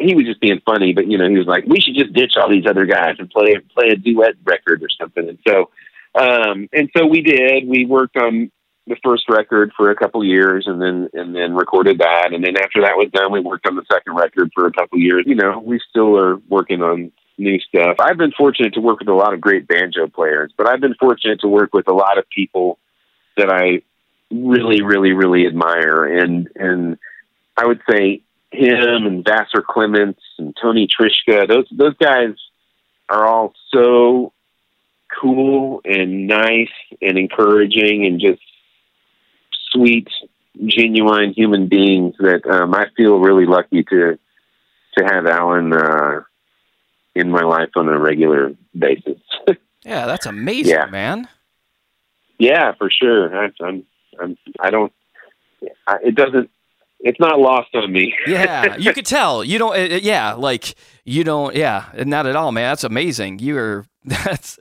He 0.00 0.16
was 0.16 0.24
just 0.24 0.40
being 0.40 0.60
funny, 0.66 0.92
but 0.92 1.06
you 1.06 1.18
know 1.18 1.28
he 1.28 1.38
was 1.38 1.46
like, 1.46 1.66
"We 1.66 1.80
should 1.80 1.94
just 1.94 2.12
ditch 2.12 2.36
all 2.36 2.50
these 2.50 2.66
other 2.66 2.84
guys 2.84 3.16
and 3.20 3.30
play 3.30 3.56
play 3.72 3.90
a 3.90 3.96
duet 3.96 4.34
record 4.42 4.82
or 4.82 4.88
something." 4.88 5.28
And 5.28 5.38
so, 5.46 5.70
um, 6.16 6.68
and 6.72 6.90
so 6.96 7.06
we 7.06 7.20
did. 7.20 7.68
We 7.68 7.86
worked 7.86 8.16
on 8.16 8.50
the 8.86 8.96
first 9.04 9.28
record 9.28 9.72
for 9.76 9.90
a 9.90 9.96
couple 9.96 10.24
years 10.24 10.64
and 10.66 10.80
then 10.80 11.08
and 11.12 11.34
then 11.34 11.54
recorded 11.54 11.98
that. 11.98 12.32
And 12.32 12.44
then 12.44 12.54
after 12.56 12.82
that 12.82 12.96
was 12.96 13.10
done 13.12 13.30
we 13.32 13.40
worked 13.40 13.66
on 13.66 13.76
the 13.76 13.84
second 13.90 14.14
record 14.14 14.50
for 14.54 14.66
a 14.66 14.72
couple 14.72 14.98
years. 14.98 15.24
You 15.26 15.36
know 15.36 15.60
we 15.64 15.80
still 15.88 16.18
are 16.18 16.36
working 16.48 16.82
on 16.82 17.12
new 17.38 17.58
stuff. 17.60 17.96
I've 18.00 18.18
been 18.18 18.32
fortunate 18.32 18.74
to 18.74 18.80
work 18.80 19.00
with 19.00 19.08
a 19.08 19.14
lot 19.14 19.34
of 19.34 19.40
great 19.40 19.66
banjo 19.66 20.06
players 20.08 20.52
but 20.56 20.68
i've 20.68 20.80
been 20.80 20.94
fortunate 20.94 21.40
to 21.40 21.48
work 21.48 21.72
with 21.72 21.88
a 21.88 21.92
lot 21.92 22.18
of 22.18 22.28
people 22.28 22.78
that 23.36 23.50
i 23.50 23.82
really 24.34 24.82
really 24.82 25.12
really 25.12 25.46
admire. 25.46 26.04
And 26.04 26.48
and 26.56 26.98
i 27.56 27.66
would 27.66 27.80
say 27.88 28.22
him 28.50 29.06
and 29.06 29.24
vassar 29.24 29.62
clements 29.62 30.20
and 30.38 30.56
Tony 30.60 30.88
Trischka 30.88 31.46
those 31.48 31.66
those 31.70 31.96
guys 31.98 32.34
are 33.08 33.26
all 33.26 33.54
so 33.70 34.32
cool 35.20 35.80
and 35.84 36.26
nice 36.26 36.72
and 37.00 37.18
encouraging 37.18 38.06
and 38.06 38.20
just 38.20 38.40
sweet 39.72 40.08
genuine 40.66 41.32
human 41.32 41.66
beings 41.68 42.14
that 42.18 42.46
um, 42.46 42.74
I 42.74 42.86
feel 42.96 43.18
really 43.18 43.46
lucky 43.46 43.82
to 43.84 44.18
to 44.98 45.04
have 45.04 45.26
Alan 45.26 45.72
uh, 45.72 46.20
in 47.14 47.30
my 47.30 47.42
life 47.42 47.70
on 47.76 47.88
a 47.88 47.98
regular 47.98 48.52
basis. 48.78 49.18
Yeah, 49.84 50.06
that's 50.06 50.26
amazing, 50.26 50.74
Yeah. 50.74 50.86
man. 50.86 51.26
yeah, 52.38 52.70
for 52.78 52.88
sure. 52.88 53.36
I, 53.36 53.48
I'm, 53.60 53.84
I'm, 54.20 54.38
I 54.60 54.70
don't. 54.70 54.92
I, 55.88 55.96
it 56.04 56.14
doesn't. 56.14 56.50
It's 57.00 57.18
not 57.18 57.40
lost 57.40 57.74
on 57.74 57.92
me. 57.92 58.14
Yeah, 58.28 58.76
you 58.76 58.92
could 58.92 59.06
tell. 59.06 59.42
You 59.42 59.58
don't. 59.58 59.72
Uh, 59.74 59.94
uh, 59.96 59.98
yeah, 60.00 60.34
like 60.34 60.76
you 61.04 61.24
don't. 61.24 61.56
Yeah, 61.56 61.86
not 62.06 62.26
at 62.26 62.36
all, 62.36 62.52
man. 62.52 62.70
That's 62.70 62.84
amazing. 62.84 63.40
You're. 63.40 63.84
That's. 64.04 64.56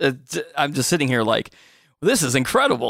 I'm 0.57 0.73
just 0.73 0.89
sitting 0.89 1.07
here 1.07 1.21
like, 1.21 1.51
this 2.01 2.23
is 2.23 2.33
incredible. 2.33 2.89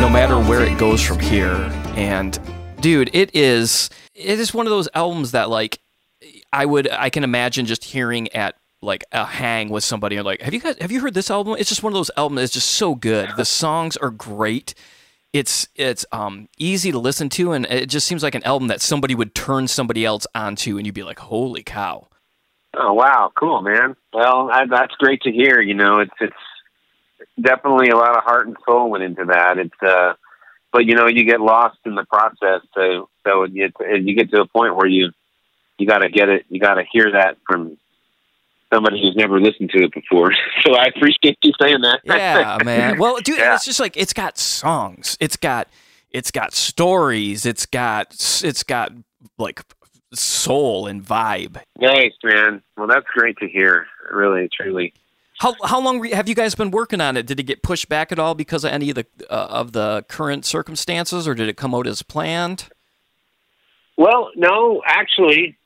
no 0.00 0.08
matter 0.10 0.38
where 0.38 0.62
it 0.62 0.78
goes 0.78 1.02
from 1.02 1.18
here. 1.18 1.54
And 1.96 2.38
dude, 2.80 3.10
it 3.14 3.34
is 3.34 3.88
it 4.14 4.38
is 4.38 4.52
one 4.52 4.66
of 4.66 4.70
those 4.70 4.88
albums 4.94 5.32
that 5.32 5.48
like 5.48 5.80
I 6.52 6.66
would 6.66 6.90
I 6.90 7.10
can 7.10 7.24
imagine 7.24 7.66
just 7.66 7.84
hearing 7.84 8.30
at 8.32 8.56
like 8.82 9.04
a 9.12 9.24
hang 9.24 9.70
with 9.70 9.84
somebody 9.84 10.16
and 10.16 10.24
like, 10.24 10.42
have 10.42 10.52
you 10.52 10.60
guys 10.60 10.76
have 10.80 10.92
you 10.92 11.00
heard 11.00 11.14
this 11.14 11.30
album? 11.30 11.56
It's 11.58 11.68
just 11.68 11.82
one 11.82 11.92
of 11.92 11.94
those 11.94 12.10
albums 12.16 12.40
that's 12.40 12.52
just 12.52 12.72
so 12.72 12.94
good. 12.94 13.30
The 13.36 13.44
songs 13.44 13.96
are 13.96 14.10
great. 14.10 14.74
It's 15.32 15.68
it's 15.74 16.04
um 16.12 16.48
easy 16.58 16.92
to 16.92 16.98
listen 16.98 17.28
to 17.30 17.52
and 17.52 17.66
it 17.66 17.86
just 17.86 18.06
seems 18.06 18.22
like 18.22 18.34
an 18.34 18.44
album 18.44 18.68
that 18.68 18.82
somebody 18.82 19.14
would 19.14 19.34
turn 19.34 19.66
somebody 19.66 20.04
else 20.04 20.26
onto 20.34 20.76
and 20.76 20.86
you'd 20.86 20.94
be 20.94 21.04
like, 21.04 21.20
holy 21.20 21.62
cow. 21.62 22.08
Oh 22.78 22.92
wow, 22.92 23.32
cool, 23.38 23.62
man. 23.62 23.96
Well, 24.12 24.50
I, 24.52 24.66
that's 24.66 24.94
great 24.96 25.22
to 25.22 25.32
hear. 25.32 25.62
You 25.62 25.74
know, 25.74 26.00
it's 26.00 26.12
it's 26.20 26.36
definitely 27.40 27.88
a 27.88 27.96
lot 27.96 28.16
of 28.16 28.22
heart 28.24 28.46
and 28.46 28.56
soul 28.66 28.90
went 28.90 29.04
into 29.04 29.24
that. 29.26 29.58
It's 29.58 29.82
uh, 29.82 30.14
but 30.72 30.84
you 30.84 30.94
know, 30.94 31.06
you 31.06 31.24
get 31.24 31.40
lost 31.40 31.78
in 31.84 31.94
the 31.94 32.04
process. 32.04 32.62
So 32.74 33.08
so 33.26 33.44
you 33.44 33.70
you 34.00 34.14
get 34.14 34.30
to 34.30 34.40
a 34.42 34.46
point 34.46 34.76
where 34.76 34.86
you 34.86 35.10
you 35.78 35.86
got 35.86 35.98
to 35.98 36.08
get 36.08 36.28
it. 36.28 36.46
You 36.48 36.60
got 36.60 36.74
to 36.74 36.84
hear 36.90 37.12
that 37.12 37.36
from 37.46 37.76
somebody 38.72 39.00
who's 39.00 39.14
never 39.16 39.40
listened 39.40 39.70
to 39.70 39.84
it 39.84 39.92
before. 39.92 40.32
so 40.62 40.74
I 40.74 40.86
appreciate 40.86 41.38
you 41.42 41.52
saying 41.60 41.80
that. 41.82 42.00
Yeah, 42.04 42.58
man. 42.64 42.98
Well, 42.98 43.18
dude, 43.18 43.38
Yeah. 43.38 43.54
it's 43.54 43.64
just 43.64 43.80
like 43.80 43.96
it's 43.96 44.12
got 44.12 44.38
songs. 44.38 45.16
It's 45.20 45.36
got 45.36 45.68
it's 46.10 46.30
got 46.30 46.54
stories. 46.54 47.46
It's 47.46 47.66
got 47.66 48.12
it's 48.12 48.62
got 48.62 48.92
like 49.38 49.60
soul 50.14 50.86
and 50.86 51.04
vibe. 51.04 51.60
Nice, 51.78 52.12
man. 52.24 52.62
Well, 52.76 52.86
that's 52.86 53.06
great 53.14 53.36
to 53.38 53.48
hear. 53.48 53.86
Really, 54.10 54.48
truly. 54.48 54.94
How 55.38 55.54
how 55.64 55.80
long 55.80 56.02
have 56.04 56.28
you 56.28 56.34
guys 56.34 56.54
been 56.54 56.70
working 56.70 57.00
on 57.00 57.16
it? 57.16 57.26
Did 57.26 57.38
it 57.38 57.44
get 57.44 57.62
pushed 57.62 57.88
back 57.88 58.10
at 58.10 58.18
all 58.18 58.34
because 58.34 58.64
of 58.64 58.72
any 58.72 58.88
of 58.90 58.96
the 58.96 59.06
uh, 59.28 59.48
of 59.50 59.72
the 59.72 60.04
current 60.08 60.44
circumstances, 60.46 61.28
or 61.28 61.34
did 61.34 61.48
it 61.48 61.56
come 61.56 61.74
out 61.74 61.86
as 61.86 62.02
planned? 62.02 62.68
Well, 63.98 64.30
no, 64.34 64.82
actually, 64.84 65.56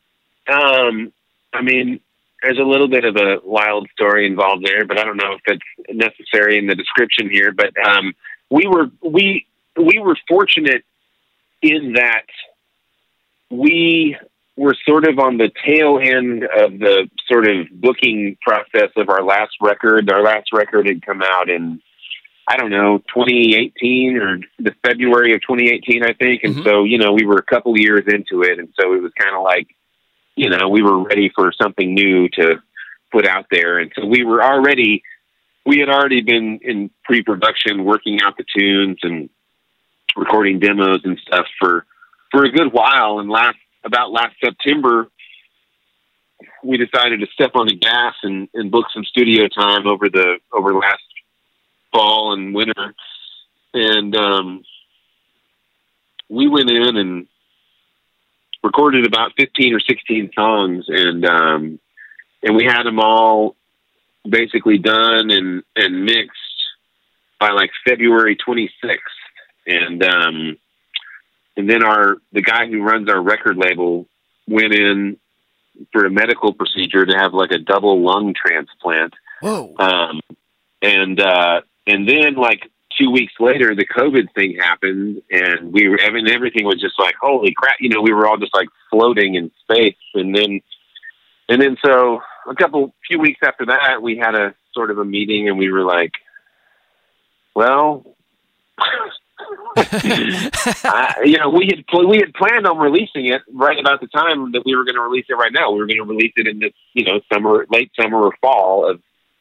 um, 0.49 1.12
I 1.53 1.62
mean, 1.62 2.01
there's 2.43 2.59
a 2.59 2.62
little 2.62 2.89
bit 2.89 3.05
of 3.05 3.16
a 3.16 3.39
wild 3.45 3.89
story 3.93 4.27
involved 4.27 4.64
there, 4.64 4.85
but 4.85 4.99
I 4.99 5.05
don't 5.05 5.16
know 5.16 5.35
if 5.35 5.41
it's 5.47 5.97
necessary 5.97 6.59
in 6.59 6.66
the 6.66 6.75
description 6.75 7.31
here. 7.31 7.53
But 7.53 7.73
um, 7.87 8.14
we 8.51 8.66
were 8.66 8.91
we 9.03 9.47
we 9.77 10.01
were 10.01 10.16
fortunate 10.29 10.85
in 11.62 11.95
that 11.95 12.27
we 13.51 14.16
were 14.61 14.77
sort 14.87 15.09
of 15.09 15.19
on 15.19 15.39
the 15.39 15.51
tail 15.65 15.99
end 15.99 16.45
of 16.45 16.79
the 16.79 17.09
sort 17.27 17.49
of 17.49 17.67
booking 17.73 18.37
process 18.43 18.91
of 18.95 19.09
our 19.09 19.23
last 19.23 19.53
record. 19.63 20.11
Our 20.13 20.23
last 20.23 20.53
record 20.53 20.87
had 20.87 21.05
come 21.05 21.23
out 21.23 21.49
in 21.49 21.81
I 22.49 22.57
don't 22.57 22.71
know, 22.71 22.99
2018 23.15 24.17
or 24.17 24.41
the 24.59 24.75
February 24.85 25.35
of 25.35 25.41
2018, 25.43 26.03
I 26.03 26.15
think. 26.15 26.43
And 26.43 26.57
Mhm. 26.57 26.65
so, 26.65 26.83
you 26.83 26.99
know, 26.99 27.13
we 27.13 27.25
were 27.25 27.37
a 27.37 27.43
couple 27.43 27.79
years 27.79 28.05
into 28.09 28.43
it. 28.43 28.59
And 28.59 28.69
so 28.77 28.93
it 28.93 29.01
was 29.01 29.13
kind 29.13 29.37
of 29.37 29.45
like, 29.45 29.69
you 30.35 30.51
know, 30.51 30.69
we 30.69 30.83
were 30.83 30.99
ready 30.99 31.29
for 31.29 31.53
something 31.53 31.95
new 31.95 32.29
to 32.31 32.61
put 33.13 33.25
out 33.25 33.47
there. 33.53 33.79
And 33.79 33.93
so 33.95 34.05
we 34.05 34.25
were 34.25 34.43
already, 34.43 35.05
we 35.65 35.79
had 35.79 35.89
already 35.89 36.23
been 36.23 36.59
in 36.63 36.91
pre 37.05 37.23
production 37.23 37.85
working 37.85 38.21
out 38.21 38.37
the 38.37 38.45
tunes 38.53 38.99
and 39.05 39.31
recording 40.17 40.59
demos 40.59 41.03
and 41.05 41.21
stuff 41.21 41.47
for, 41.61 41.87
for 42.33 42.45
a 42.45 42.51
good 42.51 42.73
while. 42.73 43.21
And 43.21 43.31
last, 43.31 43.59
about 43.85 44.12
last 44.12 44.37
September, 44.43 45.09
we 46.62 46.76
decided 46.76 47.20
to 47.20 47.26
step 47.33 47.53
on 47.55 47.66
the 47.66 47.76
gas 47.76 48.14
and, 48.22 48.49
and 48.55 48.70
book 48.70 48.87
some 48.93 49.05
studio 49.05 49.49
time 49.49 49.87
over 49.87 50.09
the, 50.09 50.39
over 50.53 50.74
last 50.74 51.03
fall 51.93 52.33
and 52.33 52.55
winter. 52.55 52.95
And 53.74 54.16
um, 54.16 54.62
we 56.28 56.49
went 56.49 56.70
in 56.70 56.97
and 56.97 57.26
recorded 58.62 59.07
about 59.07 59.33
15 59.39 59.74
or 59.74 59.81
16 59.81 60.31
songs 60.35 60.85
and 60.89 61.24
um, 61.24 61.81
and 62.43 62.57
we 62.57 62.64
had 62.64 62.85
them 62.85 62.99
all 62.99 63.57
basically 64.28 64.78
done 64.78 65.31
and, 65.31 65.62
and 65.76 66.05
mixed 66.05 66.39
by 67.39 67.51
like 67.51 67.70
February 67.87 68.37
26th. 68.37 68.97
And 69.66 70.03
um, 70.05 70.57
and 71.61 71.69
then 71.69 71.85
our 71.85 72.17
the 72.33 72.41
guy 72.41 72.67
who 72.67 72.83
runs 72.83 73.11
our 73.11 73.21
record 73.21 73.59
label 73.59 74.07
went 74.49 74.73
in 74.73 75.19
for 75.93 76.07
a 76.07 76.11
medical 76.11 76.55
procedure 76.55 77.05
to 77.05 77.13
have 77.13 77.35
like 77.35 77.51
a 77.51 77.59
double 77.59 78.03
lung 78.03 78.33
transplant. 78.35 79.13
Whoa! 79.43 79.75
Um, 79.79 80.21
and 80.81 81.21
uh, 81.21 81.61
and 81.87 82.09
then 82.09 82.37
like 82.37 82.71
two 82.99 83.11
weeks 83.11 83.35
later, 83.39 83.75
the 83.75 83.87
COVID 83.87 84.33
thing 84.35 84.57
happened, 84.59 85.21
and 85.31 85.71
we 85.71 85.87
were. 85.87 86.01
I 86.01 86.09
mean, 86.11 86.31
everything 86.31 86.65
was 86.65 86.81
just 86.81 86.99
like 86.99 87.15
holy 87.21 87.53
crap. 87.55 87.77
You 87.79 87.91
know, 87.91 88.01
we 88.01 88.15
were 88.15 88.27
all 88.27 88.39
just 88.39 88.55
like 88.55 88.69
floating 88.89 89.35
in 89.35 89.51
space, 89.63 89.97
and 90.15 90.35
then 90.35 90.63
and 91.51 91.61
then 91.61 91.77
so 91.85 92.23
a 92.49 92.55
couple 92.55 92.95
few 93.07 93.19
weeks 93.19 93.41
after 93.45 93.67
that, 93.67 94.01
we 94.01 94.17
had 94.17 94.35
a 94.35 94.55
sort 94.73 94.91
of 94.91 94.97
a 94.97 95.05
meeting, 95.05 95.47
and 95.51 95.59
we 95.59 95.71
were 95.71 95.85
like, 95.85 96.13
well. 97.55 98.17
I, 99.76 101.22
you 101.24 101.38
know, 101.38 101.49
we 101.51 101.66
had 101.66 101.86
pl- 101.86 102.09
we 102.09 102.18
had 102.18 102.34
planned 102.34 102.66
on 102.66 102.78
releasing 102.78 103.26
it 103.26 103.43
right 103.53 103.78
about 103.78 104.01
the 104.01 104.09
time 104.09 104.53
that 104.53 104.62
we 104.64 104.74
were 104.74 104.84
going 104.84 104.97
to 104.97 105.01
release 105.01 105.26
it. 105.28 105.34
Right 105.34 105.53
now, 105.53 105.70
we 105.70 105.78
were 105.78 105.86
going 105.86 105.99
to 105.99 106.05
release 106.05 106.32
it 106.36 106.47
in 106.47 106.59
this, 106.59 106.72
you 106.93 107.05
know, 107.05 107.20
summer, 107.32 107.66
late 107.70 107.91
summer 107.99 108.18
or 108.18 108.34
fall 108.41 108.91
of 108.91 109.01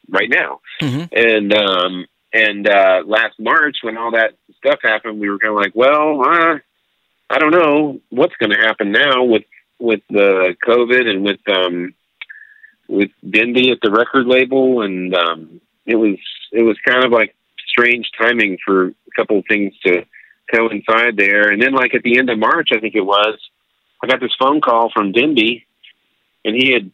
right 0.10 0.30
now. 0.30 0.62
Mhm. 0.82 1.10
And 1.12 1.54
um, 1.54 2.06
and 2.34 2.68
uh, 2.68 3.04
last 3.06 3.40
March, 3.40 3.78
when 3.82 3.98
all 3.98 4.12
that 4.12 4.36
stuff 4.58 4.80
happened, 4.84 5.20
we 5.20 5.30
were 5.30 5.40
kind 5.40 5.54
of 5.54 5.60
like, 5.60 5.74
well, 5.74 6.22
uh, 6.22 6.60
I 7.30 7.40
don't 7.40 7.52
know 7.52 8.00
what's 8.10 8.36
going 8.36 8.52
to 8.52 8.58
happen 8.58 8.92
now 8.92 9.24
with 9.24 9.46
with 9.80 10.02
the 10.10 10.56
COVID 10.66 11.08
and 11.08 11.24
with 11.24 11.40
um, 11.48 11.94
with 12.88 13.12
Denby 13.28 13.72
at 13.72 13.80
the 13.82 13.92
record 13.92 14.28
label, 14.28 14.82
and 14.82 15.16
um, 15.16 15.62
it 15.86 15.96
was 15.96 16.18
it 16.52 16.64
was 16.64 16.78
kind 16.86 17.04
of 17.04 17.12
like 17.12 17.36
strange 17.80 18.10
timing 18.20 18.58
for 18.66 18.88
a 18.88 18.94
couple 19.16 19.40
of 19.40 19.46
things 19.48 19.74
to 19.86 20.04
coincide 20.54 21.16
there. 21.18 21.50
And 21.52 21.62
then, 21.62 21.74
like 21.74 21.94
at 21.96 22.04
the 22.04 22.18
end 22.18 22.30
of 22.30 22.38
March, 22.40 22.70
I 22.74 22.80
think 22.80 22.96
it 22.96 23.02
was, 23.02 23.38
I 24.04 24.08
got 24.08 24.20
this 24.20 24.36
phone 24.40 24.62
call 24.62 24.92
from 24.94 25.12
Denby, 25.12 25.66
and 26.46 26.56
he 26.56 26.72
had 26.72 26.92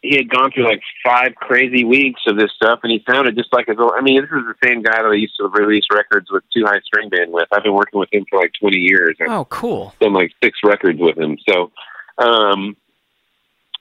he 0.00 0.16
had 0.16 0.28
gone 0.28 0.52
through 0.52 0.64
like 0.64 0.80
five 1.04 1.34
crazy 1.34 1.84
weeks 1.84 2.20
of 2.26 2.36
this 2.38 2.52
stuff, 2.54 2.80
and 2.84 2.92
he 2.92 3.02
sounded 3.10 3.36
just 3.36 3.52
like 3.52 3.66
his 3.66 3.78
old. 3.78 3.92
I 3.96 4.00
mean, 4.00 4.20
this 4.20 4.30
is 4.30 4.44
the 4.46 4.54
same 4.68 4.82
guy 4.82 5.02
that 5.02 5.08
I 5.08 5.14
used 5.14 5.34
to 5.40 5.48
release 5.48 5.84
records 5.92 6.30
with 6.30 6.44
Two 6.54 6.64
High 6.64 6.80
String 6.84 7.08
Band 7.08 7.32
with. 7.32 7.48
I've 7.52 7.64
been 7.64 7.74
working 7.74 7.98
with 7.98 8.12
him 8.12 8.24
for 8.30 8.38
like 8.40 8.52
twenty 8.60 8.78
years. 8.78 9.16
I've 9.20 9.28
Oh, 9.30 9.44
cool. 9.46 9.94
done 10.00 10.12
like 10.12 10.32
six 10.42 10.58
records 10.64 10.98
with 11.00 11.18
him. 11.18 11.36
So, 11.48 11.72
um, 12.18 12.76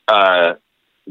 uh, 0.08 0.56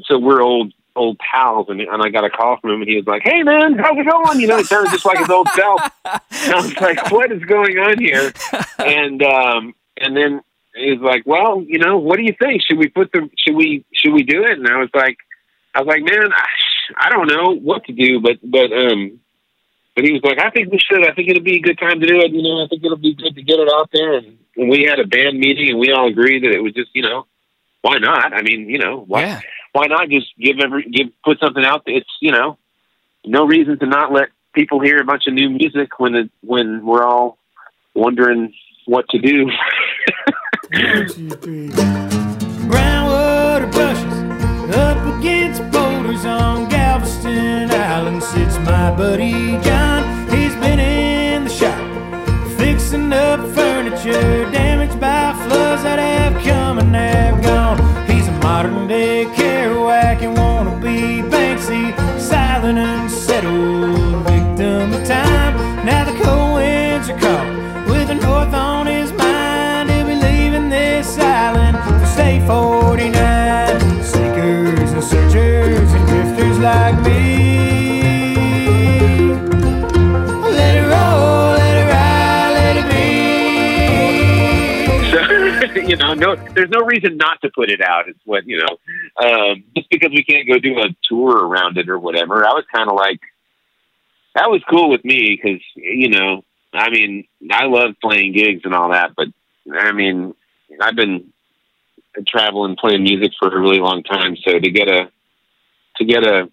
so 0.05 0.19
we're 0.19 0.43
old 0.43 0.73
old 0.97 1.19
pals, 1.19 1.67
and, 1.69 1.81
and 1.81 2.03
I 2.03 2.09
got 2.09 2.25
a 2.25 2.31
call 2.31 2.59
from 2.59 2.71
him, 2.71 2.81
and 2.83 2.89
he 2.89 2.97
was 2.97 3.07
like, 3.07 3.23
"Hey, 3.23 3.43
man, 3.43 3.79
how's 3.79 3.97
it 3.97 4.11
going?" 4.11 4.41
You 4.41 4.47
know, 4.47 4.57
he 4.59 4.65
sounded 4.65 4.91
just 4.91 5.05
like 5.05 5.19
his 5.19 5.31
old 5.31 5.49
self. 5.51 5.81
And 6.05 6.53
I 6.53 6.57
was 6.57 6.77
like, 6.81 7.11
"What 7.11 7.31
is 7.33 7.43
going 7.45 7.79
on 7.79 7.99
here?" 7.99 8.33
And 8.79 9.23
um, 9.23 9.75
and 9.99 10.17
then 10.17 10.43
he 10.75 10.93
was 10.93 11.01
like, 11.01 11.25
"Well, 11.27 11.63
you 11.63 11.79
know, 11.79 11.99
what 11.99 12.17
do 12.17 12.25
you 12.25 12.35
think? 12.39 12.63
Should 12.63 12.79
we 12.79 12.89
put 12.89 13.13
the 13.13 13.29
should 13.39 13.55
we 13.55 13.85
should 13.95 14.13
we 14.13 14.23
do 14.23 14.45
it?" 14.45 14.59
And 14.59 14.67
I 14.67 14.79
was 14.79 14.91
like, 14.95 15.19
"I 15.75 15.81
was 15.81 15.87
like, 15.87 16.03
man, 16.03 16.33
I, 16.33 17.07
I 17.07 17.11
don't 17.11 17.29
know 17.29 17.55
what 17.55 17.85
to 17.85 17.93
do, 17.93 18.21
but 18.21 18.39
but 18.43 18.73
um." 18.73 19.21
but 19.95 20.05
he 20.05 20.13
was 20.13 20.21
like, 20.23 20.39
I 20.39 20.51
think 20.51 20.71
we 20.71 20.79
should. 20.79 21.09
I 21.09 21.15
think 21.15 21.31
it'll 21.31 21.43
be 21.43 21.57
a 21.57 21.61
good 21.61 21.79
time 21.79 22.01
to 22.01 22.07
do 22.07 22.21
it. 22.21 22.31
You 22.31 22.43
know, 22.43 22.63
I 22.63 22.69
think 22.69 22.85
it'll 22.85 22.99
be 22.99 23.15
good 23.15 23.35
to 23.35 23.43
get 23.43 23.59
it 23.59 23.69
out 23.73 23.89
there. 23.95 24.19
And, 24.19 24.37
and 24.55 24.69
we 24.69 24.83
had 24.83 25.01
a 25.01 25.07
band 25.07 25.41
meeting, 25.41 25.71
and 25.71 25.79
we 25.79 25.91
all 25.91 26.07
agreed 26.07 26.45
that 26.45 26.53
it 26.53 26.63
was 26.63 26.75
just, 26.75 26.91
you 26.93 27.01
know, 27.01 27.27
why 27.81 27.97
not? 27.97 28.35
I 28.35 28.43
mean, 28.43 28.69
you 28.69 28.79
know, 28.79 29.05
why 29.07 29.23
Yeah. 29.23 29.41
Why 29.77 29.87
not 29.89 30.09
just 30.09 30.29
give 30.39 30.57
every 30.65 30.85
give 30.85 31.09
put 31.23 31.39
something 31.39 31.63
out 31.63 31.83
there? 31.85 31.97
It's 31.97 32.09
you 32.21 32.33
know, 32.33 32.57
no 33.27 33.45
reason 33.45 33.79
to 33.81 33.87
not 33.87 34.11
let 34.11 34.31
people 34.55 34.81
hear 34.81 34.99
a 34.99 35.05
bunch 35.05 35.27
of 35.27 35.35
new 35.35 35.51
music 35.51 35.99
when 35.99 36.15
it 36.15 36.31
when 36.41 36.87
we're 36.87 37.05
all 37.05 37.37
wondering 37.95 38.55
what 38.87 39.07
to 39.11 39.19
do. 39.19 39.51
Brushes 43.73 44.19
up 44.75 45.19
against 45.19 45.63
boulders 45.71 46.25
on 46.25 46.69
Galveston 46.69 47.71
Island 47.71 48.23
sits 48.23 48.57
my 48.59 48.97
buddy 48.97 49.59
John. 49.67 50.03
He's 50.31 50.55
been 50.57 50.79
in 50.79 51.45
the 51.45 51.51
shop 51.51 51.79
fixing 52.57 53.13
up 53.13 53.41
furniture 53.55 54.51
damaged 54.53 54.99
by 54.99 55.33
floods 55.47 55.83
that 55.83 55.99
have 55.99 56.43
come 56.43 56.66
no, 86.17 86.37
there's 86.55 86.71
no 86.71 86.81
reason 86.81 87.17
not 87.17 87.41
to 87.43 87.51
put 87.55 87.71
it 87.71 87.81
out. 87.81 88.09
It's 88.09 88.19
what 88.25 88.47
you 88.47 88.59
know, 88.59 88.77
um, 89.25 89.65
just 89.77 89.89
because 89.91 90.11
we 90.11 90.25
can't 90.25 90.49
go 90.49 90.59
do 90.59 90.79
a 90.79 90.89
tour 91.09 91.47
around 91.47 91.79
it 91.79 91.89
or 91.89 91.99
whatever. 91.99 92.45
I 92.45 92.53
was 92.53 92.65
kind 92.73 92.89
of 92.89 92.97
like, 92.97 93.21
that 94.35 94.51
was 94.51 94.63
cool 94.69 94.91
with 94.91 95.05
me 95.05 95.39
because 95.41 95.61
you 95.75 96.09
know, 96.09 96.45
I 96.73 96.91
mean, 96.91 97.27
I 97.51 97.67
love 97.67 97.95
playing 98.03 98.33
gigs 98.33 98.63
and 98.65 98.75
all 98.75 98.91
that, 98.91 99.13
but 99.17 99.29
I 99.73 99.93
mean, 99.93 100.35
I've 100.81 100.97
been 100.97 101.33
traveling 102.27 102.77
playing 102.77 103.03
music 103.03 103.33
for 103.39 103.49
a 103.49 103.61
really 103.61 103.81
long 103.81 104.03
time, 104.03 104.37
so 104.37 104.59
to 104.59 104.71
get 104.71 104.89
a 104.89 105.11
to 105.97 106.05
get 106.05 106.25
a 106.25 106.51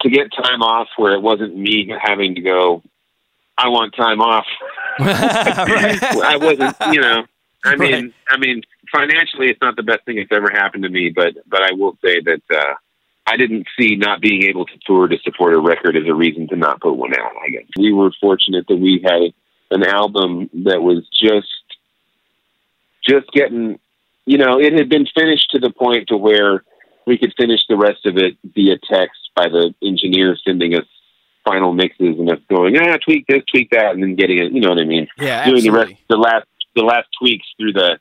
to 0.00 0.10
get 0.10 0.32
time 0.32 0.62
off 0.62 0.88
where 0.96 1.14
it 1.14 1.20
wasn't 1.20 1.56
me 1.56 1.92
having 2.00 2.34
to 2.34 2.40
go. 2.40 2.82
I 3.56 3.68
want 3.68 3.94
time 3.94 4.20
off. 4.20 4.46
I 4.98 6.36
wasn't, 6.40 6.76
you 6.94 7.00
know. 7.00 7.24
I 7.64 7.76
mean, 7.76 7.92
Right. 7.92 8.12
I 8.30 8.38
mean, 8.38 8.62
financially, 8.92 9.48
it's 9.48 9.60
not 9.60 9.76
the 9.76 9.82
best 9.82 10.04
thing 10.04 10.16
that's 10.16 10.28
ever 10.32 10.50
happened 10.50 10.84
to 10.84 10.88
me, 10.88 11.10
but 11.14 11.34
but 11.46 11.62
I 11.62 11.72
will 11.72 11.96
say 12.04 12.20
that 12.20 12.42
uh, 12.54 12.74
I 13.26 13.36
didn't 13.36 13.66
see 13.78 13.96
not 13.96 14.20
being 14.20 14.44
able 14.44 14.66
to 14.66 14.72
tour 14.86 15.08
to 15.08 15.16
support 15.22 15.54
a 15.54 15.60
record 15.60 15.96
as 15.96 16.06
a 16.06 16.14
reason 16.14 16.48
to 16.48 16.56
not 16.56 16.80
put 16.80 16.94
one 16.94 17.14
out. 17.18 17.32
I 17.44 17.50
guess 17.50 17.64
we 17.78 17.92
were 17.92 18.12
fortunate 18.20 18.66
that 18.68 18.76
we 18.76 19.04
had 19.04 19.32
an 19.70 19.84
album 19.84 20.50
that 20.64 20.82
was 20.82 21.08
just 21.12 21.48
just 23.06 23.30
getting, 23.32 23.78
you 24.24 24.38
know, 24.38 24.58
it 24.58 24.72
had 24.72 24.88
been 24.88 25.06
finished 25.14 25.50
to 25.50 25.58
the 25.58 25.70
point 25.70 26.08
to 26.08 26.16
where 26.16 26.64
we 27.06 27.18
could 27.18 27.34
finish 27.36 27.60
the 27.68 27.76
rest 27.76 28.06
of 28.06 28.16
it 28.16 28.36
via 28.54 28.78
text 28.90 29.18
by 29.36 29.48
the 29.48 29.74
engineer 29.82 30.36
sending 30.42 30.74
us 30.74 30.86
final 31.44 31.72
mixes 31.72 32.18
and 32.18 32.30
us 32.30 32.38
going, 32.48 32.76
ah, 32.78 32.96
tweak 33.04 33.26
this, 33.26 33.42
tweak 33.50 33.70
that, 33.70 33.92
and 33.92 34.02
then 34.02 34.14
getting 34.16 34.38
it. 34.38 34.52
You 34.52 34.60
know 34.60 34.70
what 34.70 34.80
I 34.80 34.84
mean? 34.84 35.06
Yeah, 35.18 35.44
doing 35.44 35.62
the 35.62 35.70
rest, 35.70 35.94
the 36.08 36.16
last, 36.16 36.46
the 36.74 36.82
last 36.82 37.08
tweaks 37.18 37.46
through 37.58 37.72
the 37.72 37.98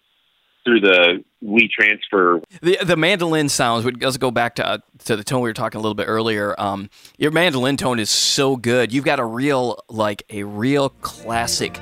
through 0.64 0.80
the 0.80 1.24
WeTransfer. 1.44 2.42
The 2.62 2.78
the 2.84 2.96
mandolin 2.96 3.50
sounds 3.50 3.86
would 3.86 4.00
does 4.00 4.18
go 4.18 4.32
back 4.32 4.56
to 4.56 4.66
uh, 4.66 4.78
to 5.06 5.16
the 5.16 5.24
tone 5.24 5.42
we 5.42 5.50
were 5.50 5.54
talking 5.54 5.80
a 5.80 5.82
little 5.82 5.96
bit 5.96 6.08
earlier. 6.08 6.56
Um, 6.60 6.90
your 7.18 7.32
mandolin 7.32 7.78
tone 7.78 8.00
is 8.00 8.10
so 8.10 8.56
good. 8.56 8.94
You've 8.94 9.06
got 9.06 9.20
a 9.20 9.26
real 9.26 9.84
like 9.90 10.24
a 10.30 10.44
real 10.44 10.90
classic 10.90 11.78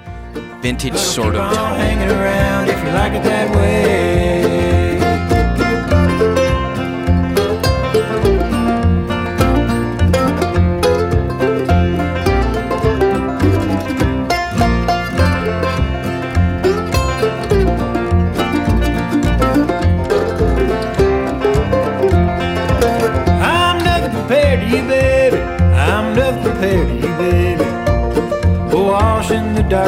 vintage 0.62 0.96
sort 0.96 1.34
Keep 1.34 1.44
of 1.44 1.58
on 1.58 1.78
tone. 1.80 2.02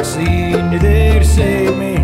In 0.04 0.20
the 0.20 0.26
dark 0.26 0.28
sea, 0.28 0.54
and 0.58 0.72
you're 0.72 0.82
there 0.82 1.20
to 1.20 1.26
save 1.26 1.78
me. 1.78 1.96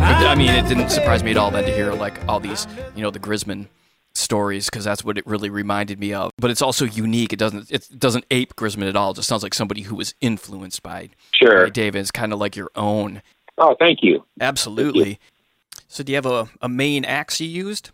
I 0.00 0.34
mean, 0.34 0.50
it 0.50 0.66
didn't 0.68 0.90
surprise 0.90 1.22
me 1.22 1.30
at 1.30 1.36
all 1.36 1.50
then 1.50 1.64
to 1.64 1.70
hear 1.72 1.92
like 1.92 2.18
all 2.28 2.40
these, 2.40 2.66
you 2.96 3.02
know, 3.02 3.10
the 3.10 3.18
Grisman 3.20 3.68
stories 4.14 4.66
because 4.70 4.84
that's 4.84 5.04
what 5.04 5.18
it 5.18 5.26
really 5.26 5.50
reminded 5.50 5.98
me 5.98 6.12
of. 6.12 6.30
But 6.38 6.50
it's 6.50 6.62
also 6.62 6.84
unique. 6.84 7.32
It 7.32 7.38
doesn't 7.38 7.70
it 7.70 7.88
doesn't 7.98 8.24
ape 8.30 8.54
Grisman 8.56 8.88
at 8.88 8.96
all. 8.96 9.12
It 9.12 9.16
just 9.16 9.28
sounds 9.28 9.42
like 9.42 9.54
somebody 9.54 9.82
who 9.82 9.94
was 9.96 10.14
influenced 10.20 10.82
by, 10.82 11.10
Sure. 11.32 11.64
by 11.64 11.70
David. 11.70 12.00
It's 12.00 12.10
kind 12.10 12.32
of 12.32 12.38
like 12.38 12.56
your 12.56 12.70
own. 12.74 13.22
Oh, 13.58 13.76
thank 13.78 14.00
you. 14.02 14.24
Absolutely. 14.40 15.18
So, 15.86 16.02
do 16.02 16.12
you 16.12 16.16
have 16.16 16.26
a, 16.26 16.48
a 16.60 16.68
main 16.68 17.04
axe 17.04 17.40
you 17.40 17.48
used? 17.48 17.90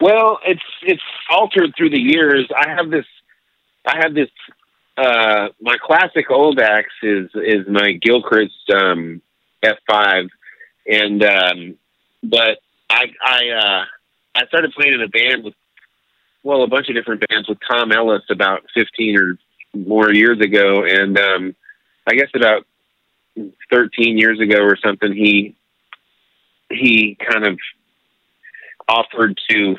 Well, 0.00 0.38
it's 0.46 0.62
it's 0.82 1.02
altered 1.30 1.74
through 1.76 1.90
the 1.90 2.00
years. 2.00 2.48
I 2.56 2.68
have 2.70 2.90
this. 2.90 3.04
I 3.86 3.96
have 4.02 4.14
this. 4.14 4.28
Uh, 5.00 5.48
my 5.62 5.76
classic 5.82 6.30
old 6.30 6.60
axe 6.60 6.92
is 7.02 7.30
is 7.34 7.66
my 7.66 7.92
Gilchrist 7.92 8.70
um, 8.70 9.22
F5, 9.64 10.28
and 10.86 11.24
um, 11.24 11.78
but 12.22 12.58
I 12.90 13.06
I 13.24 13.48
uh, 13.48 13.84
I 14.34 14.46
started 14.48 14.72
playing 14.72 14.92
in 14.92 15.00
a 15.00 15.08
band 15.08 15.44
with 15.44 15.54
well 16.42 16.64
a 16.64 16.66
bunch 16.66 16.90
of 16.90 16.94
different 16.94 17.26
bands 17.26 17.48
with 17.48 17.56
Tom 17.66 17.92
Ellis 17.92 18.24
about 18.28 18.64
fifteen 18.74 19.16
or 19.16 19.38
more 19.72 20.12
years 20.12 20.38
ago, 20.38 20.84
and 20.84 21.18
um, 21.18 21.56
I 22.06 22.14
guess 22.14 22.28
about 22.34 22.66
thirteen 23.70 24.18
years 24.18 24.38
ago 24.38 24.58
or 24.58 24.76
something 24.76 25.14
he 25.14 25.56
he 26.70 27.16
kind 27.26 27.46
of 27.46 27.58
offered 28.86 29.38
to 29.48 29.76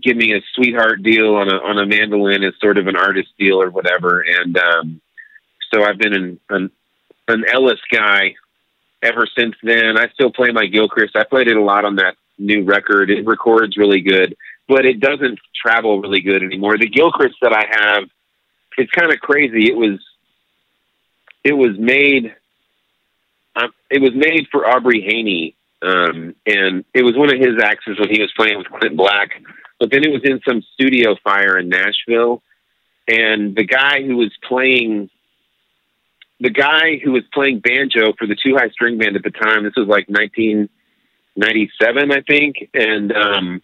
give 0.00 0.16
me 0.16 0.34
a 0.34 0.40
sweetheart 0.54 1.02
deal 1.02 1.34
on 1.36 1.48
a 1.48 1.56
on 1.56 1.78
a 1.78 1.86
mandolin 1.86 2.44
as 2.44 2.54
sort 2.60 2.78
of 2.78 2.86
an 2.86 2.96
artist 2.96 3.28
deal 3.38 3.60
or 3.62 3.70
whatever. 3.70 4.20
And 4.20 4.56
um, 4.58 5.00
so 5.72 5.84
I've 5.84 5.98
been 5.98 6.14
an, 6.14 6.40
an 6.50 6.70
an 7.28 7.44
Ellis 7.52 7.80
guy 7.90 8.34
ever 9.02 9.26
since 9.36 9.54
then. 9.62 9.98
I 9.98 10.08
still 10.14 10.30
play 10.30 10.50
my 10.52 10.66
Gilchrist. 10.66 11.16
I 11.16 11.24
played 11.24 11.48
it 11.48 11.56
a 11.56 11.62
lot 11.62 11.84
on 11.84 11.96
that 11.96 12.16
new 12.38 12.64
record. 12.64 13.10
It 13.10 13.26
records 13.26 13.76
really 13.76 14.00
good, 14.00 14.36
but 14.68 14.84
it 14.84 15.00
doesn't 15.00 15.38
travel 15.54 16.00
really 16.00 16.20
good 16.20 16.42
anymore. 16.42 16.78
The 16.78 16.88
Gilchrist 16.88 17.36
that 17.42 17.52
I 17.52 17.64
have, 17.68 18.04
it's 18.78 18.92
kind 18.92 19.12
of 19.12 19.18
crazy. 19.20 19.68
It 19.68 19.76
was 19.76 20.00
it 21.42 21.52
was 21.52 21.78
made 21.78 22.34
um, 23.56 23.72
it 23.90 24.02
was 24.02 24.12
made 24.14 24.48
for 24.52 24.68
Aubrey 24.68 25.00
Haynie, 25.00 25.56
um, 25.82 26.34
and 26.44 26.84
it 26.92 27.02
was 27.02 27.16
one 27.16 27.32
of 27.32 27.40
his 27.40 27.62
axes 27.62 27.98
when 27.98 28.10
he 28.10 28.20
was 28.20 28.32
playing 28.36 28.58
with 28.58 28.68
Clint 28.68 28.96
Black. 28.96 29.30
But 29.78 29.90
then 29.90 30.04
it 30.04 30.10
was 30.10 30.22
in 30.24 30.40
some 30.48 30.62
studio 30.74 31.16
fire 31.22 31.58
in 31.58 31.68
Nashville, 31.68 32.42
and 33.06 33.54
the 33.54 33.64
guy 33.64 34.02
who 34.02 34.16
was 34.16 34.32
playing, 34.46 35.10
the 36.40 36.50
guy 36.50 36.98
who 37.02 37.12
was 37.12 37.22
playing 37.32 37.60
banjo 37.60 38.12
for 38.18 38.26
the 38.26 38.36
Two 38.36 38.56
High 38.56 38.70
String 38.70 38.98
Band 38.98 39.16
at 39.16 39.22
the 39.22 39.30
time, 39.30 39.64
this 39.64 39.76
was 39.76 39.86
like 39.86 40.08
1997, 40.08 42.12
I 42.12 42.20
think, 42.22 42.68
and 42.74 43.12
um, 43.12 43.62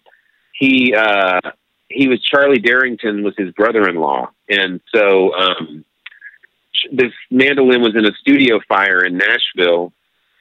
he 0.52 0.94
uh, 0.94 1.40
he 1.88 2.08
was 2.08 2.22
Charlie 2.22 2.60
Derrington 2.60 3.24
was 3.24 3.34
his 3.36 3.50
brother-in-law, 3.52 4.30
and 4.48 4.80
so. 4.94 5.34
Um, 5.34 5.84
this 6.90 7.12
mandolin 7.30 7.80
was 7.80 7.94
in 7.94 8.04
a 8.04 8.12
studio 8.20 8.60
fire 8.68 9.04
in 9.04 9.16
Nashville, 9.16 9.92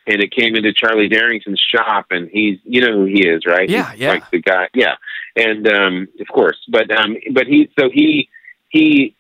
and 0.08 0.22
it 0.22 0.32
came 0.32 0.56
into 0.56 0.74
Charlie 0.74 1.10
Derrington's 1.10 1.62
shop, 1.74 2.08
and 2.10 2.30
he's 2.32 2.60
you 2.64 2.82
know 2.82 2.94
who 2.94 3.06
he 3.06 3.28
is, 3.28 3.46
right? 3.46 3.70
Yeah, 3.70 3.92
He's 3.92 4.02
yeah. 4.02 4.10
Like 4.10 4.30
the 4.32 4.42
guy, 4.42 4.70
yeah, 4.74 4.96
and 5.36 5.68
um, 5.68 6.08
of 6.20 6.28
course, 6.28 6.58
but 6.68 6.92
um, 6.92 7.18
but 7.34 7.48
he 7.48 7.70
so 7.80 7.90
he 7.90 8.30
he 8.70 9.16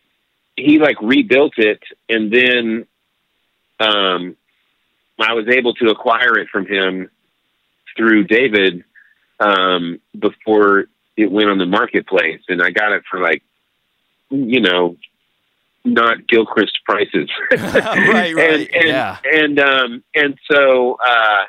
he 0.55 0.80
like 0.80 1.01
rebuilt 1.01 1.53
it, 1.57 1.82
and 2.09 2.32
then 2.32 2.86
um, 3.80 4.36
I 5.20 5.34
was 5.34 5.47
able 5.47 5.74
to 5.76 5.89
acquire 5.89 6.38
it 6.38 6.49
from 6.49 6.66
him 6.66 7.09
through 7.95 8.26
David 8.26 8.84
um, 9.39 9.99
before 10.18 10.86
it 11.18 11.32
went 11.32 11.49
on 11.49 11.57
the 11.57 11.66
marketplace, 11.66 12.41
and 12.47 12.62
I 12.62 12.72
got 12.72 12.91
it 12.91 13.03
for 13.09 13.20
like 13.20 13.43
you 14.30 14.62
know 14.62 14.97
not 15.84 16.28
Gilchrist 16.28 16.80
prices. 16.86 17.30
right, 17.51 18.36
right. 18.36 18.36
and, 18.38 18.76
and, 18.76 18.88
yeah. 18.88 19.18
and 19.24 19.59
um 19.59 20.03
and 20.14 20.38
so 20.49 20.97
uh 21.05 21.43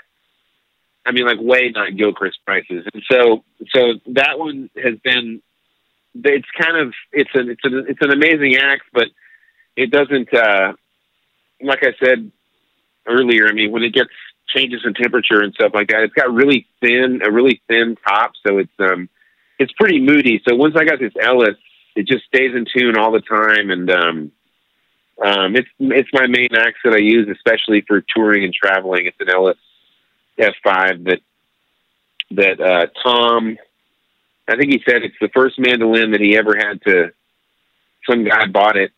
I 1.05 1.13
mean 1.13 1.27
like 1.27 1.39
way 1.41 1.71
not 1.75 1.97
Gilchrist 1.97 2.39
prices. 2.45 2.87
And 2.93 3.03
so 3.11 3.45
so 3.75 3.95
that 4.13 4.39
one 4.39 4.71
has 4.77 4.99
been 5.03 5.43
it's 6.15 6.49
kind 6.61 6.77
of 6.77 6.93
it's 7.13 7.31
an 7.35 7.51
it's 7.51 7.65
an 7.65 7.87
it's 7.89 8.01
an 8.03 8.13
amazing 8.13 8.57
act, 8.57 8.83
but 8.93 9.09
it 9.77 9.91
doesn't 9.91 10.33
uh 10.35 10.73
like 11.63 11.81
I 11.83 11.95
said 12.05 12.31
earlier, 13.07 13.49
I 13.49 13.53
mean 13.53 13.73
when 13.73 13.83
it 13.83 13.95
gets 13.95 14.11
changes 14.49 14.83
in 14.85 14.95
temperature 14.95 15.41
and 15.41 15.55
stuff 15.55 15.73
like 15.75 15.89
that, 15.89 16.03
it's 16.03 16.15
got 16.15 16.33
really 16.33 16.67
thin 16.81 17.21
a 17.25 17.31
really 17.31 17.63
thin 17.69 17.97
top, 18.07 18.33
so 18.47 18.59
it's 18.59 18.73
um 18.79 19.09
it's 19.59 19.73
pretty 19.73 20.01
moody. 20.01 20.43
So 20.49 20.57
once 20.57 20.75
I 20.77 20.85
got 20.85 20.99
this 20.99 21.13
Ellis, 21.21 21.57
it 21.97 22.07
just 22.07 22.25
stays 22.25 22.55
in 22.55 22.67
tune 22.77 22.97
all 22.97 23.13
the 23.13 23.21
time 23.21 23.71
and 23.71 23.91
um 23.91 24.33
um, 25.25 25.55
it's 25.55 25.69
it's 25.79 26.09
my 26.13 26.27
main 26.27 26.49
axe 26.53 26.79
that 26.85 26.95
I 26.95 26.99
use, 26.99 27.29
especially 27.29 27.85
for 27.87 28.03
touring 28.15 28.45
and 28.45 28.53
traveling. 28.53 29.07
It's 29.07 29.17
an 29.21 29.29
Ellis 29.29 29.59
F5 30.39 31.05
that 31.05 31.21
that 32.33 32.61
uh, 32.61 32.87
Tom, 33.03 33.59
I 34.49 34.57
think 34.57 34.73
he 34.73 34.83
said 34.89 35.03
it's 35.03 35.17
the 35.21 35.29
first 35.29 35.59
mandolin 35.59 36.13
that 36.13 36.21
he 36.21 36.37
ever 36.37 36.57
had 36.57 36.81
to. 36.83 37.13
Some 38.09 38.25
guy 38.25 38.47
bought 38.47 38.77
it 38.77 38.93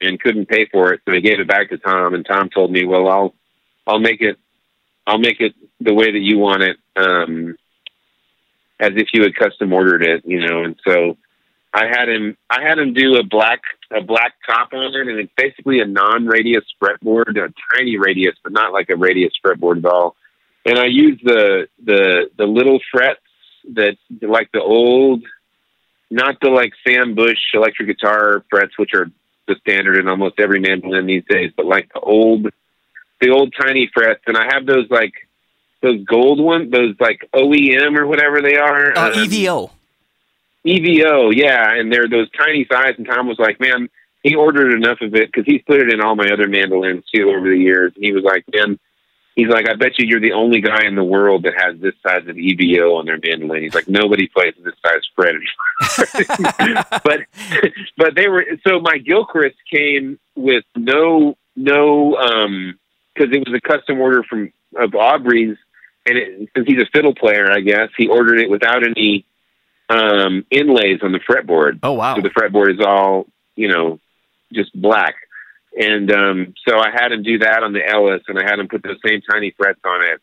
and 0.00 0.20
couldn't 0.20 0.48
pay 0.48 0.66
for 0.66 0.92
it, 0.92 1.00
so 1.04 1.12
he 1.12 1.20
gave 1.20 1.40
it 1.40 1.48
back 1.48 1.70
to 1.70 1.78
Tom. 1.78 2.14
And 2.14 2.26
Tom 2.26 2.50
told 2.50 2.70
me, 2.70 2.84
"Well, 2.84 3.08
I'll 3.08 3.34
I'll 3.86 4.00
make 4.00 4.20
it 4.20 4.38
I'll 5.06 5.18
make 5.18 5.40
it 5.40 5.54
the 5.80 5.94
way 5.94 6.10
that 6.10 6.18
you 6.18 6.38
want 6.38 6.62
it, 6.62 6.76
um, 6.96 7.56
as 8.80 8.92
if 8.96 9.08
you 9.12 9.22
had 9.22 9.36
custom 9.36 9.72
ordered 9.72 10.02
it, 10.02 10.24
you 10.26 10.46
know." 10.46 10.64
And 10.64 10.76
so 10.86 11.16
I 11.72 11.86
had 11.86 12.08
him 12.08 12.36
I 12.50 12.62
had 12.62 12.78
him 12.78 12.92
do 12.92 13.16
a 13.16 13.22
black 13.22 13.62
a 13.90 14.02
black 14.02 14.34
top 14.46 14.72
on 14.72 14.94
it, 14.94 15.08
and 15.08 15.18
it's 15.18 15.32
basically 15.36 15.80
a 15.80 15.86
non-radius 15.86 16.64
fretboard, 16.82 17.36
a 17.36 17.52
tiny 17.76 17.98
radius, 17.98 18.34
but 18.42 18.52
not 18.52 18.72
like 18.72 18.90
a 18.90 18.96
radius 18.96 19.32
fretboard 19.44 19.78
at 19.78 19.86
all. 19.92 20.16
And 20.64 20.78
I 20.78 20.86
use 20.86 21.20
the 21.22 21.68
the 21.82 22.30
the 22.36 22.46
little 22.46 22.80
frets 22.90 23.20
that 23.74 23.96
like 24.22 24.50
the 24.52 24.62
old, 24.62 25.22
not 26.10 26.36
the 26.40 26.50
like 26.50 26.72
Sam 26.86 27.14
Bush 27.14 27.38
electric 27.52 27.88
guitar 27.88 28.44
frets, 28.50 28.78
which 28.78 28.94
are 28.94 29.10
the 29.46 29.56
standard 29.60 29.98
in 29.98 30.08
almost 30.08 30.40
every 30.40 30.60
mandolin 30.60 31.06
these 31.06 31.24
days, 31.28 31.52
but 31.56 31.66
like 31.66 31.92
the 31.92 32.00
old 32.00 32.48
the 33.20 33.30
old 33.30 33.54
tiny 33.58 33.90
frets, 33.92 34.22
and 34.26 34.36
I 34.36 34.44
have 34.52 34.66
those 34.66 34.90
like 34.90 35.12
those 35.82 36.02
gold 36.04 36.40
ones, 36.40 36.70
those 36.70 36.94
like 36.98 37.28
OEM 37.34 37.98
or 37.98 38.06
whatever 38.06 38.40
they 38.40 38.56
are. 38.56 38.96
Uh, 38.96 39.08
um, 39.08 39.12
EVO. 39.12 39.70
EVO, 40.66 41.32
yeah, 41.34 41.74
and 41.74 41.92
they're 41.92 42.08
those 42.08 42.30
tiny 42.30 42.66
size. 42.70 42.94
And 42.96 43.06
Tom 43.06 43.28
was 43.28 43.38
like, 43.38 43.60
"Man, 43.60 43.90
he 44.22 44.34
ordered 44.34 44.72
enough 44.72 45.02
of 45.02 45.14
it 45.14 45.30
because 45.30 45.44
he's 45.44 45.62
put 45.62 45.80
it 45.80 45.92
in 45.92 46.00
all 46.00 46.16
my 46.16 46.28
other 46.32 46.48
mandolins 46.48 47.04
too 47.14 47.28
over 47.28 47.48
the 47.48 47.58
years." 47.58 47.92
And 47.94 48.04
he 48.04 48.12
was 48.12 48.24
like, 48.24 48.44
"Man, 48.52 48.78
he's 49.34 49.48
like, 49.48 49.68
I 49.68 49.74
bet 49.74 49.98
you 49.98 50.06
you're 50.06 50.20
the 50.20 50.32
only 50.32 50.60
guy 50.60 50.86
in 50.86 50.94
the 50.94 51.04
world 51.04 51.44
that 51.44 51.54
has 51.56 51.80
this 51.80 51.94
size 52.02 52.26
of 52.28 52.36
EVO 52.36 52.98
on 52.98 53.06
their 53.06 53.18
mandolin." 53.22 53.62
He's 53.62 53.74
like, 53.74 53.88
"Nobody 53.88 54.28
plays 54.28 54.54
this 54.62 54.74
size 54.84 55.02
fret 55.14 55.34
anymore." 55.34 56.84
but 57.04 57.20
but 57.96 58.14
they 58.14 58.28
were 58.28 58.44
so 58.66 58.80
my 58.80 58.98
Gilchrist 58.98 59.56
came 59.70 60.18
with 60.34 60.64
no 60.76 61.36
no 61.56 62.16
um 62.16 62.78
because 63.14 63.34
it 63.34 63.44
was 63.46 63.54
a 63.54 63.60
custom 63.60 64.00
order 64.00 64.22
from 64.24 64.52
of 64.76 64.94
Aubrey's, 64.94 65.56
and 66.06 66.18
it, 66.18 66.48
since 66.54 66.66
he's 66.66 66.82
a 66.82 66.86
fiddle 66.92 67.14
player, 67.14 67.50
I 67.50 67.60
guess 67.60 67.90
he 67.96 68.08
ordered 68.08 68.40
it 68.40 68.50
without 68.50 68.82
any 68.84 69.24
um, 69.88 70.44
inlays 70.50 71.00
on 71.02 71.12
the 71.12 71.20
fretboard. 71.20 71.80
Oh 71.82 71.92
wow. 71.92 72.16
So 72.16 72.22
the 72.22 72.30
fretboard 72.30 72.72
is 72.72 72.84
all, 72.84 73.26
you 73.56 73.68
know, 73.68 74.00
just 74.52 74.78
black. 74.80 75.14
And 75.76 76.10
um, 76.12 76.54
so 76.66 76.78
I 76.78 76.90
had 76.90 77.10
him 77.12 77.22
do 77.22 77.38
that 77.38 77.62
on 77.62 77.72
the 77.72 77.86
Ellis, 77.86 78.22
and 78.28 78.38
I 78.38 78.44
had 78.44 78.58
him 78.58 78.68
put 78.68 78.82
those 78.82 78.98
same 79.06 79.22
tiny 79.22 79.52
frets 79.56 79.80
on 79.84 80.04
it, 80.04 80.20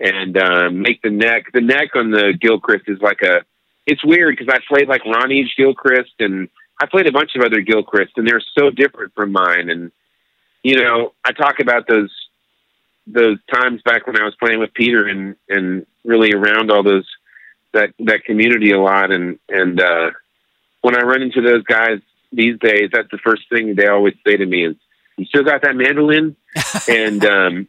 and 0.00 0.36
um, 0.38 0.82
make 0.82 1.02
the 1.02 1.10
neck. 1.10 1.44
The 1.52 1.60
neck 1.60 1.94
on 1.94 2.10
the 2.10 2.34
Gilchrist 2.38 2.84
is 2.88 3.00
like 3.00 3.22
a. 3.22 3.44
It's 3.86 4.04
weird 4.04 4.36
because 4.36 4.52
I 4.52 4.58
played 4.68 4.88
like 4.88 5.04
Ronnie's 5.04 5.50
Gilchrist, 5.56 6.14
and 6.18 6.48
I 6.82 6.86
played 6.86 7.08
a 7.08 7.12
bunch 7.12 7.36
of 7.36 7.42
other 7.42 7.62
Gilchrists, 7.62 8.16
and 8.16 8.26
they're 8.26 8.42
so 8.58 8.70
different 8.70 9.14
from 9.14 9.32
mine. 9.32 9.70
And 9.70 9.92
you 10.64 10.82
know, 10.82 11.12
I 11.24 11.32
talk 11.32 11.60
about 11.60 11.86
those 11.86 12.12
those 13.06 13.38
times 13.52 13.80
back 13.82 14.06
when 14.06 14.20
I 14.20 14.24
was 14.24 14.34
playing 14.34 14.58
with 14.58 14.74
Peter 14.74 15.06
and 15.06 15.36
and 15.48 15.86
really 16.04 16.32
around 16.32 16.70
all 16.70 16.82
those 16.82 17.06
that 17.72 17.90
that 18.00 18.24
community 18.24 18.72
a 18.72 18.80
lot 18.80 19.10
and 19.10 19.38
and 19.48 19.80
uh 19.80 20.10
when 20.82 20.96
I 20.96 21.00
run 21.00 21.22
into 21.22 21.40
those 21.40 21.62
guys 21.64 22.00
these 22.32 22.58
days 22.58 22.90
that's 22.92 23.10
the 23.10 23.18
first 23.18 23.42
thing 23.48 23.74
they 23.74 23.86
always 23.86 24.14
say 24.26 24.36
to 24.36 24.44
me 24.44 24.66
is 24.66 24.76
you 25.18 25.26
still 25.26 25.44
got 25.44 25.62
that 25.62 25.76
mandolin 25.76 26.36
and 26.88 27.24
um 27.24 27.68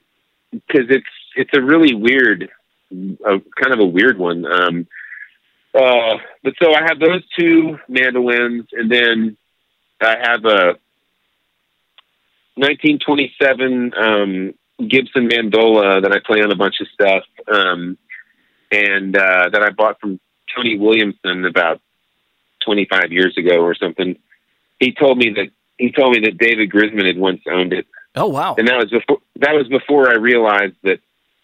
cuz 0.72 0.86
it's 0.89 1.06
it's 1.36 1.52
a 1.54 1.62
really 1.62 1.93
weird 1.93 2.50
a, 2.91 3.39
kind 3.62 3.74
of 3.74 3.80
a 3.80 3.86
weird 3.86 4.18
one 4.18 4.45
um 4.45 4.88
uh 5.74 6.18
but 6.43 6.54
so 6.62 6.74
I 6.74 6.84
have 6.84 7.00
those 7.00 7.24
two 7.38 7.80
mandolins 7.88 8.68
and 8.72 8.89
then 8.91 9.38
I 10.02 10.16
have 10.22 10.45
a 10.45 10.78
1927 12.56 13.93
um 13.95 14.54
Gibson 14.88 15.28
mandola 15.28 16.02
that 16.02 16.14
I 16.14 16.20
play 16.26 16.41
on 16.41 16.52
a 16.52 16.56
bunch 16.56 16.80
of 16.82 16.88
stuff 16.89 17.24
um 17.47 17.97
and 18.72 19.16
uh, 19.16 19.50
that 19.52 19.62
I 19.64 19.72
bought 19.72 20.00
from 20.00 20.20
Tony 20.56 20.78
Williamson 20.78 21.45
about 21.45 21.82
25 22.66 23.12
years 23.12 23.38
ago 23.38 23.62
or 23.62 23.76
something. 23.76 24.18
He 24.80 24.93
told 24.93 25.18
me 25.18 25.34
that 25.36 25.50
he 25.80 25.91
told 25.91 26.11
me 26.13 26.19
that 26.25 26.38
David 26.38 26.69
Grisman 26.69 27.07
had 27.07 27.17
once 27.17 27.41
owned 27.49 27.73
it, 27.73 27.88
Oh 28.15 28.27
wow. 28.27 28.55
and 28.57 28.67
that 28.67 28.77
was 28.77 28.89
before 28.91 29.17
that 29.38 29.53
was 29.55 29.67
before 29.67 30.09
I 30.09 30.15
realized 30.15 30.75
that 30.84 30.99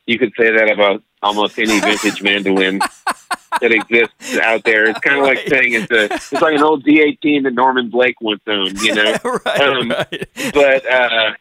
you 0.06 0.20
could 0.20 0.34
say 0.38 0.52
that 0.52 0.72
about 0.72 1.02
almost 1.24 1.58
any 1.58 1.80
vintage 1.80 2.22
mandolin 2.22 2.80
that 3.62 3.72
exists 3.72 4.38
out 4.38 4.64
there. 4.64 4.86
It's 4.88 5.00
kind 5.00 5.18
of 5.20 5.26
like 5.26 5.40
saying 5.48 5.74
it's 5.74 5.92
a 5.92 6.06
it's 6.14 6.32
like 6.34 6.56
an 6.56 6.62
old 6.64 6.84
D18 6.86 7.44
that 7.44 7.54
Norman 7.54 7.90
Blake 7.90 8.20
once 8.22 8.42
owned, 8.48 8.80
you 8.82 8.94
know 8.94 9.16
right, 9.46 9.62
um, 9.62 9.90
right. 9.90 10.30
but 10.54 10.92
uh 10.92 11.32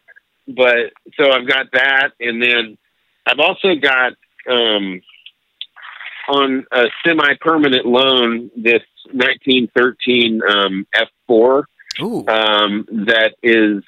but 0.47 0.93
so 1.17 1.31
I've 1.31 1.47
got 1.47 1.67
that 1.73 2.11
and 2.19 2.41
then 2.41 2.77
I've 3.25 3.39
also 3.39 3.75
got 3.75 4.13
um 4.49 5.01
on 6.27 6.65
a 6.71 6.85
semi 7.05 7.33
permanent 7.41 7.85
loan 7.85 8.49
this 8.55 8.81
1913 9.11 10.41
um 10.47 10.87
F4 11.29 11.59
Ooh. 11.59 11.63
Um 12.27 12.85
that 13.07 13.35
is 13.41 13.83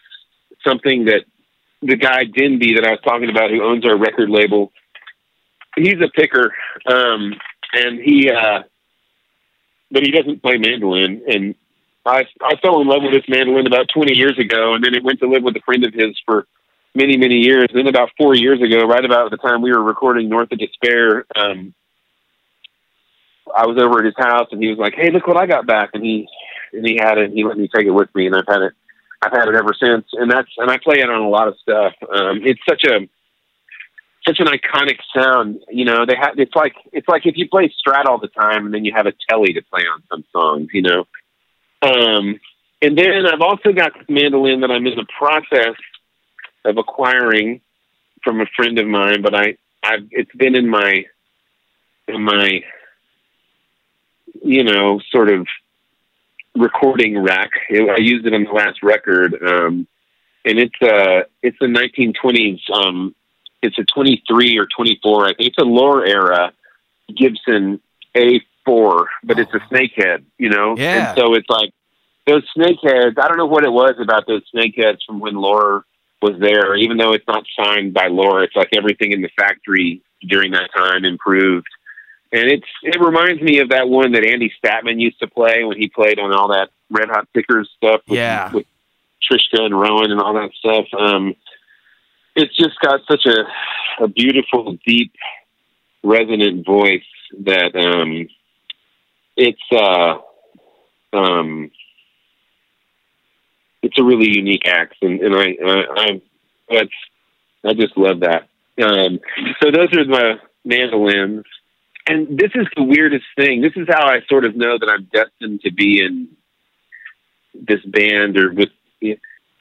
something 0.65 1.05
that 1.05 1.25
the 1.81 1.95
guy 1.95 2.23
Denby 2.23 2.75
that 2.75 2.85
I 2.85 2.91
was 2.91 3.01
talking 3.03 3.29
about 3.29 3.51
who 3.51 3.63
owns 3.63 3.85
our 3.85 3.97
record 3.97 4.29
label 4.29 4.71
he's 5.75 6.01
a 6.01 6.09
picker 6.09 6.53
um 6.87 7.33
and 7.73 7.99
he 7.99 8.29
uh 8.29 8.63
but 9.91 10.03
he 10.03 10.11
doesn't 10.11 10.41
play 10.41 10.57
mandolin 10.57 11.23
and 11.27 11.55
I 12.07 12.25
I 12.41 12.55
fell 12.61 12.81
in 12.81 12.87
love 12.87 13.03
with 13.03 13.13
this 13.13 13.27
mandolin 13.27 13.67
about 13.67 13.87
20 13.93 14.15
years 14.15 14.39
ago, 14.39 14.73
and 14.73 14.83
then 14.83 14.95
it 14.95 15.03
went 15.03 15.19
to 15.19 15.27
live 15.27 15.43
with 15.43 15.55
a 15.55 15.61
friend 15.61 15.85
of 15.85 15.93
his 15.93 16.17
for 16.25 16.47
many 16.95 17.17
many 17.17 17.35
years. 17.35 17.67
And 17.69 17.79
then 17.79 17.87
about 17.87 18.09
four 18.17 18.35
years 18.35 18.61
ago, 18.61 18.85
right 18.87 19.03
about 19.03 19.29
the 19.31 19.37
time 19.37 19.61
we 19.61 19.71
were 19.71 19.83
recording 19.83 20.29
North 20.29 20.51
of 20.51 20.59
Despair, 20.59 21.25
um, 21.35 21.73
I 23.55 23.67
was 23.67 23.77
over 23.77 23.99
at 23.99 24.05
his 24.05 24.15
house, 24.17 24.47
and 24.51 24.61
he 24.61 24.69
was 24.69 24.77
like, 24.77 24.93
"Hey, 24.95 25.11
look 25.11 25.27
what 25.27 25.37
I 25.37 25.45
got 25.45 25.67
back!" 25.67 25.91
And 25.93 26.03
he 26.03 26.27
and 26.77 26.87
he 26.87 26.97
had 27.01 27.17
it. 27.17 27.31
He 27.31 27.43
let 27.43 27.57
me 27.57 27.67
take 27.73 27.85
it 27.85 27.91
with 27.91 28.13
me, 28.15 28.27
and 28.27 28.35
I've 28.35 28.47
had 28.47 28.61
it. 28.61 28.73
I've 29.21 29.31
had 29.31 29.47
it 29.47 29.55
ever 29.55 29.73
since, 29.73 30.05
and 30.13 30.29
that's 30.29 30.49
and 30.57 30.69
I 30.69 30.77
play 30.77 30.99
it 30.99 31.09
on 31.09 31.21
a 31.21 31.29
lot 31.29 31.47
of 31.47 31.57
stuff. 31.59 31.93
Um, 32.03 32.41
it's 32.43 32.61
such 32.69 32.83
a 32.85 33.07
such 34.25 34.39
an 34.39 34.47
iconic 34.47 34.99
sound. 35.15 35.61
You 35.69 35.85
know, 35.85 36.05
they 36.05 36.15
have. 36.15 36.37
It's 36.37 36.55
like 36.55 36.75
it's 36.91 37.07
like 37.07 37.25
if 37.25 37.37
you 37.37 37.49
play 37.49 37.73
Strat 37.85 38.05
all 38.05 38.19
the 38.19 38.27
time, 38.27 38.65
and 38.65 38.73
then 38.73 38.85
you 38.85 38.93
have 38.95 39.07
a 39.07 39.13
telly 39.29 39.53
to 39.53 39.61
play 39.61 39.81
on 39.81 40.03
some 40.09 40.23
songs. 40.31 40.69
You 40.71 40.83
know. 40.83 41.07
Um, 41.81 42.39
and 42.81 42.97
then 42.97 43.25
I've 43.25 43.41
also 43.41 43.71
got 43.71 43.91
mandolin 44.09 44.61
that 44.61 44.71
I'm 44.71 44.85
in 44.85 44.95
the 44.95 45.07
process 45.17 45.75
of 46.65 46.77
acquiring 46.77 47.61
from 48.23 48.41
a 48.41 48.45
friend 48.55 48.77
of 48.77 48.87
mine, 48.87 49.21
but 49.21 49.33
I, 49.33 49.57
I've 49.83 50.07
it's 50.11 50.33
been 50.35 50.55
in 50.55 50.69
my 50.69 51.05
in 52.07 52.23
my 52.23 52.61
you 54.43 54.63
know 54.63 54.99
sort 55.11 55.29
of 55.29 55.47
recording 56.57 57.21
rack. 57.21 57.49
It, 57.69 57.89
I 57.89 57.97
used 57.97 58.25
it 58.25 58.33
on 58.33 58.43
the 58.43 58.51
last 58.51 58.83
record, 58.83 59.33
um, 59.41 59.87
and 60.45 60.59
it's 60.59 60.81
a 60.81 61.25
it's 61.41 61.57
a 61.61 61.65
1920s. 61.65 62.59
Um, 62.73 63.15
it's 63.61 63.77
a 63.79 63.83
23 63.83 64.57
or 64.57 64.67
24. 64.67 65.25
I 65.25 65.33
think 65.33 65.49
it's 65.49 65.57
a 65.57 65.63
Loar 65.65 66.05
era 66.05 66.53
Gibson 67.15 67.79
A4, 68.15 69.05
but 69.23 69.39
it's 69.39 69.53
a 69.53 69.59
snakehead. 69.73 70.23
You 70.37 70.49
know, 70.49 70.75
Yeah. 70.77 71.09
and 71.09 71.17
so 71.17 71.33
it's 71.33 71.49
like 71.49 71.71
those 72.25 72.43
snakeheads. 72.57 73.17
I 73.19 73.27
don't 73.27 73.37
know 73.37 73.45
what 73.45 73.63
it 73.63 73.71
was 73.71 73.95
about 74.01 74.27
those 74.27 74.43
snakeheads 74.53 74.99
from 75.05 75.19
when 75.19 75.35
Loar 75.35 75.85
was 76.21 76.39
there. 76.39 76.75
Even 76.75 76.97
though 76.97 77.13
it's 77.13 77.27
not 77.27 77.43
signed 77.59 77.93
by 77.93 78.07
Loar, 78.07 78.43
it's 78.43 78.55
like 78.55 78.69
everything 78.75 79.11
in 79.11 79.21
the 79.21 79.29
factory 79.37 80.01
during 80.27 80.51
that 80.51 80.69
time 80.75 81.05
improved. 81.05 81.67
And 82.31 82.43
it's 82.51 82.67
it 82.83 82.99
reminds 82.99 83.41
me 83.41 83.59
of 83.59 83.69
that 83.69 83.87
one 83.87 84.11
that 84.13 84.25
Andy 84.25 84.51
Statman 84.63 84.99
used 84.99 85.19
to 85.19 85.27
play 85.27 85.63
when 85.63 85.77
he 85.77 85.87
played 85.87 86.19
on 86.19 86.33
all 86.33 86.49
that 86.49 86.69
Red 86.89 87.09
Hot 87.09 87.27
Pickers 87.33 87.69
stuff. 87.77 88.01
With, 88.07 88.17
Yeah. 88.17 88.51
with 88.53 88.65
Trischka 89.29 89.61
and 89.61 89.77
Rowan 89.79 90.11
and 90.11 90.21
all 90.21 90.33
that 90.33 90.51
stuff. 90.59 90.85
Um, 90.97 91.35
it's 92.35 92.55
just 92.55 92.79
got 92.81 93.01
such 93.09 93.25
a 93.25 94.03
a 94.03 94.07
beautiful, 94.07 94.77
deep, 94.85 95.13
resonant 96.03 96.65
voice 96.65 97.01
that 97.45 97.75
um, 97.75 98.27
it's 99.35 99.61
uh, 99.71 100.17
um, 101.17 101.71
it's 103.81 103.97
a 103.97 104.03
really 104.03 104.29
unique 104.29 104.67
act, 104.67 104.95
and, 105.01 105.19
and 105.21 105.35
I, 105.35 105.55
I, 105.65 105.85
I 105.95 106.21
that's 106.69 106.89
I 107.65 107.73
just 107.73 107.97
love 107.97 108.19
that. 108.21 108.47
Um, 108.81 109.19
so 109.61 109.71
those 109.71 109.91
are 109.93 110.05
the 110.05 110.35
mandolins, 110.63 111.45
and 112.07 112.37
this 112.37 112.51
is 112.55 112.67
the 112.75 112.83
weirdest 112.83 113.25
thing. 113.35 113.61
This 113.61 113.73
is 113.75 113.87
how 113.89 114.07
I 114.07 114.19
sort 114.29 114.45
of 114.45 114.55
know 114.55 114.77
that 114.79 114.89
I'm 114.89 115.09
destined 115.11 115.61
to 115.61 115.71
be 115.71 116.01
in 116.01 116.29
this 117.53 117.83
band 117.85 118.37
or 118.37 118.53
with. 118.53 118.69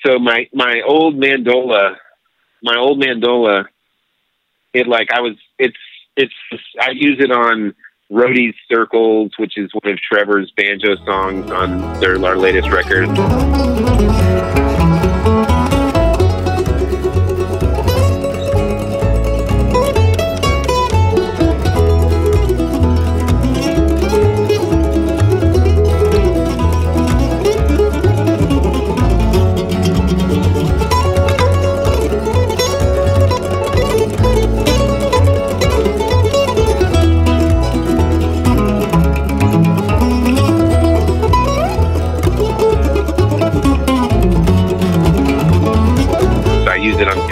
So 0.04 0.18
my 0.18 0.48
my 0.52 0.82
old 0.86 1.16
mandola, 1.16 1.96
my 2.62 2.76
old 2.76 3.02
mandola, 3.02 3.64
it 4.72 4.86
like 4.86 5.08
I 5.12 5.20
was. 5.20 5.36
It's 5.58 5.76
it's 6.16 6.34
I 6.80 6.90
use 6.90 7.18
it 7.18 7.32
on 7.32 7.74
Roadie's 8.10 8.54
Circles, 8.72 9.32
which 9.38 9.58
is 9.58 9.70
one 9.72 9.92
of 9.92 9.98
Trevor's 10.00 10.52
banjo 10.56 10.96
songs 11.04 11.50
on 11.50 12.00
their 12.00 12.22
our 12.24 12.36
latest 12.36 12.70
record. 12.70 13.08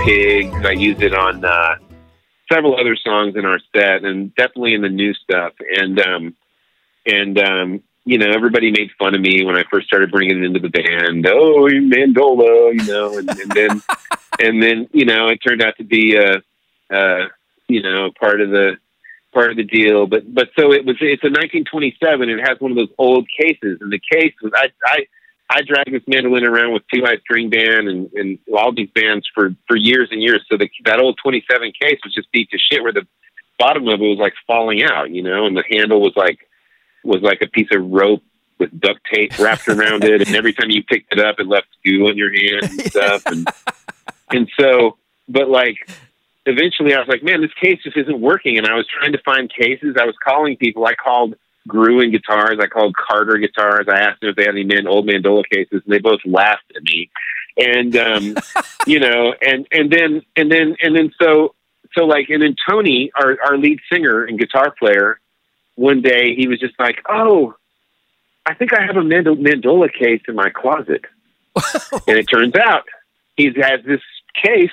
Pigs. 0.04 0.54
I 0.64 0.72
use 0.72 1.00
it 1.00 1.14
on 1.14 1.44
uh, 1.44 1.76
several 2.52 2.78
other 2.78 2.94
songs 2.94 3.36
in 3.36 3.46
our 3.46 3.58
set, 3.74 4.04
and 4.04 4.34
definitely 4.34 4.74
in 4.74 4.82
the 4.82 4.90
new 4.90 5.14
stuff. 5.14 5.54
And 5.60 5.98
um, 5.98 6.36
and 7.06 7.38
um, 7.38 7.82
you 8.04 8.18
know, 8.18 8.30
everybody 8.30 8.70
made 8.70 8.90
fun 8.98 9.14
of 9.14 9.20
me 9.22 9.44
when 9.44 9.56
I 9.56 9.64
first 9.70 9.86
started 9.86 10.10
bringing 10.10 10.38
it 10.38 10.44
into 10.44 10.60
the 10.60 10.68
band. 10.68 11.26
Oh, 11.26 11.66
you 11.68 11.82
mandola, 11.82 12.74
you 12.74 12.92
know, 12.92 13.16
and, 13.16 13.30
and 13.30 13.50
then 13.52 13.82
and 14.40 14.62
then 14.62 14.88
you 14.92 15.06
know, 15.06 15.28
it 15.28 15.38
turned 15.38 15.62
out 15.62 15.76
to 15.78 15.84
be 15.84 16.16
a, 16.16 16.42
uh, 16.94 17.28
you 17.66 17.82
know, 17.82 18.10
part 18.20 18.42
of 18.42 18.50
the 18.50 18.76
part 19.32 19.50
of 19.50 19.56
the 19.56 19.64
deal. 19.64 20.06
But 20.06 20.32
but 20.32 20.50
so 20.58 20.72
it 20.72 20.84
was. 20.84 20.96
It's 21.00 21.24
a 21.24 21.32
1927. 21.32 22.28
It 22.28 22.46
has 22.46 22.60
one 22.60 22.72
of 22.72 22.76
those 22.76 22.92
old 22.98 23.26
cases, 23.40 23.78
and 23.80 23.90
the 23.90 24.00
case 24.12 24.34
was 24.42 24.52
I 24.54 24.68
I. 24.84 25.06
I 25.54 25.62
dragged 25.62 25.92
this 25.92 26.02
mandolin 26.08 26.44
around 26.44 26.72
with 26.72 26.82
Two 26.92 27.02
High 27.04 27.18
String 27.18 27.48
Band 27.48 27.88
and, 27.88 28.12
and 28.14 28.38
all 28.52 28.72
these 28.74 28.90
bands 28.90 29.24
for, 29.32 29.54
for 29.68 29.76
years 29.76 30.08
and 30.10 30.20
years. 30.20 30.44
So 30.50 30.58
the, 30.58 30.68
that 30.84 30.98
old 30.98 31.16
27 31.22 31.72
case 31.80 32.00
was 32.04 32.12
just 32.12 32.30
beat 32.32 32.50
to 32.50 32.58
shit 32.58 32.82
where 32.82 32.92
the 32.92 33.06
bottom 33.56 33.86
of 33.86 34.00
it 34.00 34.04
was 34.04 34.18
like 34.18 34.34
falling 34.48 34.82
out, 34.82 35.10
you 35.10 35.22
know, 35.22 35.46
and 35.46 35.56
the 35.56 35.62
handle 35.70 36.00
was 36.00 36.12
like, 36.16 36.40
was 37.04 37.22
like 37.22 37.40
a 37.40 37.46
piece 37.46 37.68
of 37.70 37.88
rope 37.88 38.22
with 38.58 38.80
duct 38.80 38.98
tape 39.12 39.38
wrapped 39.38 39.68
around 39.68 40.02
it. 40.02 40.26
And 40.26 40.34
every 40.34 40.52
time 40.52 40.70
you 40.70 40.82
picked 40.82 41.12
it 41.12 41.20
up, 41.20 41.36
it 41.38 41.46
left 41.46 41.68
goo 41.84 42.08
on 42.08 42.16
your 42.16 42.32
hand 42.32 42.64
and 42.64 42.80
stuff. 42.82 43.22
And, 43.26 43.46
and 44.30 44.50
so, 44.58 44.96
but 45.28 45.48
like, 45.48 45.76
eventually 46.46 46.94
I 46.94 46.98
was 46.98 47.06
like, 47.08 47.22
man, 47.22 47.42
this 47.42 47.52
case 47.62 47.80
just 47.84 47.96
isn't 47.96 48.20
working. 48.20 48.58
And 48.58 48.66
I 48.66 48.74
was 48.74 48.86
trying 48.88 49.12
to 49.12 49.22
find 49.24 49.52
cases. 49.52 49.96
I 50.00 50.06
was 50.06 50.16
calling 50.24 50.56
people. 50.56 50.84
I 50.86 50.94
called 50.94 51.36
Gruhn 51.68 52.12
guitars. 52.12 52.58
I 52.60 52.66
called 52.66 52.94
Carter 52.96 53.38
guitars. 53.38 53.86
I 53.88 54.00
asked 54.00 54.20
them 54.20 54.30
if 54.30 54.36
they 54.36 54.44
had 54.44 54.54
any 54.54 54.64
man, 54.64 54.86
old 54.86 55.06
mandola 55.06 55.44
cases, 55.50 55.82
and 55.84 55.92
they 55.92 55.98
both 55.98 56.20
laughed 56.24 56.72
at 56.76 56.82
me. 56.82 57.10
And 57.56 57.96
um, 57.96 58.36
you 58.86 59.00
know, 59.00 59.34
and 59.40 59.66
and 59.72 59.90
then 59.90 60.22
and 60.36 60.50
then 60.50 60.76
and 60.82 60.96
then 60.96 61.12
so 61.20 61.54
so 61.96 62.04
like 62.04 62.28
and 62.28 62.42
then 62.42 62.56
Tony, 62.68 63.10
our 63.14 63.36
our 63.44 63.56
lead 63.56 63.80
singer 63.90 64.24
and 64.24 64.38
guitar 64.38 64.74
player, 64.78 65.20
one 65.76 66.02
day 66.02 66.34
he 66.34 66.48
was 66.48 66.60
just 66.60 66.78
like, 66.78 67.02
oh, 67.08 67.54
I 68.44 68.54
think 68.54 68.72
I 68.74 68.84
have 68.84 68.96
a 68.96 69.04
mando- 69.04 69.36
mandola 69.36 69.92
case 69.92 70.22
in 70.28 70.34
my 70.34 70.50
closet, 70.50 71.04
and 72.06 72.18
it 72.18 72.24
turns 72.24 72.54
out 72.56 72.84
he 73.36 73.46
has 73.46 73.84
this 73.86 74.02
case 74.42 74.70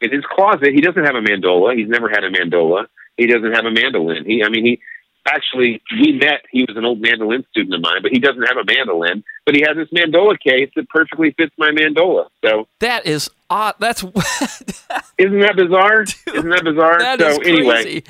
in 0.00 0.12
his 0.12 0.24
closet. 0.24 0.72
He 0.72 0.80
doesn't 0.80 1.04
have 1.04 1.16
a 1.16 1.20
mandola. 1.20 1.76
He's 1.76 1.88
never 1.88 2.08
had 2.08 2.24
a 2.24 2.30
mandola. 2.30 2.86
He 3.16 3.26
doesn't 3.26 3.52
have 3.52 3.64
a 3.64 3.70
mandolin. 3.70 4.24
He, 4.24 4.44
I 4.44 4.48
mean, 4.48 4.64
he 4.64 4.80
actually 5.26 5.82
we 6.00 6.12
met. 6.12 6.42
He 6.50 6.62
was 6.68 6.76
an 6.76 6.84
old 6.84 7.00
mandolin 7.00 7.44
student 7.50 7.74
of 7.74 7.80
mine, 7.82 8.02
but 8.02 8.10
he 8.12 8.18
doesn't 8.18 8.42
have 8.42 8.56
a 8.56 8.64
mandolin. 8.64 9.24
But 9.44 9.54
he 9.54 9.62
has 9.66 9.76
this 9.76 9.88
mandola 9.88 10.38
case 10.38 10.70
that 10.76 10.88
perfectly 10.88 11.32
fits 11.36 11.52
my 11.58 11.70
mandola. 11.70 12.28
So 12.44 12.68
That 12.80 13.06
is 13.06 13.30
odd. 13.50 13.74
That's 13.78 14.02
isn't 15.18 15.40
that 15.40 15.54
bizarre? 15.56 16.02
isn't 16.02 16.50
that 16.50 16.64
bizarre? 16.64 16.98
that 17.00 17.20
so 17.20 17.42
anyway. 17.42 18.02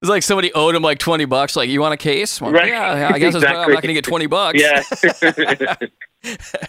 It's 0.00 0.08
like 0.08 0.22
somebody 0.22 0.52
owed 0.52 0.74
him 0.76 0.82
like 0.82 0.98
twenty 1.00 1.24
bucks. 1.24 1.56
Like, 1.56 1.68
you 1.68 1.80
want 1.80 1.92
a 1.94 1.96
case? 1.96 2.40
Well, 2.40 2.52
Right. 2.52 2.68
Yeah, 2.68 3.10
I 3.12 3.18
guess 3.18 3.34
it's- 3.34 3.50
I'm 3.50 3.56
not 3.72 3.82
going 3.82 3.88
to 3.88 3.94
get 3.94 4.04
twenty 4.04 4.26
bucks. 4.26 4.60
yeah. 4.60 5.74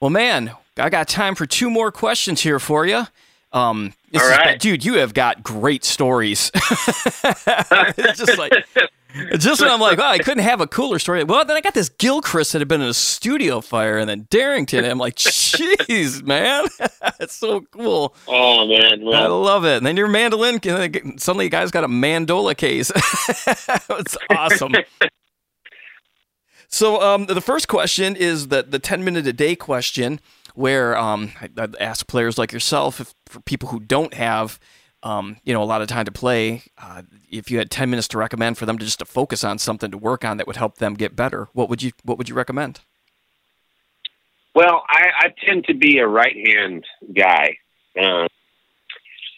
Well, 0.00 0.10
man, 0.10 0.50
I 0.76 0.90
got 0.90 1.08
time 1.08 1.34
for 1.34 1.46
two 1.46 1.70
more 1.70 1.90
questions 1.90 2.42
here 2.42 2.58
for 2.58 2.84
you. 2.86 3.06
Um, 3.56 3.94
this 4.10 4.22
All 4.22 4.28
right. 4.28 4.60
dude, 4.60 4.84
you 4.84 4.94
have 4.98 5.14
got 5.14 5.42
great 5.42 5.82
stories. 5.82 6.50
it's 6.54 8.18
just 8.18 8.36
like, 8.36 8.52
just 9.38 9.62
when 9.62 9.70
I'm 9.70 9.80
like, 9.80 9.96
wow, 9.96 10.10
I 10.10 10.18
couldn't 10.18 10.44
have 10.44 10.60
a 10.60 10.66
cooler 10.66 10.98
story. 10.98 11.24
Well, 11.24 11.42
then 11.42 11.56
I 11.56 11.62
got 11.62 11.72
this 11.72 11.88
Gilchrist 11.88 12.52
that 12.52 12.58
had 12.58 12.68
been 12.68 12.82
in 12.82 12.88
a 12.88 12.94
studio 12.94 13.62
fire, 13.62 13.96
and 13.96 14.10
then 14.10 14.24
Derrington. 14.24 14.80
And 14.80 14.88
I'm 14.88 14.98
like, 14.98 15.14
jeez, 15.14 16.22
man, 16.22 16.66
it's 17.20 17.34
so 17.34 17.62
cool. 17.62 18.14
oh 18.28 18.68
man, 18.68 19.02
I 19.08 19.26
love 19.26 19.64
it. 19.64 19.78
And 19.78 19.86
then 19.86 19.96
your 19.96 20.08
mandolin, 20.08 20.60
suddenly, 21.18 21.46
a 21.46 21.48
guy's 21.48 21.70
got 21.70 21.84
a 21.84 21.88
mandola 21.88 22.54
case. 22.54 22.92
it's 22.94 24.18
awesome. 24.28 24.74
So 26.68 27.00
um, 27.00 27.24
the 27.24 27.40
first 27.40 27.68
question 27.68 28.16
is 28.16 28.48
the 28.48 28.62
the 28.62 28.78
ten 28.78 29.02
minute 29.02 29.26
a 29.26 29.32
day 29.32 29.56
question, 29.56 30.20
where 30.56 30.96
um, 30.96 31.32
I, 31.40 31.48
I'd 31.56 31.76
ask 31.76 32.06
players 32.06 32.38
like 32.38 32.52
yourself, 32.52 33.00
if 33.00 33.14
for 33.26 33.40
people 33.40 33.68
who 33.68 33.80
don't 33.80 34.14
have, 34.14 34.58
um, 35.02 35.36
you 35.44 35.52
know, 35.52 35.62
a 35.62 35.64
lot 35.64 35.82
of 35.82 35.88
time 35.88 36.04
to 36.06 36.12
play, 36.12 36.62
uh, 36.78 37.02
if 37.30 37.50
you 37.50 37.58
had 37.58 37.70
ten 37.70 37.90
minutes 37.90 38.08
to 38.08 38.18
recommend 38.18 38.58
for 38.58 38.66
them 38.66 38.78
to 38.78 38.84
just 38.84 38.98
to 38.98 39.04
focus 39.04 39.44
on 39.44 39.58
something 39.58 39.90
to 39.90 39.98
work 39.98 40.24
on 40.24 40.36
that 40.36 40.46
would 40.46 40.56
help 40.56 40.78
them 40.78 40.94
get 40.94 41.14
better, 41.14 41.48
what 41.52 41.68
would 41.68 41.82
you 41.82 41.92
what 42.02 42.18
would 42.18 42.28
you 42.28 42.34
recommend? 42.34 42.80
well, 44.56 44.82
I, 44.88 45.08
I 45.18 45.34
tend 45.46 45.66
to 45.66 45.74
be 45.74 45.98
a 45.98 46.08
right 46.08 46.34
hand 46.34 46.86
guy, 47.14 47.58
uh, 47.94 48.26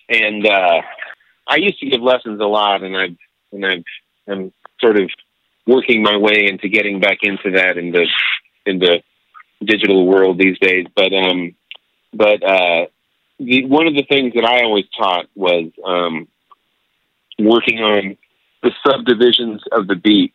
and 0.08 0.46
uh, 0.46 0.80
I 1.44 1.56
used 1.56 1.80
to 1.80 1.90
give 1.90 2.00
lessons 2.00 2.40
a 2.40 2.44
lot, 2.44 2.84
and 2.84 2.96
I've 2.96 3.16
and 3.50 3.66
I've 3.66 3.84
I'm 4.28 4.52
sort 4.80 4.96
of 5.00 5.10
working 5.66 6.04
my 6.04 6.16
way 6.16 6.46
into 6.48 6.68
getting 6.68 7.00
back 7.00 7.18
into 7.22 7.50
that 7.56 7.76
in 7.76 7.90
the 7.90 8.06
in 8.64 8.78
the 8.78 9.02
digital 9.64 10.06
world 10.06 10.38
these 10.38 10.58
days. 10.58 10.86
But 10.94 11.12
um, 11.12 11.54
but 12.12 12.42
uh, 12.42 12.86
the, 13.38 13.64
one 13.66 13.86
of 13.86 13.94
the 13.94 14.04
things 14.08 14.34
that 14.34 14.44
I 14.44 14.62
always 14.62 14.86
taught 14.96 15.26
was 15.34 15.70
um, 15.84 16.28
working 17.38 17.80
on 17.80 18.16
the 18.62 18.72
subdivisions 18.86 19.62
of 19.72 19.86
the 19.86 19.94
beat 19.94 20.34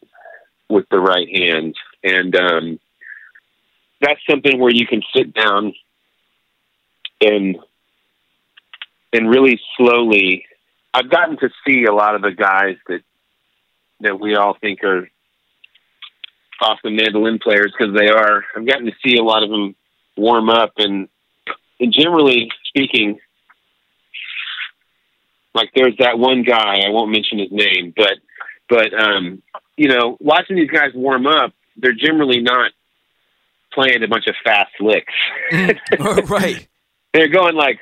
with 0.70 0.88
the 0.90 1.00
right 1.00 1.28
hand, 1.30 1.76
and 2.04 2.36
um, 2.36 2.80
that's 4.02 4.22
something 4.30 4.60
where 4.60 4.72
you 4.72 4.88
can 4.88 5.02
sit 5.16 5.34
down 5.34 5.74
and 7.22 7.58
and 9.12 9.30
really 9.30 9.60
slowly. 9.78 10.46
I've 10.94 11.10
gotten 11.10 11.38
to 11.38 11.50
see 11.66 11.86
a 11.86 11.94
lot 11.94 12.16
of 12.16 12.22
the 12.22 12.32
guys 12.32 12.78
that 12.88 13.02
that 14.02 14.20
we 14.20 14.36
all 14.36 14.56
think 14.60 14.84
are 14.84 15.10
awesome 16.64 16.96
mandolin 16.96 17.40
players 17.40 17.74
because 17.78 17.94
they 17.96 18.08
are. 18.10 18.46
I've 18.56 18.66
gotten 18.66 18.86
to 18.86 18.94
see 19.06 19.18
a 19.18 19.24
lot 19.24 19.44
of 19.44 19.50
them 19.50 19.76
warm 20.18 20.50
up, 20.50 20.74
and 20.78 21.08
and 21.80 21.94
generally 21.94 22.50
speaking, 22.66 23.20
like 25.54 25.70
there's 25.76 25.98
that 26.00 26.18
one 26.18 26.44
guy 26.44 26.82
I 26.86 26.90
won't 26.90 27.12
mention 27.12 27.40
his 27.40 27.52
name, 27.52 27.94
but 27.96 28.14
but 28.70 28.94
um, 28.94 29.42
you 29.78 29.88
know, 29.90 30.18
watching 30.20 30.56
these 30.56 30.70
guys 30.70 30.92
warm 30.94 31.28
up, 31.28 31.54
they're 31.78 31.94
generally 31.94 32.42
not 32.42 32.72
playing 33.74 34.04
a 34.04 34.08
bunch 34.08 34.28
of 34.28 34.36
fast 34.44 34.72
licks. 34.80 35.14
right. 36.30 36.68
They're 37.14 37.28
going 37.28 37.56
like, 37.56 37.80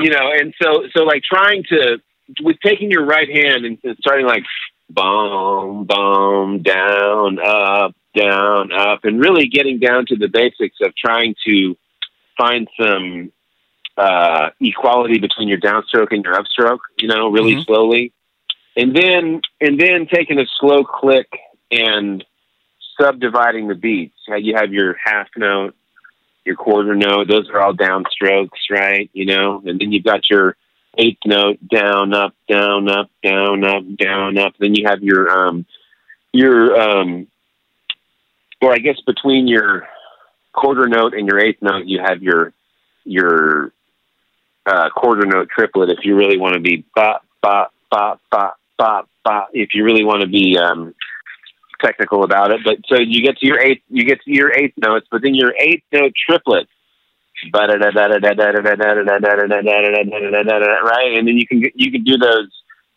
you 0.00 0.10
know, 0.10 0.30
and 0.32 0.54
so 0.62 0.84
so 0.94 1.04
like 1.04 1.22
trying 1.22 1.64
to 1.70 1.98
with 2.42 2.56
taking 2.62 2.90
your 2.90 3.06
right 3.06 3.28
hand 3.28 3.64
and, 3.64 3.78
and 3.82 3.96
starting 4.00 4.26
like 4.26 4.44
boom, 4.90 5.84
boom, 5.84 6.62
down, 6.62 7.38
up, 7.38 7.94
down, 8.14 8.72
up, 8.72 9.04
and 9.04 9.20
really 9.20 9.48
getting 9.48 9.78
down 9.78 10.06
to 10.06 10.16
the 10.16 10.28
basics 10.28 10.76
of 10.82 10.94
trying 10.96 11.34
to 11.46 11.76
find 12.36 12.68
some 12.80 13.32
uh, 13.96 14.50
equality 14.60 15.18
between 15.18 15.48
your 15.48 15.58
downstroke 15.58 16.12
and 16.12 16.24
your 16.24 16.34
upstroke. 16.34 16.78
You 17.00 17.08
know, 17.08 17.28
really 17.28 17.56
Mhm. 17.56 17.66
slowly, 17.66 18.12
and 18.76 18.94
then 18.94 19.42
and 19.60 19.78
then 19.78 20.06
taking 20.06 20.38
a 20.38 20.46
slow 20.58 20.84
click 20.84 21.28
and 21.70 22.24
subdividing 23.00 23.68
the 23.68 23.74
beats. 23.74 24.16
You 24.28 24.54
have 24.54 24.72
your 24.72 24.96
half 25.04 25.28
note, 25.36 25.74
your 26.44 26.54
quarter 26.56 26.94
note; 26.94 27.28
those 27.28 27.50
are 27.50 27.60
all 27.60 27.74
downstrokes, 27.74 28.70
right? 28.70 29.10
You 29.12 29.26
know, 29.26 29.62
and 29.66 29.80
then 29.80 29.92
you've 29.92 30.04
got 30.04 30.30
your 30.30 30.56
eighth 30.98 31.20
note 31.24 31.58
down, 31.68 32.12
up, 32.12 32.34
down, 32.48 32.88
up, 32.88 33.10
down, 33.22 33.64
up, 33.64 33.84
down, 33.96 34.38
up. 34.38 34.54
Then 34.58 34.74
you 34.74 34.86
have 34.86 35.02
your 35.02 35.30
um, 35.30 35.66
your 36.32 36.78
um, 36.78 37.26
or 38.60 38.72
I 38.72 38.78
guess 38.78 39.00
between 39.06 39.46
your 39.46 39.88
quarter 40.52 40.88
note 40.88 41.14
and 41.14 41.26
your 41.26 41.38
eighth 41.38 41.62
note, 41.62 41.86
you 41.86 42.00
have 42.04 42.22
your 42.22 42.52
your 43.04 43.72
uh, 44.66 44.90
quarter 44.90 45.26
note 45.26 45.48
triplet. 45.48 45.90
If 45.90 46.04
you 46.04 46.16
really 46.16 46.38
want 46.38 46.54
to 46.54 46.60
be 46.60 46.84
if 49.52 49.74
you 49.74 49.84
really 49.84 50.04
want 50.04 50.22
to 50.22 50.28
be 50.28 50.56
um, 50.58 50.94
technical 51.80 52.24
about 52.24 52.50
it, 52.50 52.60
but 52.64 52.76
so 52.88 52.98
you 52.98 53.22
get 53.22 53.38
to 53.38 53.46
your 53.46 53.60
eighth, 53.60 53.82
you 53.88 54.04
get 54.04 54.20
to 54.22 54.30
your 54.32 54.52
eighth 54.52 54.74
notes, 54.76 55.06
but 55.10 55.22
then 55.22 55.34
your 55.34 55.52
eighth 55.58 55.84
note 55.92 56.12
triplet. 56.26 56.68
Right, 60.84 61.18
and 61.18 61.28
then 61.28 61.36
you 61.36 61.46
can 61.46 61.62
you 61.74 61.92
can 61.92 62.04
do 62.04 62.16
those 62.16 62.48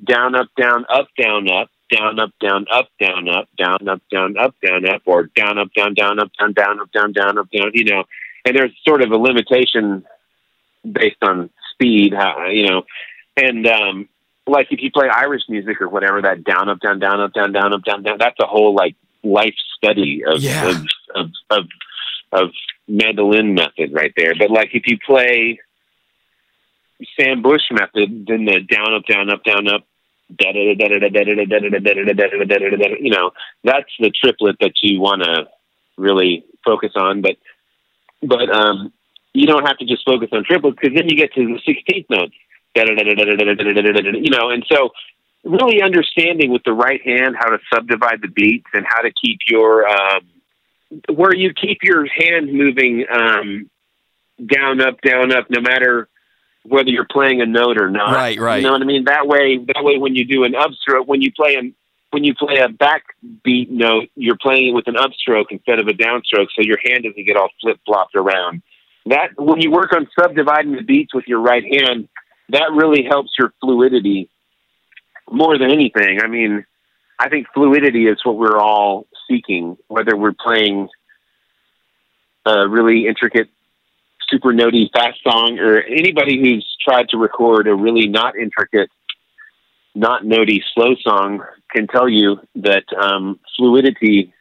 down 0.03 0.35
up 0.35 0.47
down 0.59 0.85
up 0.89 1.07
down 1.21 1.49
up 1.49 1.69
down 1.91 2.19
up 2.19 2.31
down 2.41 2.65
up 2.71 2.87
down 2.99 3.29
up 3.29 3.47
down 3.59 3.87
up 3.87 3.97
down 3.97 3.97
up 3.97 4.01
down 4.09 4.37
up 4.37 4.55
down 4.61 4.85
up 4.87 5.01
or 5.05 5.29
down 5.35 5.57
up 5.59 5.73
down 5.73 5.93
down 5.93 6.19
up 6.19 6.31
down 6.39 6.53
down 6.53 6.79
up 6.79 6.91
down 6.91 7.11
down 7.11 7.37
up 7.37 7.49
down 7.51 7.71
you 7.73 7.83
know 7.83 8.03
and 8.45 8.55
there's 8.55 8.71
sort 8.87 9.01
of 9.01 9.11
a 9.11 9.17
limitation 9.17 10.03
based 10.89 11.21
on 11.21 11.49
speed 11.73 12.13
how 12.13 12.47
you 12.47 12.67
know 12.67 12.83
and 13.37 13.67
um 13.67 14.09
like 14.47 14.67
if 14.71 14.81
you 14.81 14.89
play 14.91 15.07
irish 15.13 15.43
music 15.49 15.81
or 15.81 15.89
whatever 15.89 16.21
that 16.21 16.43
down 16.43 16.69
up 16.69 16.79
down 16.79 16.99
down 16.99 17.21
up 17.21 17.33
down 17.33 17.51
down 17.51 17.73
up 17.73 17.83
down 17.83 18.01
down 18.03 18.17
that's 18.17 18.39
a 18.39 18.47
whole 18.47 18.73
like 18.73 18.95
life 19.23 19.55
study 19.77 20.23
of 20.25 20.41
Yeah. 20.41 20.69
of, 20.69 20.75
of 21.15 21.31
of 21.51 21.65
of 22.31 22.49
mandolin 22.87 23.53
method 23.53 23.93
right 23.93 24.13
there 24.15 24.33
but 24.37 24.49
like 24.49 24.69
if 24.73 24.83
you 24.85 24.97
play 25.05 25.59
sam 27.19 27.41
bush 27.41 27.61
method 27.71 28.25
then 28.27 28.45
the 28.45 28.59
down 28.69 28.93
up 28.93 29.05
down 29.05 29.29
up 29.29 29.43
down 29.43 29.67
up 29.67 29.85
da 30.35 30.51
da 30.51 30.75
da 30.75 30.87
da 30.87 30.99
da 30.99 31.09
da 31.09 31.23
da 31.23 31.45
da 31.45 31.69
da 31.69 31.79
da 31.79 32.13
da 32.13 32.45
da 32.45 32.69
da 32.69 32.77
da 32.77 32.95
you 32.99 33.11
know 33.11 33.31
that's 33.63 33.91
the 33.99 34.11
triplet 34.11 34.55
that 34.59 34.73
you 34.81 34.99
want 34.99 35.23
to 35.23 35.47
really 35.97 36.45
focus 36.63 36.91
on 36.95 37.21
but 37.21 37.37
but 38.21 38.49
um 38.49 38.93
you 39.33 39.47
don't 39.47 39.65
have 39.65 39.77
to 39.77 39.85
just 39.85 40.05
focus 40.05 40.29
on 40.31 40.43
triplets 40.43 40.77
because 40.79 40.95
then 40.95 41.09
you 41.09 41.15
get 41.15 41.33
to 41.33 41.45
the 41.45 41.59
16th 41.67 42.09
notes 42.09 42.35
da 42.75 42.85
da 42.85 42.95
da 42.95 43.03
da 43.03 43.13
da 43.13 43.35
da 43.35 43.53
da 43.53 43.81
da 43.81 43.91
da 43.91 44.17
you 44.17 44.29
know 44.29 44.49
and 44.49 44.65
so 44.71 44.89
really 45.43 45.81
understanding 45.81 46.51
with 46.51 46.63
the 46.63 46.73
right 46.73 47.01
hand 47.03 47.35
how 47.37 47.49
to 47.49 47.57
subdivide 47.73 48.21
the 48.21 48.27
beats 48.27 48.67
and 48.73 48.85
how 48.87 49.01
to 49.01 49.11
keep 49.11 49.39
your 49.47 49.87
um 49.87 50.21
where 51.11 51.35
you 51.35 51.53
keep 51.53 51.79
your 51.83 52.05
hand 52.05 52.51
moving 52.51 53.05
um 53.11 53.69
down 54.45 54.81
up 54.81 55.01
down 55.01 55.33
up 55.33 55.45
no 55.49 55.61
matter 55.61 56.09
whether 56.63 56.89
you're 56.89 57.07
playing 57.09 57.41
a 57.41 57.45
note 57.45 57.81
or 57.81 57.89
not. 57.89 58.13
Right, 58.13 58.39
right. 58.39 58.57
you 58.57 58.63
know 58.63 58.73
what 58.73 58.81
i 58.81 58.85
mean? 58.85 59.05
That 59.05 59.27
way 59.27 59.57
that 59.57 59.83
way 59.83 59.97
when 59.97 60.15
you 60.15 60.25
do 60.25 60.43
an 60.43 60.53
upstroke 60.53 61.07
when 61.07 61.21
you 61.21 61.31
play 61.31 61.55
an 61.55 61.75
when 62.11 62.23
you 62.23 62.35
play 62.35 62.57
a 62.57 62.67
backbeat 62.67 63.69
note 63.69 64.09
you're 64.15 64.37
playing 64.41 64.69
it 64.69 64.71
with 64.71 64.87
an 64.87 64.95
upstroke 64.95 65.45
instead 65.49 65.79
of 65.79 65.87
a 65.87 65.91
downstroke 65.91 66.47
so 66.53 66.61
your 66.61 66.77
hand 66.83 67.03
doesn't 67.03 67.25
get 67.25 67.37
all 67.37 67.49
flip 67.61 67.79
flopped 67.85 68.15
around. 68.15 68.61
That 69.07 69.29
when 69.37 69.61
you 69.61 69.71
work 69.71 69.93
on 69.93 70.07
subdividing 70.19 70.73
the 70.73 70.83
beats 70.83 71.13
with 71.13 71.25
your 71.27 71.39
right 71.39 71.63
hand 71.63 72.09
that 72.49 72.71
really 72.73 73.03
helps 73.03 73.31
your 73.39 73.53
fluidity 73.61 74.29
more 75.31 75.57
than 75.57 75.71
anything. 75.71 76.19
I 76.21 76.27
mean 76.27 76.65
i 77.17 77.29
think 77.29 77.47
fluidity 77.53 78.07
is 78.07 78.19
what 78.23 78.37
we're 78.37 78.59
all 78.59 79.07
seeking 79.31 79.77
whether 79.87 80.15
we're 80.15 80.33
playing 80.33 80.89
a 82.45 82.67
really 82.67 83.07
intricate 83.07 83.47
super 84.29 84.53
notey 84.53 84.89
fast 84.91 85.19
song 85.23 85.59
or 85.59 85.81
anybody 85.81 86.39
who's 86.39 86.65
tried 86.83 87.09
to 87.09 87.17
record 87.17 87.67
a 87.67 87.75
really 87.75 88.07
not 88.07 88.35
intricate 88.35 88.89
not 89.93 90.23
notey 90.23 90.61
slow 90.73 90.95
song 91.01 91.43
can 91.73 91.87
tell 91.87 92.07
you 92.07 92.37
that 92.55 92.83
um, 92.99 93.39
fluidity 93.57 94.33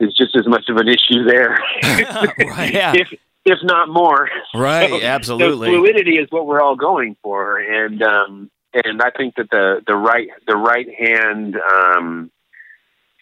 is 0.00 0.14
just 0.14 0.34
as 0.36 0.46
much 0.46 0.68
of 0.68 0.76
an 0.76 0.88
issue 0.88 1.24
there. 1.24 1.58
Right, 2.38 2.72
yeah, 2.72 2.94
if 2.94 3.08
if 3.44 3.58
not 3.62 3.88
more. 3.88 4.28
Right, 4.54 4.90
so- 4.90 5.00
absolutely. 5.02 5.68
so 5.68 5.72
fluidity 5.74 6.16
is 6.18 6.28
what 6.30 6.46
we're 6.46 6.60
all 6.60 6.76
going 6.76 7.16
for, 7.22 7.58
and 7.58 8.02
um, 8.02 8.50
and 8.72 9.02
I 9.02 9.10
think 9.10 9.34
that 9.36 9.50
the 9.50 9.82
the 9.86 9.94
right 9.94 10.28
the 10.46 10.56
right 10.56 10.86
hand 10.98 11.56
um, 11.56 12.30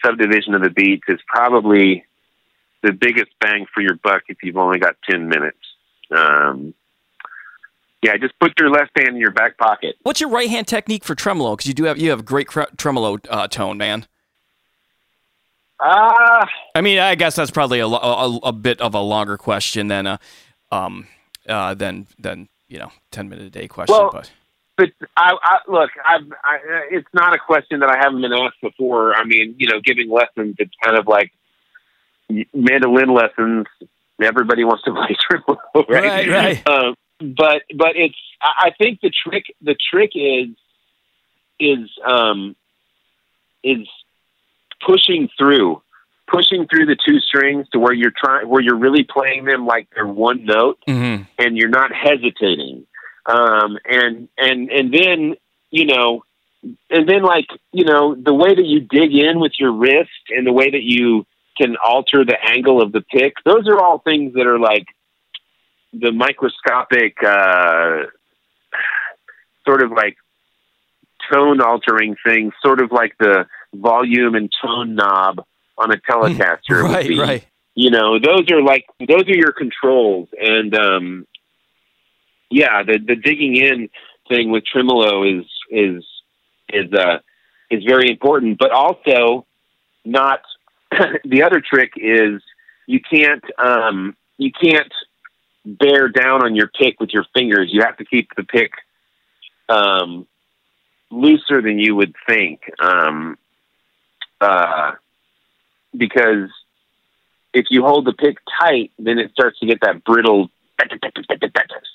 subdivision 0.05 0.55
of 0.55 0.63
the 0.63 0.71
beats 0.71 1.05
is 1.09 1.21
probably 1.27 2.05
the 2.83 2.93
biggest 2.93 3.31
bang 3.41 3.67
for 3.73 3.81
your 3.81 3.95
buck 4.03 4.23
if 4.29 4.39
you've 4.43 4.57
only 4.57 4.79
got 4.79 4.97
ten 5.09 5.29
minutes. 5.29 5.59
Um, 6.11 6.75
yeah, 8.03 8.17
just 8.17 8.39
put 8.41 8.59
your 8.59 8.71
left 8.71 8.91
hand 8.97 9.11
in 9.11 9.17
your 9.17 9.31
back 9.31 9.57
pocket. 9.57 9.95
What's 10.03 10.21
your 10.21 10.31
right 10.31 10.51
hand 10.51 10.67
technique 10.67 11.05
for 11.05 11.15
tremolo? 11.15 11.55
Because 11.55 11.67
you 11.69 11.75
do 11.75 11.85
have 11.85 11.99
you 11.99 12.11
have 12.11 12.21
a 12.21 12.25
great 12.25 12.49
cre- 12.49 12.63
tremolo 12.77 13.19
uh, 13.31 13.47
tone, 13.49 13.79
man. 13.79 14.07
Ah, 15.81 16.49
I 16.75 16.81
mean, 16.81 16.99
I 16.99 17.15
guess 17.15 17.35
that's 17.35 17.51
probably 17.51 17.81
a, 17.81 17.87
a, 17.87 18.37
a 18.39 18.53
bit 18.53 18.81
of 18.81 18.95
a 18.95 19.01
longer 19.01 19.37
question 19.37 19.89
than 19.89 20.07
a 20.07 20.21
um 20.71 21.07
uh 21.49 21.75
than 21.75 22.07
than 22.19 22.49
you 22.69 22.79
know 22.79 22.91
ten 23.11 23.29
minute 23.29 23.47
a 23.47 23.51
day 23.51 23.69
question, 23.69 23.95
Well, 23.97 24.11
but 24.13 24.31
but 24.83 25.09
I, 25.17 25.35
I 25.41 25.59
look, 25.69 25.91
I've, 26.05 26.33
I, 26.45 26.59
it's 26.91 27.09
not 27.13 27.35
a 27.35 27.39
question 27.39 27.81
that 27.81 27.89
I 27.89 27.99
haven't 27.99 28.21
been 28.21 28.33
asked 28.33 28.61
before. 28.61 29.15
I 29.15 29.25
mean, 29.25 29.55
you 29.59 29.69
know, 29.69 29.81
giving 29.81 30.11
lessons, 30.11 30.57
it's 30.59 30.75
kind 30.83 30.99
of 30.99 31.07
like 31.07 31.33
mandolin 32.53 33.15
lessons. 33.15 33.67
Everybody 34.21 34.65
wants 34.65 34.83
to 34.85 34.93
play 34.95 35.17
tremolo, 35.21 35.61
right? 35.89 36.29
Right, 36.29 36.29
right. 36.29 36.69
Um, 36.69 36.95
but 37.21 37.63
but 37.77 37.95
it's, 37.95 38.17
I 38.43 38.71
think 38.77 39.01
the 39.01 39.11
trick, 39.11 39.45
the 39.61 39.77
trick 39.91 40.13
is, 40.15 40.49
is 41.61 41.89
um, 42.05 42.57
is 43.63 43.87
pushing 44.85 45.29
through, 45.39 45.81
pushing 46.27 46.67
through 46.67 46.87
the 46.87 46.97
two 47.07 47.21
strings 47.21 47.69
to 47.73 47.79
where 47.79 47.93
you're 47.93 48.13
trying, 48.17 48.49
where 48.49 48.61
you're 48.61 48.79
really 48.79 49.05
playing 49.05 49.45
them 49.45 49.65
like 49.65 49.87
they're 49.95 50.07
one 50.07 50.45
note 50.45 50.79
hmm 50.87 51.23
and 51.39 51.57
you're 51.57 51.69
not 51.69 51.93
hesitating. 51.93 52.85
Um, 53.27 53.79
and 53.85 54.29
and 54.37 54.71
and 54.71 54.93
then 54.93 55.35
you 55.71 55.87
know, 55.87 56.25
and 56.91 57.09
then 57.09 57.23
like 57.23 57.47
you 57.73 57.85
know, 57.85 58.15
the 58.15 58.35
way 58.35 58.55
that 58.55 58.65
you 58.65 58.81
dig 58.81 59.15
in 59.15 59.41
with 59.41 59.53
your 59.59 59.73
wrist 59.73 60.11
and 60.31 60.47
the 60.47 60.53
way 60.53 60.71
that 60.71 60.83
you 60.83 61.27
can 61.57 61.77
alter 61.77 62.25
the 62.25 62.37
angle 62.43 62.83
of 62.83 62.93
the 62.93 63.03
pick, 63.03 63.35
those 63.45 63.69
are 63.69 63.81
all 63.81 63.99
things 63.99 64.35
that 64.35 64.47
are 64.47 64.59
like 64.59 64.87
the 65.93 66.11
microscopic 66.11 67.17
uh, 67.23 68.07
sort 69.67 69.83
of 69.83 69.91
like 69.91 70.17
tone 71.33 71.61
altering 71.61 72.17
things, 72.27 72.53
sort 72.63 72.81
of 72.81 72.91
like 72.91 73.17
the 73.19 73.47
volume 73.75 74.35
and 74.35 74.51
tone 74.63 74.95
knob 74.95 75.45
on 75.79 75.93
a 75.93 75.97
Telecaster. 75.97 76.83
right, 76.83 77.09
be 77.09 77.19
right. 77.19 77.47
you 77.75 77.91
know 77.91 78.19
those 78.19 78.51
are 78.51 78.63
like 78.63 78.85
those 79.07 79.29
are 79.29 79.37
your 79.37 79.53
controls 79.53 80.29
and 80.41 80.75
um 80.75 81.27
yeah 82.53 82.83
the 82.83 82.99
the 82.99 83.17
digging 83.17 83.57
in 83.57 83.89
thing 84.29 84.51
with 84.51 84.65
tremolo 84.65 85.25
is 85.25 85.45
is 85.71 86.05
is 86.69 86.93
uh 86.93 87.19
is 87.71 87.83
very 87.85 88.09
important 88.11 88.59
but 88.59 88.71
also 88.71 89.47
not 90.05 90.41
the 91.25 91.43
other 91.43 91.61
trick 91.61 91.93
is 91.97 92.43
you 92.87 93.01
can't 93.01 93.45
um 93.59 94.17
you 94.39 94.51
can't 94.53 94.93
bear 95.65 96.09
down 96.09 96.45
on 96.45 96.55
your 96.57 96.69
pick 96.69 96.99
with 96.99 97.11
your 97.11 97.25
fingers. 97.35 97.69
You 97.71 97.83
have 97.83 97.97
to 97.99 98.05
keep 98.05 98.29
the 98.37 98.45
pick 98.45 98.73
um 99.69 100.27
looser 101.11 101.63
than 101.63 101.79
you 101.79 101.95
would 101.95 102.15
think 102.27 102.61
um 102.81 103.39
uh 104.41 104.93
because 105.97 106.51
if 107.55 107.67
you 107.71 107.83
hold 107.83 108.07
the 108.07 108.15
pick 108.15 108.39
tight, 108.61 108.93
then 108.99 109.19
it 109.19 109.31
starts 109.33 109.59
to 109.59 109.67
get 109.67 109.83
that 109.83 110.05
brittle 110.05 110.51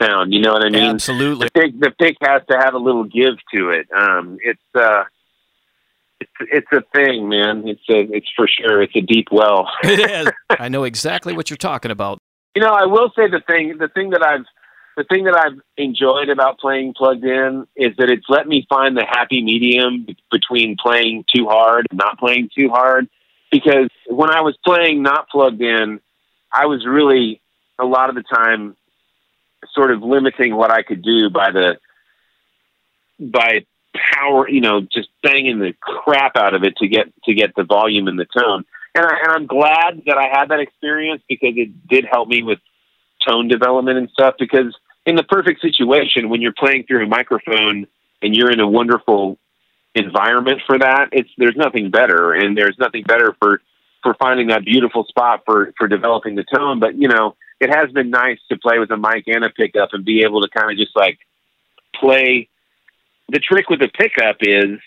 sound. 0.01 0.33
You 0.33 0.41
know 0.41 0.53
what 0.53 0.65
I 0.65 0.69
mean? 0.69 0.95
Absolutely. 0.95 1.49
The 1.53 1.61
pick, 1.61 1.79
the 1.79 1.91
pick 1.91 2.17
has 2.21 2.41
to 2.49 2.57
have 2.57 2.73
a 2.73 2.77
little 2.77 3.03
give 3.03 3.35
to 3.53 3.69
it. 3.69 3.87
Um, 3.95 4.37
it's 4.41 4.59
uh, 4.75 5.03
it's 6.19 6.31
it's 6.51 6.67
a 6.71 6.81
thing, 6.93 7.29
man. 7.29 7.67
It's 7.67 7.81
a 7.89 8.15
it's 8.15 8.27
for 8.35 8.47
sure. 8.47 8.81
It's 8.81 8.95
a 8.95 9.01
deep 9.01 9.27
well. 9.31 9.69
It 9.83 9.99
is. 9.99 10.31
I 10.59 10.69
know 10.69 10.83
exactly 10.83 11.33
what 11.33 11.49
you're 11.49 11.57
talking 11.57 11.91
about. 11.91 12.19
You 12.55 12.61
know, 12.61 12.69
I 12.69 12.85
will 12.85 13.11
say 13.15 13.29
the 13.29 13.41
thing 13.45 13.77
the 13.77 13.89
thing 13.89 14.11
that 14.11 14.23
I've 14.23 14.45
the 14.95 15.03
thing 15.03 15.25
that 15.25 15.35
I've 15.35 15.59
enjoyed 15.77 16.29
about 16.29 16.59
playing 16.59 16.95
plugged 16.95 17.23
in 17.23 17.67
is 17.75 17.95
that 17.97 18.09
it's 18.09 18.25
let 18.29 18.47
me 18.47 18.65
find 18.67 18.97
the 18.97 19.05
happy 19.07 19.43
medium 19.43 20.07
between 20.31 20.75
playing 20.81 21.25
too 21.33 21.47
hard 21.47 21.85
and 21.91 21.99
not 21.99 22.17
playing 22.17 22.49
too 22.57 22.69
hard. 22.69 23.07
because 23.51 23.89
when 24.07 24.31
I 24.31 24.41
was 24.41 24.57
playing 24.65 25.03
not 25.03 25.29
plugged 25.29 25.61
in, 25.61 25.99
I 26.51 26.65
was 26.65 26.85
really 26.85 27.41
a 27.79 27.85
lot 27.85 28.09
of 28.09 28.15
the 28.15 28.23
time 28.23 28.75
sort 29.73 29.91
of 29.91 30.01
limiting 30.01 30.55
what 30.55 30.71
I 30.71 30.83
could 30.83 31.01
do 31.01 31.29
by 31.29 31.51
the 31.51 31.77
by 33.19 33.65
power, 34.13 34.47
you 34.47 34.61
know, 34.61 34.81
just 34.81 35.09
banging 35.23 35.59
the 35.59 35.73
crap 35.79 36.35
out 36.35 36.53
of 36.53 36.63
it 36.63 36.77
to 36.77 36.87
get 36.87 37.07
to 37.25 37.33
get 37.33 37.55
the 37.55 37.63
volume 37.63 38.07
and 38.07 38.19
the 38.19 38.25
tone. 38.25 38.65
And, 38.95 39.05
I, 39.05 39.09
and 39.23 39.31
I'm 39.31 39.45
glad 39.47 40.03
that 40.07 40.17
I 40.17 40.27
had 40.27 40.49
that 40.49 40.59
experience 40.59 41.21
because 41.27 41.53
it 41.55 41.87
did 41.87 42.05
help 42.05 42.27
me 42.27 42.43
with 42.43 42.59
tone 43.27 43.47
development 43.47 43.97
and 43.97 44.09
stuff. 44.09 44.35
Because 44.39 44.75
in 45.05 45.15
the 45.15 45.23
perfect 45.23 45.61
situation, 45.61 46.29
when 46.29 46.41
you're 46.41 46.53
playing 46.53 46.85
through 46.85 47.03
a 47.03 47.07
microphone 47.07 47.87
and 48.21 48.35
you're 48.35 48.51
in 48.51 48.59
a 48.59 48.67
wonderful 48.67 49.37
environment 49.95 50.61
for 50.65 50.77
that, 50.79 51.09
it's 51.11 51.29
there's 51.37 51.55
nothing 51.55 51.89
better, 51.91 52.33
and 52.33 52.57
there's 52.57 52.77
nothing 52.79 53.03
better 53.03 53.35
for 53.39 53.61
for 54.03 54.13
finding 54.15 54.47
that 54.47 54.63
beautiful 54.65 55.05
spot 55.05 55.43
for 55.45 55.73
for 55.77 55.87
developing 55.87 56.35
the 56.35 56.43
tone. 56.43 56.79
But 56.79 56.95
you 56.95 57.07
know, 57.07 57.35
it 57.59 57.73
has 57.73 57.91
been 57.91 58.09
nice 58.09 58.39
to 58.49 58.57
play 58.57 58.79
with 58.79 58.91
a 58.91 58.97
mic 58.97 59.23
and 59.27 59.43
a 59.43 59.49
pickup 59.49 59.89
and 59.93 60.05
be 60.05 60.23
able 60.23 60.41
to 60.41 60.49
kind 60.49 60.71
of 60.71 60.77
just 60.77 60.95
like 60.95 61.19
play. 61.95 62.49
The 63.29 63.39
trick 63.39 63.69
with 63.69 63.79
the 63.79 63.89
pickup 63.89 64.37
is 64.41 64.79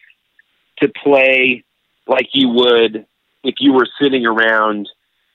to 0.78 0.88
play 0.88 1.64
like 2.06 2.28
you 2.32 2.48
would 2.48 3.06
if 3.42 3.56
you 3.58 3.72
were 3.72 3.86
sitting 4.00 4.26
around 4.26 4.88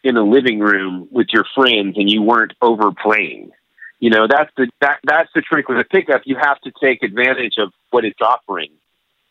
in 0.04 0.18
a 0.18 0.24
living 0.24 0.60
room 0.60 1.08
with 1.12 1.28
your 1.34 1.46
friends 1.56 1.98
and 1.98 2.10
you 2.10 2.22
weren't 2.22 2.54
overplaying. 2.62 3.52
You 4.00 4.10
know, 4.12 4.28
that's 4.30 4.52
the 4.56 4.70
that 4.82 5.00
that's 5.04 5.30
the 5.34 5.42
trick 5.42 5.68
with 5.68 5.80
a 5.80 5.84
pickup. 5.84 6.22
You 6.26 6.36
have 6.36 6.60
to 6.62 6.72
take 6.82 7.04
advantage 7.04 7.56
of 7.58 7.72
what 7.92 8.06
it's 8.06 8.22
offering, 8.22 8.72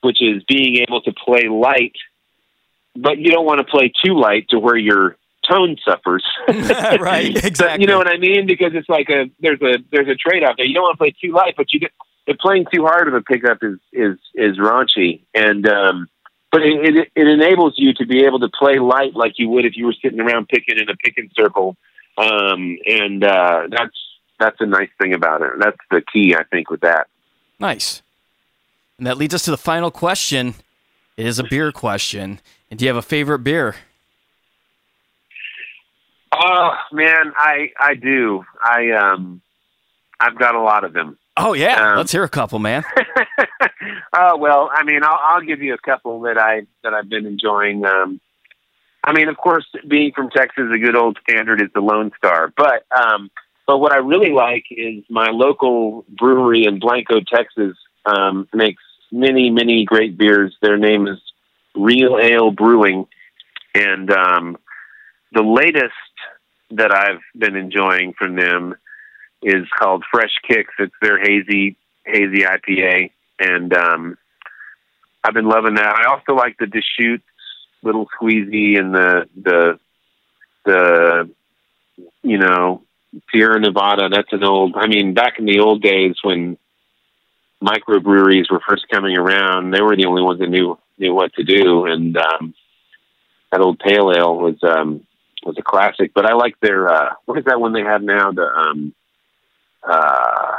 which 0.01 0.21
is 0.21 0.43
being 0.49 0.79
able 0.79 1.01
to 1.03 1.13
play 1.13 1.49
light, 1.49 1.95
but 2.97 3.19
you 3.19 3.31
don't 3.31 3.47
want 3.47 3.59
to 3.59 3.65
play 3.65 3.93
too 4.05 4.19
light 4.19 4.49
to 4.51 4.59
where 4.59 4.77
your 4.77 5.17
tone 5.49 5.77
suffers. 5.85 6.25
right, 6.49 7.45
exactly. 7.45 7.83
you 7.83 7.87
know 7.87 7.99
what 7.99 8.09
I 8.09 8.19
mean? 8.19 8.47
Because 8.47 8.73
it's 8.75 8.89
like 8.89 9.09
a 9.11 9.31
there's 9.41 9.61
a 9.63 9.79
there's 9.91 10.09
a 10.09 10.15
trade 10.15 10.45
off 10.45 10.57
there. 10.57 10.67
You 10.67 10.75
don't 10.75 10.85
want 10.85 10.95
to 10.95 10.99
play 10.99 11.15
too 11.21 11.33
light, 11.33 11.55
but 11.57 11.73
you 11.73 11.81
get 11.81 11.93
if 12.27 12.39
playing 12.39 12.67
too 12.73 12.85
hard 12.85 13.09
of 13.09 13.15
a 13.15 13.21
pickup 13.21 13.59
is 13.63 13.79
is 13.93 14.19
is 14.35 14.59
raunchy 14.59 15.21
and 15.35 15.69
um 15.69 16.09
but 16.51 16.63
it, 16.63 16.97
it 16.97 17.09
it 17.15 17.27
enables 17.27 17.75
you 17.77 17.93
to 17.93 18.07
be 18.07 18.25
able 18.25 18.41
to 18.41 18.49
play 18.49 18.79
light 18.79 19.15
like 19.15 19.35
you 19.37 19.49
would 19.51 19.67
if 19.67 19.77
you 19.77 19.85
were 19.85 19.95
sitting 20.01 20.21
around 20.21 20.49
picking 20.49 20.79
in 20.79 20.89
a 20.89 20.97
picking 20.97 21.29
circle 21.35 21.77
um 22.17 22.79
and 22.87 23.23
uh 23.23 23.69
that's 23.71 23.97
that's 24.41 24.57
a 24.61 24.67
nice 24.67 24.89
thing 24.99 25.13
about 25.13 25.43
it 25.43 25.51
that's 25.59 25.77
the 25.91 26.03
key 26.11 26.35
i 26.35 26.43
think 26.45 26.71
with 26.71 26.81
that 26.81 27.09
Nice. 27.59 28.03
And 28.99 29.07
that 29.07 29.17
leads 29.17 29.35
us 29.35 29.43
to 29.45 29.51
the 29.51 29.57
final 29.57 29.91
question. 29.91 30.55
It 31.17 31.27
is 31.27 31.39
a 31.39 31.45
beer 31.45 31.73
question. 31.73 32.41
And 32.71 32.79
do 32.79 32.85
you 32.85 32.89
have 32.89 32.97
a 32.97 33.03
favorite 33.03 33.41
beer? 33.41 33.77
Oh 36.43 36.74
man 36.93 37.32
i 37.37 37.70
i 37.78 37.95
do 37.95 38.45
i 38.62 38.91
um 38.91 39.41
i've 40.20 40.39
got 40.39 40.55
a 40.55 40.61
lot 40.61 40.85
of 40.85 40.93
them 40.93 41.18
Oh 41.37 41.53
yeah, 41.53 41.91
Um, 41.91 41.97
let's 41.97 42.12
hear 42.12 42.22
a 42.22 42.28
couple, 42.28 42.61
man. 42.61 42.85
oh 44.12 44.37
well, 44.37 44.70
I 44.72 44.85
mean, 44.85 45.03
I'll, 45.03 45.18
I'll 45.20 45.41
give 45.41 45.62
you 45.62 45.74
a 45.74 45.78
couple 45.78 46.20
that 46.20 46.39
I 46.39 46.62
that 46.85 46.95
I've 46.95 47.09
been 47.09 47.26
enjoying. 47.26 47.85
Um, 47.85 48.20
I 49.03 49.12
mean, 49.12 49.28
of 49.28 49.37
course, 49.37 49.66
being 49.89 50.12
from 50.14 50.30
Texas, 50.30 50.70
a 50.72 50.78
good 50.78 50.95
old 50.95 51.18
standard 51.28 51.61
is 51.61 51.70
the 51.74 51.80
Lone 51.80 52.12
Star. 52.16 52.53
But 52.57 52.87
um, 52.97 53.32
but 53.66 53.78
what 53.78 53.91
I 53.91 53.97
really 53.97 54.30
like 54.30 54.66
is 54.70 55.03
my 55.11 55.30
local 55.30 56.05
brewery 56.09 56.66
in 56.66 56.78
Blanco, 56.78 57.18
Texas, 57.20 57.76
um, 58.07 58.49
makes 58.55 58.82
many 59.11 59.51
many 59.51 59.85
great 59.85 60.16
beers. 60.16 60.57
Their 60.62 60.76
name 60.76 61.09
is 61.09 61.18
Real 61.74 62.16
Ale 62.16 62.53
Brewing, 62.53 63.09
and 63.74 64.09
um, 64.12 64.57
the 65.32 65.43
latest 65.43 65.95
that 66.77 66.93
I've 66.93 67.20
been 67.37 67.57
enjoying 67.57 68.14
from 68.14 68.37
them 68.37 68.75
is 69.43 69.66
called 69.79 70.05
Fresh 70.11 70.41
Kicks. 70.47 70.75
It's 70.79 70.95
their 71.01 71.18
hazy 71.18 71.77
hazy 72.05 72.43
IPA, 72.43 73.11
and 73.39 73.72
um, 73.75 74.18
I've 75.22 75.35
been 75.35 75.49
loving 75.49 75.75
that. 75.75 75.95
I 75.97 76.11
also 76.11 76.35
like 76.35 76.57
the 76.59 76.66
Deschutes 76.66 77.25
Little 77.83 78.09
Squeezy 78.18 78.79
and 78.79 78.95
the 78.95 79.29
the 79.37 79.79
the 80.64 81.31
you 82.22 82.39
know 82.39 82.83
Sierra 83.31 83.61
Nevada. 83.61 84.09
That's 84.09 84.33
an 84.33 84.45
old. 84.45 84.75
I 84.77 84.87
mean, 84.87 85.14
back 85.14 85.39
in 85.39 85.45
the 85.45 85.61
old 85.61 85.83
days 85.83 86.16
when 86.22 86.57
microbreweries 87.62 88.51
were 88.51 88.61
first 88.68 88.89
coming 88.91 89.16
around, 89.16 89.70
they 89.70 89.81
were 89.81 89.97
the 89.97 90.07
only 90.07 90.22
ones 90.22 90.41
that 90.41 90.51
knew 90.51 90.79
knew 90.99 91.14
what 91.14 91.33
to 91.35 91.45
do, 91.45 91.87
and 91.87 92.16
um, 92.16 92.55
that 93.53 93.61
old 93.61 93.79
pale 93.79 94.12
ale 94.14 94.37
was 94.37 94.57
um, 94.62 95.07
was 95.45 95.57
a 95.59 95.63
classic. 95.63 96.13
But 96.15 96.27
I 96.27 96.35
like 96.35 96.59
their 96.61 96.89
uh, 96.89 97.15
what 97.27 97.39
is 97.39 97.45
that 97.47 97.61
one 97.61 97.73
they 97.73 97.83
have 97.83 98.03
now? 98.03 98.33
The 98.33 98.43
um, 98.47 98.95
uh, 99.83 100.57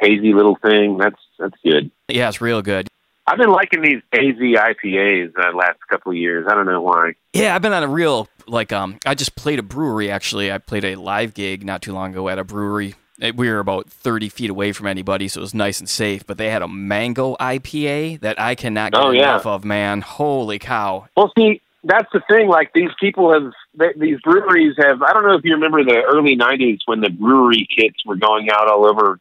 hazy 0.00 0.32
little 0.32 0.56
thing. 0.56 0.98
That's 0.98 1.20
that's 1.38 1.54
good. 1.64 1.90
Yeah, 2.08 2.28
it's 2.28 2.40
real 2.40 2.62
good. 2.62 2.88
I've 3.26 3.38
been 3.38 3.50
liking 3.50 3.80
these 3.80 4.02
hazy 4.12 4.52
IPAs 4.54 5.32
the 5.32 5.52
last 5.56 5.78
couple 5.88 6.12
of 6.12 6.18
years. 6.18 6.46
I 6.48 6.54
don't 6.54 6.66
know 6.66 6.82
why. 6.82 7.14
Yeah, 7.32 7.54
I've 7.54 7.62
been 7.62 7.72
on 7.72 7.82
a 7.82 7.88
real 7.88 8.28
like 8.46 8.72
um 8.72 8.98
I 9.06 9.14
just 9.14 9.34
played 9.36 9.58
a 9.58 9.62
brewery 9.62 10.10
actually. 10.10 10.52
I 10.52 10.58
played 10.58 10.84
a 10.84 10.96
live 10.96 11.34
gig 11.34 11.64
not 11.64 11.82
too 11.82 11.92
long 11.92 12.10
ago 12.12 12.28
at 12.28 12.38
a 12.38 12.44
brewery. 12.44 12.94
Eh, 13.22 13.32
We 13.34 13.48
were 13.48 13.60
about 13.60 13.88
30 13.88 14.28
feet 14.28 14.50
away 14.50 14.72
from 14.72 14.86
anybody, 14.88 15.28
so 15.28 15.40
it 15.40 15.42
was 15.42 15.54
nice 15.54 15.78
and 15.80 15.88
safe. 15.88 16.26
But 16.26 16.36
they 16.36 16.50
had 16.50 16.62
a 16.62 16.68
mango 16.68 17.36
IPA 17.36 18.20
that 18.20 18.38
I 18.40 18.54
cannot 18.56 18.92
get 18.92 19.00
Oh, 19.02 19.10
yeah. 19.12 19.20
enough 19.22 19.46
of, 19.46 19.64
man. 19.64 20.00
Holy 20.02 20.58
cow. 20.58 21.06
Well, 21.16 21.32
see, 21.38 21.62
that's 21.84 22.08
the 22.12 22.20
thing. 22.28 22.48
Like 22.48 22.72
these 22.74 22.90
people 23.00 23.32
have, 23.32 23.52
th- 23.78 23.96
these 23.96 24.20
breweries 24.22 24.74
have. 24.78 25.02
I 25.02 25.12
don't 25.12 25.24
know 25.26 25.34
if 25.34 25.44
you 25.44 25.54
remember 25.54 25.84
the 25.84 26.02
early 26.02 26.36
'90s 26.36 26.78
when 26.86 27.00
the 27.00 27.10
brewery 27.10 27.66
kits 27.76 28.04
were 28.06 28.16
going 28.16 28.48
out 28.50 28.68
all 28.70 28.86
over 28.86 29.20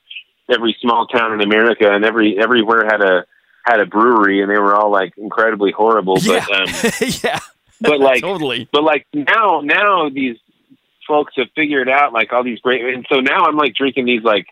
every 0.53 0.75
small 0.81 1.07
town 1.07 1.33
in 1.33 1.41
America, 1.41 1.91
and 1.91 2.03
every 2.05 2.37
everywhere 2.39 2.85
had 2.85 3.01
a 3.01 3.25
had 3.65 3.79
a 3.79 3.85
brewery, 3.85 4.41
and 4.41 4.51
they 4.51 4.59
were 4.59 4.75
all 4.75 4.91
like 4.91 5.13
incredibly 5.17 5.71
horrible. 5.71 6.17
Yeah. 6.19 6.45
But 6.47 6.61
um, 6.61 6.91
yeah. 7.23 7.39
but 7.81 7.99
like 7.99 8.21
totally. 8.21 8.67
but 8.71 8.83
like 8.83 9.05
now 9.13 9.61
now 9.61 10.09
these 10.09 10.37
folks 11.07 11.33
have 11.37 11.47
figured 11.55 11.89
out 11.89 12.13
like 12.13 12.31
all 12.33 12.43
these 12.43 12.59
great 12.59 12.81
and 12.93 13.05
so 13.11 13.19
now 13.19 13.45
i'm 13.45 13.57
like 13.57 13.75
drinking 13.75 14.05
these 14.05 14.23
like 14.23 14.47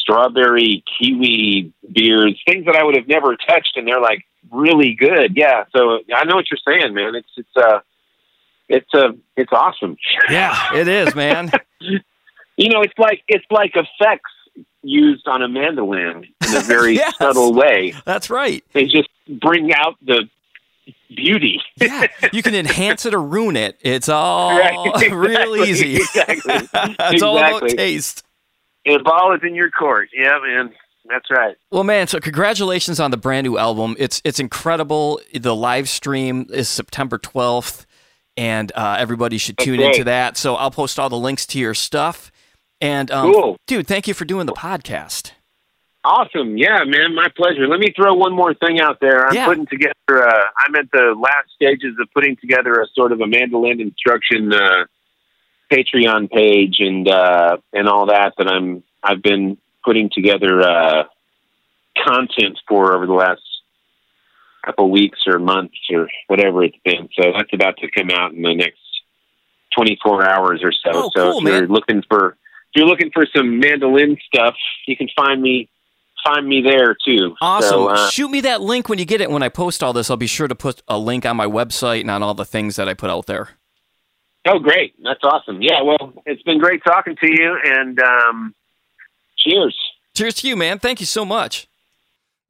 strawberry 0.00 0.82
kiwi 0.98 1.72
beers 1.92 2.40
things 2.46 2.64
that 2.66 2.76
i 2.76 2.82
would 2.82 2.96
have 2.96 3.08
never 3.08 3.36
touched 3.36 3.76
and 3.76 3.86
they're 3.86 4.00
like 4.00 4.24
really 4.50 4.94
good 4.94 5.36
yeah 5.36 5.64
so 5.74 5.98
i 6.14 6.24
know 6.24 6.36
what 6.36 6.46
you're 6.50 6.58
saying 6.66 6.94
man 6.94 7.14
it's 7.14 7.28
it's 7.36 7.56
uh 7.56 7.80
it's 8.68 8.88
uh 8.94 9.12
it's 9.36 9.52
awesome 9.52 9.96
Yeah, 10.30 10.74
it 10.74 10.88
is, 10.88 11.14
man. 11.14 11.50
you 11.80 12.68
know 12.68 12.82
it's 12.82 12.98
like 12.98 13.22
it's 13.28 13.44
like 13.50 13.72
effects 13.74 14.30
used 14.82 15.26
on 15.26 15.42
a 15.42 15.48
mandolin 15.48 16.24
in 16.48 16.56
a 16.56 16.60
very 16.60 16.94
Yes. 16.96 17.16
subtle 17.16 17.52
way 17.54 17.94
That's 18.04 18.30
right. 18.30 18.62
they 18.72 18.84
just 18.84 19.08
bring 19.28 19.72
out 19.74 19.96
the 20.04 20.28
beauty 21.14 21.60
Yeah, 21.80 22.06
you 22.32 22.42
can 22.42 22.54
enhance 22.54 23.06
it 23.06 23.14
or 23.14 23.22
ruin 23.22 23.56
it. 23.56 23.78
It's 23.80 24.08
all 24.08 24.50
Right, 24.58 25.10
real 25.12 25.56
easy. 25.56 25.96
exactly, 25.96 26.68
it's 26.74 27.22
all 27.22 27.38
about 27.38 27.62
exactly. 27.62 27.76
taste. 27.76 28.22
the 28.84 28.98
ball 29.02 29.34
is 29.34 29.40
in 29.42 29.54
your 29.54 29.70
court 29.70 30.08
yeah 30.14 30.38
man 30.44 30.72
that's 31.08 31.30
right 31.30 31.56
Well, 31.70 31.84
man, 31.84 32.06
so 32.06 32.18
congratulations 32.20 32.98
on 33.00 33.10
the 33.10 33.18
brand 33.18 33.44
new 33.46 33.58
album. 33.58 33.94
It's 33.98 34.22
it's 34.24 34.40
incredible. 34.40 35.20
The 35.34 35.54
live 35.54 35.86
stream 35.90 36.46
is 36.50 36.66
September 36.66 37.18
12th, 37.18 37.84
and 38.36 38.72
uh, 38.74 38.96
everybody 38.98 39.38
should 39.38 39.58
tune 39.58 39.80
into 39.80 40.04
that. 40.04 40.36
So 40.36 40.54
I'll 40.56 40.70
post 40.70 40.98
all 40.98 41.08
the 41.08 41.18
links 41.18 41.46
to 41.46 41.58
your 41.58 41.74
stuff. 41.74 42.32
And 42.80 43.10
um, 43.10 43.32
Cool. 43.32 43.56
dude, 43.66 43.86
thank 43.86 44.08
you 44.08 44.14
for 44.14 44.24
doing 44.24 44.46
the 44.46 44.52
podcast. 44.52 45.32
Awesome. 46.04 46.58
Yeah, 46.58 46.84
man, 46.84 47.14
my 47.14 47.28
pleasure. 47.34 47.66
Let 47.66 47.80
me 47.80 47.92
throw 47.96 48.12
one 48.14 48.34
more 48.34 48.52
thing 48.52 48.78
out 48.80 48.98
there. 49.00 49.26
I'm 49.26 49.34
Yeah. 49.34 49.46
putting 49.46 49.64
together, 49.66 49.94
uh, 50.10 50.44
I'm 50.58 50.74
at 50.76 50.90
the 50.92 51.14
last 51.18 51.48
stages 51.54 51.94
of 51.98 52.08
putting 52.12 52.36
together 52.36 52.74
a 52.74 52.86
sort 52.94 53.12
of 53.12 53.20
a 53.22 53.26
mandolin 53.26 53.80
instruction 53.80 54.52
uh, 54.52 54.84
Patreon 55.72 56.30
page 56.30 56.76
and 56.80 57.08
uh, 57.08 57.56
and 57.72 57.88
all 57.88 58.06
that 58.06 58.34
that 58.36 58.46
I'm 58.48 58.82
I've 59.02 59.22
been 59.22 59.56
putting 59.82 60.10
together 60.10 60.60
uh, 60.60 61.04
content 62.04 62.58
for 62.68 62.94
over 62.94 63.06
the 63.06 63.14
last 63.14 63.40
couple 64.64 64.90
weeks 64.90 65.20
or 65.26 65.38
months 65.38 65.76
or 65.90 66.08
whatever 66.28 66.62
it's 66.64 66.76
been. 66.84 67.08
So 67.18 67.32
that's 67.32 67.52
about 67.52 67.76
to 67.78 67.90
come 67.90 68.10
out 68.10 68.32
in 68.32 68.42
the 68.42 68.54
next 68.54 68.78
24 69.76 70.24
hours 70.28 70.60
or 70.62 70.72
so. 70.72 70.90
Oh, 70.92 71.10
so 71.14 71.32
cool, 71.32 71.38
if 71.38 71.44
you're 71.44 71.60
man. 71.62 71.70
looking 71.70 72.02
for 72.08 72.30
if 72.30 72.80
you're 72.80 72.86
looking 72.86 73.10
for 73.12 73.26
some 73.34 73.60
mandolin 73.60 74.16
stuff, 74.26 74.54
you 74.86 74.96
can 74.96 75.08
find 75.16 75.40
me 75.40 75.68
find 76.24 76.46
me 76.48 76.62
there 76.62 76.96
too. 77.04 77.34
Awesome. 77.40 77.68
So, 77.68 77.88
uh, 77.88 78.10
Shoot 78.10 78.30
me 78.30 78.40
that 78.42 78.60
link 78.60 78.88
when 78.88 78.98
you 78.98 79.04
get 79.04 79.20
it. 79.20 79.30
When 79.30 79.42
I 79.42 79.48
post 79.48 79.82
all 79.82 79.92
this, 79.92 80.10
I'll 80.10 80.16
be 80.16 80.26
sure 80.26 80.48
to 80.48 80.54
put 80.54 80.82
a 80.88 80.98
link 80.98 81.26
on 81.26 81.36
my 81.36 81.46
website 81.46 82.00
and 82.00 82.10
on 82.10 82.22
all 82.22 82.34
the 82.34 82.44
things 82.44 82.76
that 82.76 82.88
I 82.88 82.94
put 82.94 83.10
out 83.10 83.26
there. 83.26 83.50
oh, 84.46 84.58
great! 84.58 84.94
That's 85.02 85.20
awesome. 85.22 85.62
Yeah. 85.62 85.82
Well, 85.82 86.14
it's 86.26 86.42
been 86.42 86.58
great 86.58 86.82
talking 86.84 87.16
to 87.16 87.28
you, 87.28 87.58
and 87.64 88.00
um, 88.00 88.54
cheers. 89.36 89.76
Cheers 90.14 90.34
to 90.36 90.48
you, 90.48 90.56
man. 90.56 90.78
Thank 90.78 91.00
you 91.00 91.06
so 91.06 91.24
much. 91.24 91.66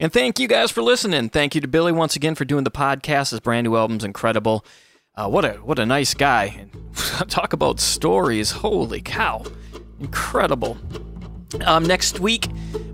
And 0.05 0.13
thank 0.13 0.39
you 0.39 0.47
guys 0.49 0.71
for 0.71 0.83
listening. 0.83 1.31
Thank 1.31 1.55
you 1.55 1.63
to 1.63 1.67
Billy 1.67 1.91
once 1.91 2.15
again 2.15 2.35
for 2.35 2.45
doing 2.45 2.65
the 2.65 2.71
podcast. 2.71 3.31
His 3.31 3.41
brand 3.41 3.65
new 3.65 3.75
album's 3.75 4.05
incredible. 4.05 4.63
Uh, 5.15 5.31
what 5.31 5.47
a 5.47 5.53
what 5.53 5.79
a 5.79 5.87
nice 5.87 6.13
guy. 6.13 6.67
Talk 7.29 7.55
about 7.55 7.81
stories. 7.81 8.51
Holy 8.51 9.01
cow. 9.01 9.47
Incredible. 10.01 10.77
Um, 11.65 11.87
next 11.87 12.21
week, 12.21 12.49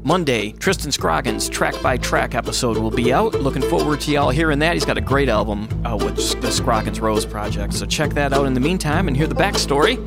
Monday, 0.05 0.53
Tristan 0.53 0.93
Scroggins' 0.93 1.49
track 1.49 1.75
by 1.83 1.97
track 1.97 2.37
episode 2.37 2.79
will 2.79 2.93
be 2.93 3.13
out. 3.13 3.35
Looking 3.35 3.63
forward 3.63 4.01
to 4.03 4.13
y'all 4.13 4.31
hearing 4.31 4.61
that. 4.61 4.75
He's 4.75 4.85
got 4.85 4.97
a 4.97 5.01
great 5.01 5.29
album 5.29 5.67
uh, 5.85 5.97
with 5.97 6.41
the 6.41 6.53
Scroggins 6.53 7.01
Rose 7.01 7.27
Project. 7.27 7.75
So 7.75 7.87
check 7.87 8.11
that 8.11 8.33
out 8.33 8.47
in 8.47 8.55
the 8.55 8.61
meantime 8.61 9.09
and 9.09 9.17
hear 9.17 9.27
the 9.27 9.35
backstory 9.35 9.99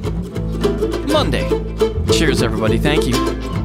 Monday. 1.11 1.49
Cheers, 2.17 2.41
everybody. 2.41 2.77
Thank 2.77 3.07
you. 3.07 3.62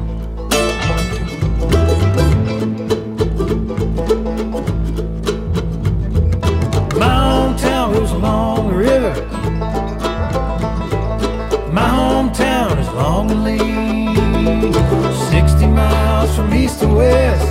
lonely. 12.99 13.57
60 15.31 15.67
miles 15.67 16.35
from 16.35 16.53
east 16.53 16.79
to 16.81 16.87
west. 16.87 17.47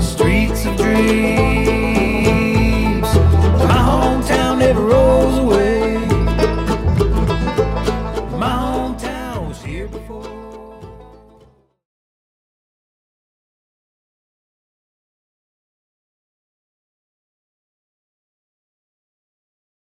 Streets 0.00 0.66
of 0.66 0.76
dreams. 0.76 1.53